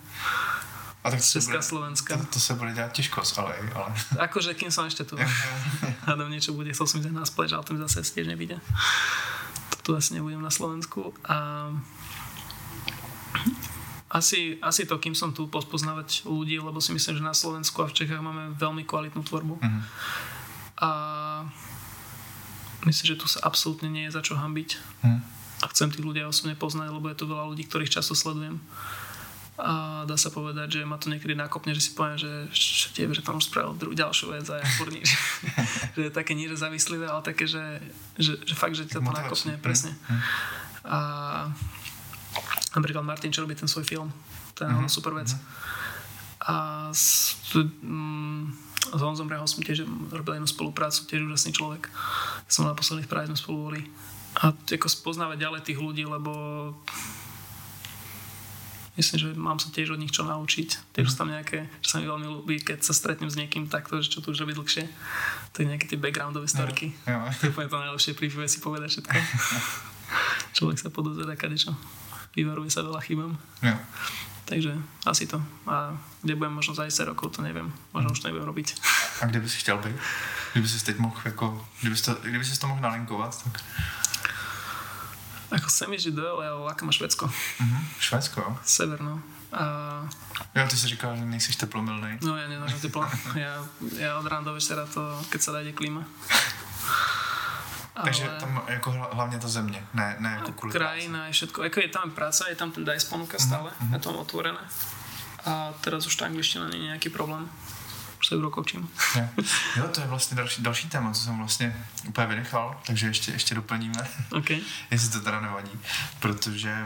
A 1.07 1.12
tak 1.14 1.20
Česká, 1.20 1.61
bude, 1.61 1.70
Slovenska. 1.70 2.18
To, 2.18 2.26
to 2.35 2.41
sa 2.43 2.59
bude 2.59 2.74
ďať 2.74 2.91
ťažko, 2.99 3.22
ale... 3.39 3.62
ale... 3.78 3.93
Akože 4.26 4.59
kým 4.59 4.74
som 4.74 4.91
ešte 4.91 5.07
tu. 5.07 5.14
Hádam 6.11 6.35
niečo 6.35 6.51
bude, 6.51 6.74
chcel 6.74 6.91
som 6.91 6.99
ísť 6.99 7.14
na 7.14 7.28
spleč, 7.28 7.55
ale 7.55 7.62
to 7.62 7.76
mi 7.76 7.80
zase 7.85 8.03
tiež 8.03 8.26
nevíde. 8.26 8.59
To 9.70 9.76
tu 9.87 9.91
asi 9.95 10.18
nebudem 10.18 10.41
na 10.41 10.51
Slovensku. 10.51 11.14
A 11.28 11.70
asi, 14.14 14.62
asi 14.62 14.87
to, 14.87 14.95
kým 15.03 15.18
som 15.18 15.35
tu 15.35 15.51
pospoznávať 15.51 16.22
ľudí, 16.22 16.62
lebo 16.62 16.78
si 16.78 16.95
myslím, 16.95 17.18
že 17.18 17.24
na 17.26 17.35
Slovensku 17.35 17.82
a 17.82 17.91
v 17.91 17.99
Čechách 17.99 18.22
máme 18.22 18.55
veľmi 18.55 18.87
kvalitnú 18.87 19.26
tvorbu. 19.26 19.59
Uh-huh. 19.59 19.82
A 20.78 20.91
myslím, 22.87 23.07
že 23.11 23.18
tu 23.18 23.26
sa 23.26 23.43
absolútne 23.43 23.91
nie 23.91 24.07
je 24.07 24.14
za 24.14 24.22
čo 24.22 24.39
hambiť. 24.39 24.70
Uh-huh. 24.78 25.18
A 25.62 25.64
chcem 25.74 25.91
tých 25.91 26.07
ľudí 26.07 26.22
osobne 26.22 26.55
poznať, 26.55 26.95
lebo 26.95 27.11
je 27.11 27.18
tu 27.18 27.26
veľa 27.26 27.51
ľudí, 27.51 27.66
ktorých 27.66 27.91
často 27.91 28.14
sledujem. 28.14 28.62
a 29.59 30.03
dá 30.07 30.14
sa 30.14 30.30
povedať, 30.30 30.78
že 30.78 30.80
ma 30.87 30.95
to 30.95 31.11
niekedy 31.11 31.35
nakopne, 31.35 31.74
že 31.74 31.82
si 31.82 31.91
poviem, 31.99 32.14
že 32.18 32.30
tebe, 32.95 33.18
že 33.18 33.22
tam 33.22 33.43
už 33.43 33.51
spravil 33.51 33.74
druhú 33.74 33.99
ďalšiu 33.99 34.30
vec 34.30 34.47
a 34.47 34.62
ja 34.62 34.66
furt 34.78 34.95
nič. 34.95 35.11
že 35.99 36.07
je 36.07 36.12
také 36.14 36.39
nie, 36.39 36.47
že 36.47 36.59
ale 36.62 37.22
také, 37.26 37.51
že, 37.51 37.82
že, 38.14 38.39
že 38.47 38.55
fakt, 38.55 38.78
že 38.78 38.87
ťa 38.87 39.03
to 39.03 39.11
nakopne, 39.11 39.59
presne. 39.59 39.91
Mhm. 40.07 40.22
A 40.87 40.99
napríklad 42.75 43.07
Martin, 43.07 43.31
čo 43.33 43.43
robí 43.47 43.55
ten 43.55 43.70
svoj 43.70 43.87
film, 43.87 44.09
to 44.55 44.66
je 44.66 44.70
mm-hmm. 44.70 44.91
super 44.91 45.14
vec. 45.14 45.31
A 46.45 46.89
s, 46.93 47.41
mm, 47.57 48.53
s 48.93 49.01
Honzom 49.01 49.31
Rehom 49.33 49.49
som 49.49 49.64
tiež 49.64 49.89
robil 50.12 50.37
jednu 50.37 50.49
spoluprácu, 50.49 51.09
tiež 51.09 51.25
úžasný 51.25 51.57
človek. 51.57 51.89
Som 52.53 52.68
na 52.68 52.77
posledných 52.77 53.09
práve 53.09 53.33
sme 53.33 53.41
spolu 53.41 53.59
boli. 53.72 53.83
A 54.45 54.53
ako 54.53 54.89
spoznávať 54.91 55.41
ďalej 55.41 55.61
tých 55.64 55.79
ľudí, 55.81 56.05
lebo 56.05 56.35
myslím, 59.01 59.18
že 59.18 59.29
mám 59.39 59.57
sa 59.57 59.72
tiež 59.72 59.95
od 59.95 60.03
nich 60.03 60.12
čo 60.12 60.27
naučiť. 60.27 60.93
Tiež 60.93 61.07
sú 61.09 61.16
tam 61.16 61.33
nejaké, 61.33 61.64
čo 61.81 61.97
sa 61.97 61.99
mi 62.03 62.11
veľmi 62.11 62.29
ľúbi, 62.29 62.61
keď 62.61 62.85
sa 62.85 62.93
stretnem 62.93 63.31
s 63.31 63.39
niekým 63.39 63.70
takto, 63.70 63.99
že 64.05 64.11
čo 64.11 64.20
tu 64.20 64.35
už 64.35 64.45
robí 64.45 64.53
dlhšie, 64.53 64.85
to 65.55 65.62
je 65.62 65.70
nejaké 65.70 65.87
tie 65.89 65.97
backgroundové 65.97 66.51
storky. 66.51 66.93
Ja, 67.09 67.31
ja. 67.31 67.33
To 67.41 67.49
je 67.49 67.51
úplne 67.57 67.70
to 67.72 67.79
najlepšie 67.79 68.12
pri 68.18 68.29
si 68.51 68.59
povedať 68.61 68.89
všetko. 68.99 69.16
Človek 70.61 70.79
sa 70.79 70.91
podozvedá 70.93 71.35
kadečo. 71.39 71.72
Vyvaruje 72.35 72.70
sa 72.70 72.82
veľa 72.82 73.01
chybám. 73.01 73.39
Ja. 73.62 73.78
Takže 74.45 74.76
asi 75.07 75.24
to. 75.26 75.41
A 75.64 75.97
kde 76.22 76.37
budem 76.37 76.53
možno 76.53 76.74
za 76.76 76.85
10 76.85 77.09
rokov, 77.09 77.32
to 77.32 77.41
neviem. 77.41 77.72
Možno 77.97 78.12
už 78.12 78.20
to 78.20 78.28
nebudem 78.28 78.45
robiť. 78.45 78.76
A 79.22 79.26
kde 79.26 79.41
by 79.41 79.49
si 79.49 79.57
chtěl 79.57 79.78
být? 79.78 79.97
Kdyby 80.53 80.68
si 80.68 80.85
teď 80.85 80.99
mohl, 80.99 81.20
jako, 81.24 81.66
kdyby, 81.80 81.97
to, 81.97 82.14
kdyby 82.14 82.45
si 82.45 82.61
to 82.61 82.68
mohl 82.68 82.80
nalinkovat, 82.80 83.45
tak... 83.45 83.62
Ako 85.55 85.70
chcem 85.70 85.95
ísť 85.95 86.18
do 86.18 86.26
ale 86.26 86.51
láka 86.51 86.82
ma 86.82 86.91
Švedsko. 86.91 87.30
Mm-hmm. 87.30 87.82
Švedsko? 88.01 88.59
Sever, 88.64 88.99
no. 89.01 89.22
A... 89.55 89.62
Jo, 90.55 90.66
ty 90.66 90.76
si 90.76 90.89
říkal, 90.89 91.16
že 91.16 91.24
nejsi 91.24 91.55
teplomilný. 91.55 92.18
No 92.26 92.35
ja 92.35 92.51
nenážem 92.51 92.80
teplo. 92.80 93.07
ja, 93.39 93.62
ja 93.95 94.18
od 94.18 94.26
rána 94.26 94.51
do 94.51 94.59
večera 94.59 94.82
to, 94.82 95.22
keď 95.30 95.41
sa 95.41 95.55
dajde 95.55 95.72
klíma. 95.78 96.03
Ale... 97.97 98.05
Takže 98.05 98.28
tam 98.40 98.62
jako 98.68 99.09
hlavně 99.12 99.38
ta 99.38 99.49
země, 99.49 99.86
ne, 99.95 100.16
ne 100.18 100.30
jako 100.30 100.53
kvůli 100.53 100.72
Krajina 100.72 101.26
je 101.26 101.32
všetko, 101.32 101.62
jako 101.62 101.80
je 101.80 101.88
tam 101.88 102.11
práca, 102.11 102.49
je 102.49 102.57
tam 102.57 102.70
ten 102.70 102.84
DICE 102.84 103.09
ponuka 103.09 103.38
stále, 103.38 103.70
mm-hmm. 103.70 103.92
je 103.92 103.99
tam 103.99 104.16
otvorené. 104.16 104.59
A 105.45 105.72
teraz 105.80 106.07
už 106.07 106.16
ta 106.16 106.24
angličtina 106.24 106.68
není 106.68 106.84
nějaký 106.84 107.09
problém 107.09 107.51
se 108.28 108.36
urokočím. 108.36 108.90
jo, 109.76 109.88
to 109.95 110.01
je 110.01 110.07
vlastně 110.07 110.36
další, 110.36 110.62
další 110.62 110.88
téma, 110.88 111.12
co 111.12 111.20
jsem 111.20 111.38
vlastně 111.38 111.86
úplně 112.09 112.26
vynechal, 112.26 112.80
takže 112.86 113.07
ještě, 113.07 113.32
ještě 113.32 113.55
doplníme, 113.55 114.09
okay. 114.32 114.61
jestli 114.90 115.11
to 115.11 115.20
teda 115.20 115.40
nevadí, 115.40 115.80
protože 116.20 116.76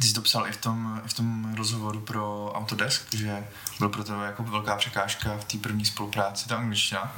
ty 0.00 0.06
jsi 0.06 0.14
to 0.14 0.22
psal 0.22 0.46
i 0.48 0.52
v 0.52 0.56
tom, 0.56 1.00
i 1.04 1.08
v 1.08 1.14
tom 1.14 1.54
rozhovoru 1.54 2.00
pro 2.00 2.52
Autodesk, 2.54 3.14
že 3.14 3.46
byl 3.78 3.88
pro 3.88 4.04
tebe 4.04 4.26
jako 4.26 4.42
velká 4.42 4.76
překážka 4.76 5.36
v 5.36 5.44
té 5.44 5.58
první 5.58 5.84
spolupráci 5.84 6.48
ta 6.48 6.56
angličtina. 6.56 7.12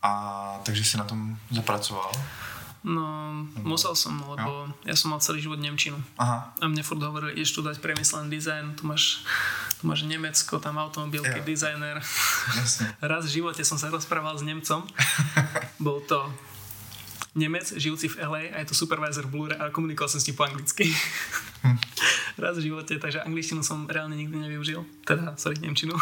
A 0.00 0.10
takže 0.64 0.84
si 0.84 0.96
na 0.96 1.04
tom 1.04 1.36
zapracoval? 1.52 2.08
No, 2.80 3.04
musel 3.60 3.92
som, 3.92 4.16
lebo 4.24 4.64
jo? 4.64 4.88
ja 4.88 4.96
som 4.96 5.12
mal 5.12 5.20
celý 5.20 5.44
život 5.44 5.60
Nemčinu. 5.60 6.00
Aha. 6.16 6.56
A 6.56 6.64
mne 6.64 6.80
furt 6.80 7.04
hovorili, 7.04 7.36
ideš 7.36 7.52
tu 7.52 7.60
dať 7.60 7.76
priemyselný 7.76 8.32
dizajn, 8.32 8.80
tu 8.80 8.88
máš, 8.88 9.20
tu 9.76 9.84
máš 9.84 10.08
Nemecko, 10.08 10.56
tam 10.56 10.80
automobilky, 10.80 11.44
dizajner. 11.44 12.00
Raz 13.12 13.22
v 13.28 13.44
živote 13.44 13.60
som 13.68 13.76
sa 13.76 13.92
rozprával 13.92 14.32
s 14.40 14.48
Nemcom. 14.48 14.88
Bol 15.84 16.00
to 16.08 16.24
Nemec, 17.36 17.68
žijúci 17.76 18.10
v 18.10 18.26
LA 18.26 18.42
a 18.50 18.64
je 18.64 18.72
to 18.72 18.74
supervisor 18.74 19.28
Blure 19.28 19.54
a 19.54 19.70
komunikoval 19.70 20.10
som 20.10 20.18
s 20.18 20.26
ním 20.26 20.40
po 20.40 20.48
anglicky. 20.48 20.88
Hm. 21.62 21.78
Raz 22.42 22.56
v 22.56 22.72
živote, 22.72 22.96
takže 22.96 23.20
angličtinu 23.22 23.60
som 23.60 23.84
reálne 23.86 24.16
nikdy 24.16 24.40
nevyužil. 24.40 24.82
Teda, 25.04 25.36
sorry, 25.36 25.60
Nemčinu. 25.60 25.94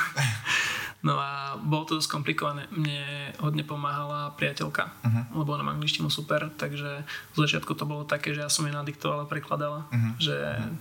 No 0.99 1.15
a 1.15 1.55
bolo 1.55 1.87
to 1.87 1.95
dosť 2.03 2.11
komplikované. 2.11 2.67
Mne 2.75 3.31
hodne 3.39 3.63
pomáhala 3.63 4.35
priateľka, 4.35 4.91
uh-huh. 4.91 5.25
lebo 5.39 5.55
ona 5.55 5.63
má 5.63 5.71
angličtinu 5.71 6.11
super, 6.11 6.51
takže 6.51 7.07
v 7.07 7.37
začiatku 7.39 7.71
to 7.79 7.87
bolo 7.87 8.03
také, 8.03 8.35
že 8.35 8.43
ja 8.43 8.51
som 8.51 8.67
jej 8.67 8.75
nadiktovala, 8.75 9.31
prekladala, 9.31 9.87
uh-huh. 9.95 10.13
že 10.19 10.35
uh-huh. 10.35 10.75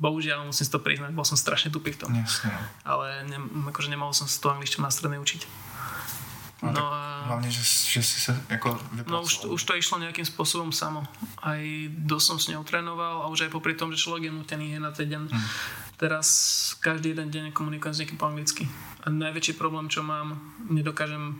bohužiaľ 0.00 0.48
musím 0.48 0.64
si 0.64 0.72
to 0.72 0.80
priznať, 0.80 1.12
bol 1.12 1.28
som 1.28 1.36
strašne 1.36 1.68
tupý 1.68 1.92
v 1.92 2.00
tom. 2.00 2.10
Jasne. 2.16 2.48
Ale 2.88 3.28
ne, 3.28 3.36
akože 3.68 3.92
nemohol 3.92 4.16
som 4.16 4.24
si 4.24 4.40
tú 4.40 4.48
angličtinu 4.48 4.88
na 4.88 4.92
strednej 4.92 5.20
učiť. 5.20 5.68
No, 6.58 6.74
no 6.74 6.84
a... 6.90 7.28
Hlavne, 7.28 7.52
že, 7.52 7.62
že 7.62 8.02
si 8.02 8.18
sa 8.18 8.34
ako 8.50 8.74
No 9.06 9.22
už, 9.22 9.46
už 9.46 9.62
to 9.62 9.78
išlo 9.78 10.02
nejakým 10.02 10.26
spôsobom 10.26 10.74
samo. 10.74 11.06
Aj 11.38 11.60
dosť 11.92 12.24
som 12.24 12.38
s 12.40 12.50
ňou 12.50 12.66
trénoval 12.66 13.22
a 13.22 13.30
už 13.30 13.46
aj 13.46 13.54
popri 13.54 13.78
tom, 13.78 13.94
že 13.94 14.02
človek 14.02 14.26
je 14.26 14.32
nutený 14.34 14.66
na 14.82 14.90
ten 14.90 15.06
deň. 15.06 15.30
Hmm. 15.30 15.48
Teraz 15.98 16.26
každý 16.78 17.10
jeden 17.10 17.34
deň 17.34 17.44
komunikujem 17.50 17.90
s 17.90 18.00
niekým 18.06 18.22
po 18.22 18.30
anglicky. 18.30 18.70
A 19.02 19.10
najväčší 19.10 19.58
problém, 19.58 19.90
čo 19.90 20.06
mám, 20.06 20.38
nedokážem 20.70 21.34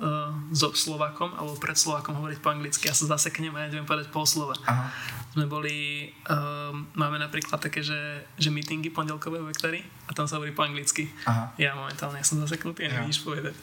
uh, 0.00 0.32
so 0.52 0.72
Slovakom 0.72 1.32
alebo 1.36 1.56
pred 1.56 1.76
Slovakom 1.76 2.16
hovoriť 2.16 2.38
po 2.40 2.52
anglicky. 2.52 2.88
Ja 2.88 2.96
sa 2.96 3.08
zaseknem 3.16 3.52
a 3.56 3.66
ja 3.66 3.72
neviem 3.72 3.88
povedať 3.88 4.12
pol 4.12 4.28
slova. 4.28 4.56
Aha. 4.68 4.92
Sme 5.36 5.44
boli, 5.44 6.08
uh, 6.28 6.72
máme 6.96 7.20
napríklad 7.20 7.60
také, 7.60 7.84
že, 7.84 8.24
že 8.40 8.48
meetingy 8.48 8.88
pondelkové 8.88 9.40
v 9.40 9.52
a 10.06 10.10
tam 10.16 10.24
sa 10.24 10.40
hovorí 10.40 10.56
po 10.56 10.64
anglicky. 10.64 11.12
Aha. 11.28 11.52
Ja 11.60 11.76
momentálne 11.76 12.20
som 12.24 12.40
zaseknutý 12.40 12.86
a 12.86 12.92
neviem 12.92 13.12
nič 13.12 13.20
povedať. 13.20 13.56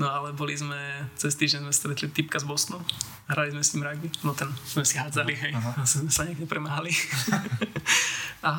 No 0.00 0.08
ale 0.08 0.32
boli 0.32 0.56
sme, 0.56 0.78
cez 1.18 1.36
týždeň 1.36 1.68
sme 1.68 1.74
stretli 1.74 2.08
typka 2.08 2.40
z 2.40 2.48
Bostonu 2.48 2.84
hrali 3.28 3.52
sme 3.52 3.60
s 3.60 3.76
tým 3.76 3.84
rugby, 3.84 4.08
no 4.24 4.32
ten 4.32 4.48
sme 4.64 4.88
si 4.88 4.96
hádzali, 4.96 5.36
hej, 5.36 5.52
Aha. 5.52 5.84
sme 5.88 6.08
sa 6.08 6.24
niekde 6.24 6.48
premáhali. 6.48 6.88
a 8.48 8.52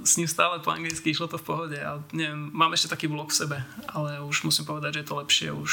s 0.00 0.16
ním 0.16 0.24
stále 0.24 0.64
po 0.64 0.72
anglicky 0.72 1.12
išlo 1.12 1.28
to 1.28 1.36
v 1.36 1.44
pohode. 1.44 1.76
A 1.76 2.00
neviem, 2.16 2.48
mám 2.56 2.72
ešte 2.72 2.96
taký 2.96 3.12
blok 3.12 3.28
v 3.28 3.44
sebe, 3.44 3.58
ale 3.92 4.24
už 4.24 4.48
musím 4.48 4.64
povedať, 4.64 4.98
že 4.98 5.00
je 5.04 5.08
to 5.08 5.20
lepšie, 5.20 5.48
už, 5.52 5.72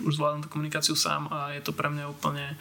už 0.00 0.18
zvládam 0.18 0.42
tú 0.42 0.48
komunikáciu 0.48 0.94
sám 0.96 1.28
a 1.30 1.52
je 1.54 1.62
to 1.62 1.72
pre 1.72 1.90
mňa 1.90 2.04
úplne, 2.10 2.56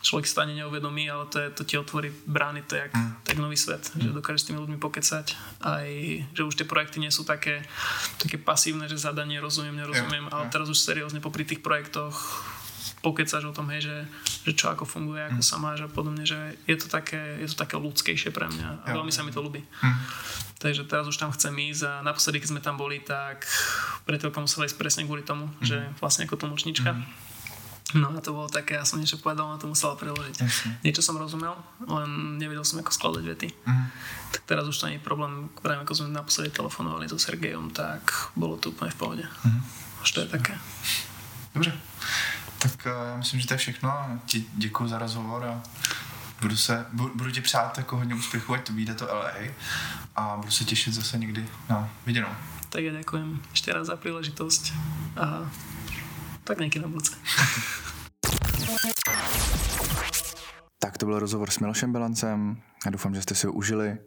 človek 0.00 0.26
stane 0.28 0.52
neuvedomí, 0.56 1.08
ale 1.10 1.26
to, 1.28 1.40
je, 1.40 1.48
to 1.50 1.62
ti 1.64 1.74
otvorí 1.78 2.12
brány, 2.28 2.62
to 2.64 2.76
je 2.76 2.80
jak, 2.88 2.92
mm. 2.92 3.10
tak 3.24 3.36
nový 3.38 3.56
svet, 3.56 3.92
mm. 3.94 4.00
že 4.00 4.16
dokážeš 4.16 4.40
s 4.40 4.46
tými 4.50 4.58
ľuďmi 4.60 4.78
pokecať, 4.80 5.26
aj 5.64 5.88
že 6.34 6.42
už 6.44 6.54
tie 6.54 6.66
projekty 6.68 7.00
nie 7.00 7.12
sú 7.12 7.24
také, 7.24 7.64
také 8.20 8.36
pasívne, 8.36 8.88
že 8.88 9.00
zadanie 9.00 9.40
rozumiem, 9.40 9.76
nerozumiem, 9.76 10.28
ale 10.32 10.48
teraz 10.52 10.68
už 10.68 10.78
seriózne 10.78 11.24
popri 11.24 11.48
tých 11.48 11.64
projektoch 11.64 12.44
pokecáš 13.04 13.44
o 13.44 13.52
tom, 13.52 13.68
hej, 13.68 13.84
že, 13.84 13.96
že 14.48 14.52
čo 14.56 14.72
ako 14.72 14.88
funguje, 14.88 15.20
ako 15.28 15.44
mm. 15.44 15.48
sa 15.52 15.60
máš 15.60 15.84
a 15.84 15.92
podobne, 15.92 16.24
že 16.24 16.56
je 16.64 16.76
to 16.80 16.88
také, 16.88 17.36
je 17.44 17.48
to 17.52 17.56
také 17.60 17.76
ľudskejšie 17.76 18.32
pre 18.32 18.48
mňa 18.48 18.68
a 18.80 18.86
ja. 18.88 18.94
veľmi 18.96 19.12
sa 19.12 19.20
mi 19.20 19.28
to 19.28 19.44
ľúbi. 19.44 19.60
Mm. 19.60 20.00
Takže 20.64 20.88
teraz 20.88 21.04
už 21.04 21.20
tam 21.20 21.28
chcem 21.36 21.52
ísť 21.52 21.84
a 21.84 21.92
naposledy, 22.00 22.40
keď 22.40 22.48
sme 22.56 22.64
tam 22.64 22.80
boli, 22.80 23.04
tak 23.04 23.44
pretelka 24.08 24.40
musela 24.40 24.64
ísť 24.64 24.80
presne 24.80 25.04
kvôli 25.04 25.20
tomu, 25.20 25.52
mm. 25.52 25.60
že 25.60 25.76
vlastne 26.00 26.24
ako 26.24 26.40
tlmočnička. 26.40 26.96
Mm. 26.96 27.04
No 27.94 28.10
a 28.10 28.18
to 28.18 28.32
bolo 28.32 28.48
také, 28.50 28.74
ja 28.74 28.82
som 28.82 28.98
niečo 28.98 29.20
povedal, 29.20 29.46
a 29.54 29.60
to 29.60 29.70
musela 29.70 29.94
preložiť. 29.94 30.36
Jasne. 30.40 30.70
Niečo 30.82 31.04
som 31.04 31.20
rozumel, 31.20 31.54
len 31.84 32.40
nevedel 32.40 32.64
som, 32.64 32.80
ako 32.80 32.90
skladať 32.90 33.22
vety. 33.22 33.48
Mm. 33.68 33.86
Tak 34.34 34.42
teraz 34.50 34.64
už 34.64 34.74
to 34.74 34.88
nie 34.88 34.98
je 34.98 35.04
problém, 35.04 35.52
práve 35.60 35.84
ako 35.84 35.92
sme 36.02 36.10
naposledy 36.10 36.50
telefonovali 36.50 37.06
so 37.06 37.20
Sergejom, 37.20 37.70
tak 37.70 38.08
bolo 38.34 38.56
to 38.58 38.72
úplne 38.72 38.90
v 38.90 38.98
pohode. 38.98 39.24
Mm. 39.44 39.60
Už 40.00 40.10
to 40.10 40.18
je 40.24 40.28
také. 40.32 40.58
Dobre. 41.54 41.70
Tak 42.64 42.84
já 42.84 43.16
myslím, 43.16 43.40
že 43.40 43.46
to 43.46 43.54
je 43.54 43.58
všechno. 43.58 44.20
Ti 44.26 44.44
děkuji 44.54 44.88
za 44.88 44.98
rozhovor 44.98 45.44
a 45.44 45.62
budu, 46.40 46.56
se, 46.56 46.86
budu, 46.92 47.14
budu 47.14 47.30
ti 47.30 47.40
přát 47.40 47.78
jako 47.78 47.96
hodně 47.96 48.14
úspěchu, 48.14 48.54
ať 48.54 48.66
to 48.66 48.72
vyjde 48.72 48.94
to 48.94 49.04
LA 49.06 49.32
a 50.16 50.36
budu 50.36 50.50
se 50.50 50.64
těšit 50.64 50.94
zase 50.94 51.18
někdy 51.18 51.46
na 51.68 51.90
viděnou. 52.06 52.28
Tak 52.74 52.82
ja 52.82 52.90
ďakujem 52.90 53.38
ešte 53.54 53.70
raz 53.70 53.86
za 53.86 53.94
príležitosť 53.94 54.74
a 55.14 55.46
tak 56.42 56.58
niekedy 56.58 56.82
na 56.82 56.90
budúce. 56.90 57.14
tak 60.82 60.98
to 60.98 61.06
byl 61.06 61.18
rozhovor 61.18 61.50
s 61.50 61.58
Milošem 61.58 61.92
Bilancem. 61.92 62.62
Já 62.84 62.90
doufám, 62.90 63.14
že 63.14 63.22
jste 63.22 63.34
si 63.34 63.46
ho 63.46 63.52
užili. 63.52 63.98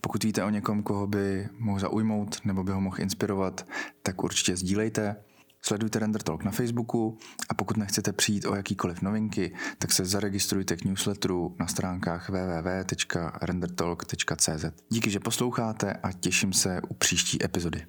Pokud 0.00 0.24
víte 0.24 0.44
o 0.44 0.50
někom, 0.50 0.82
koho 0.82 1.06
by 1.06 1.48
mohl 1.58 1.78
zaujmout 1.78 2.44
nebo 2.44 2.64
by 2.64 2.72
ho 2.72 2.80
mohl 2.80 3.00
inspirovat, 3.00 3.66
tak 4.02 4.24
určitě 4.24 4.56
sdílejte. 4.56 5.16
Sledujte 5.62 5.98
Render 5.98 6.22
Talk 6.22 6.44
na 6.44 6.50
Facebooku 6.50 7.18
a 7.48 7.54
pokud 7.54 7.76
nechcete 7.76 8.12
přijít 8.12 8.46
o 8.46 8.54
jakýkoliv 8.54 9.02
novinky, 9.02 9.54
tak 9.78 9.92
se 9.92 10.04
zaregistrujte 10.04 10.76
k 10.76 10.84
newsletteru 10.84 11.56
na 11.58 11.66
stránkách 11.66 12.28
www.rendertalk.cz. 12.28 14.64
Díky, 14.88 15.10
že 15.10 15.20
posloucháte 15.20 15.92
a 15.92 16.12
těším 16.12 16.52
se 16.52 16.80
u 16.88 16.94
příští 16.94 17.44
epizody. 17.44 17.86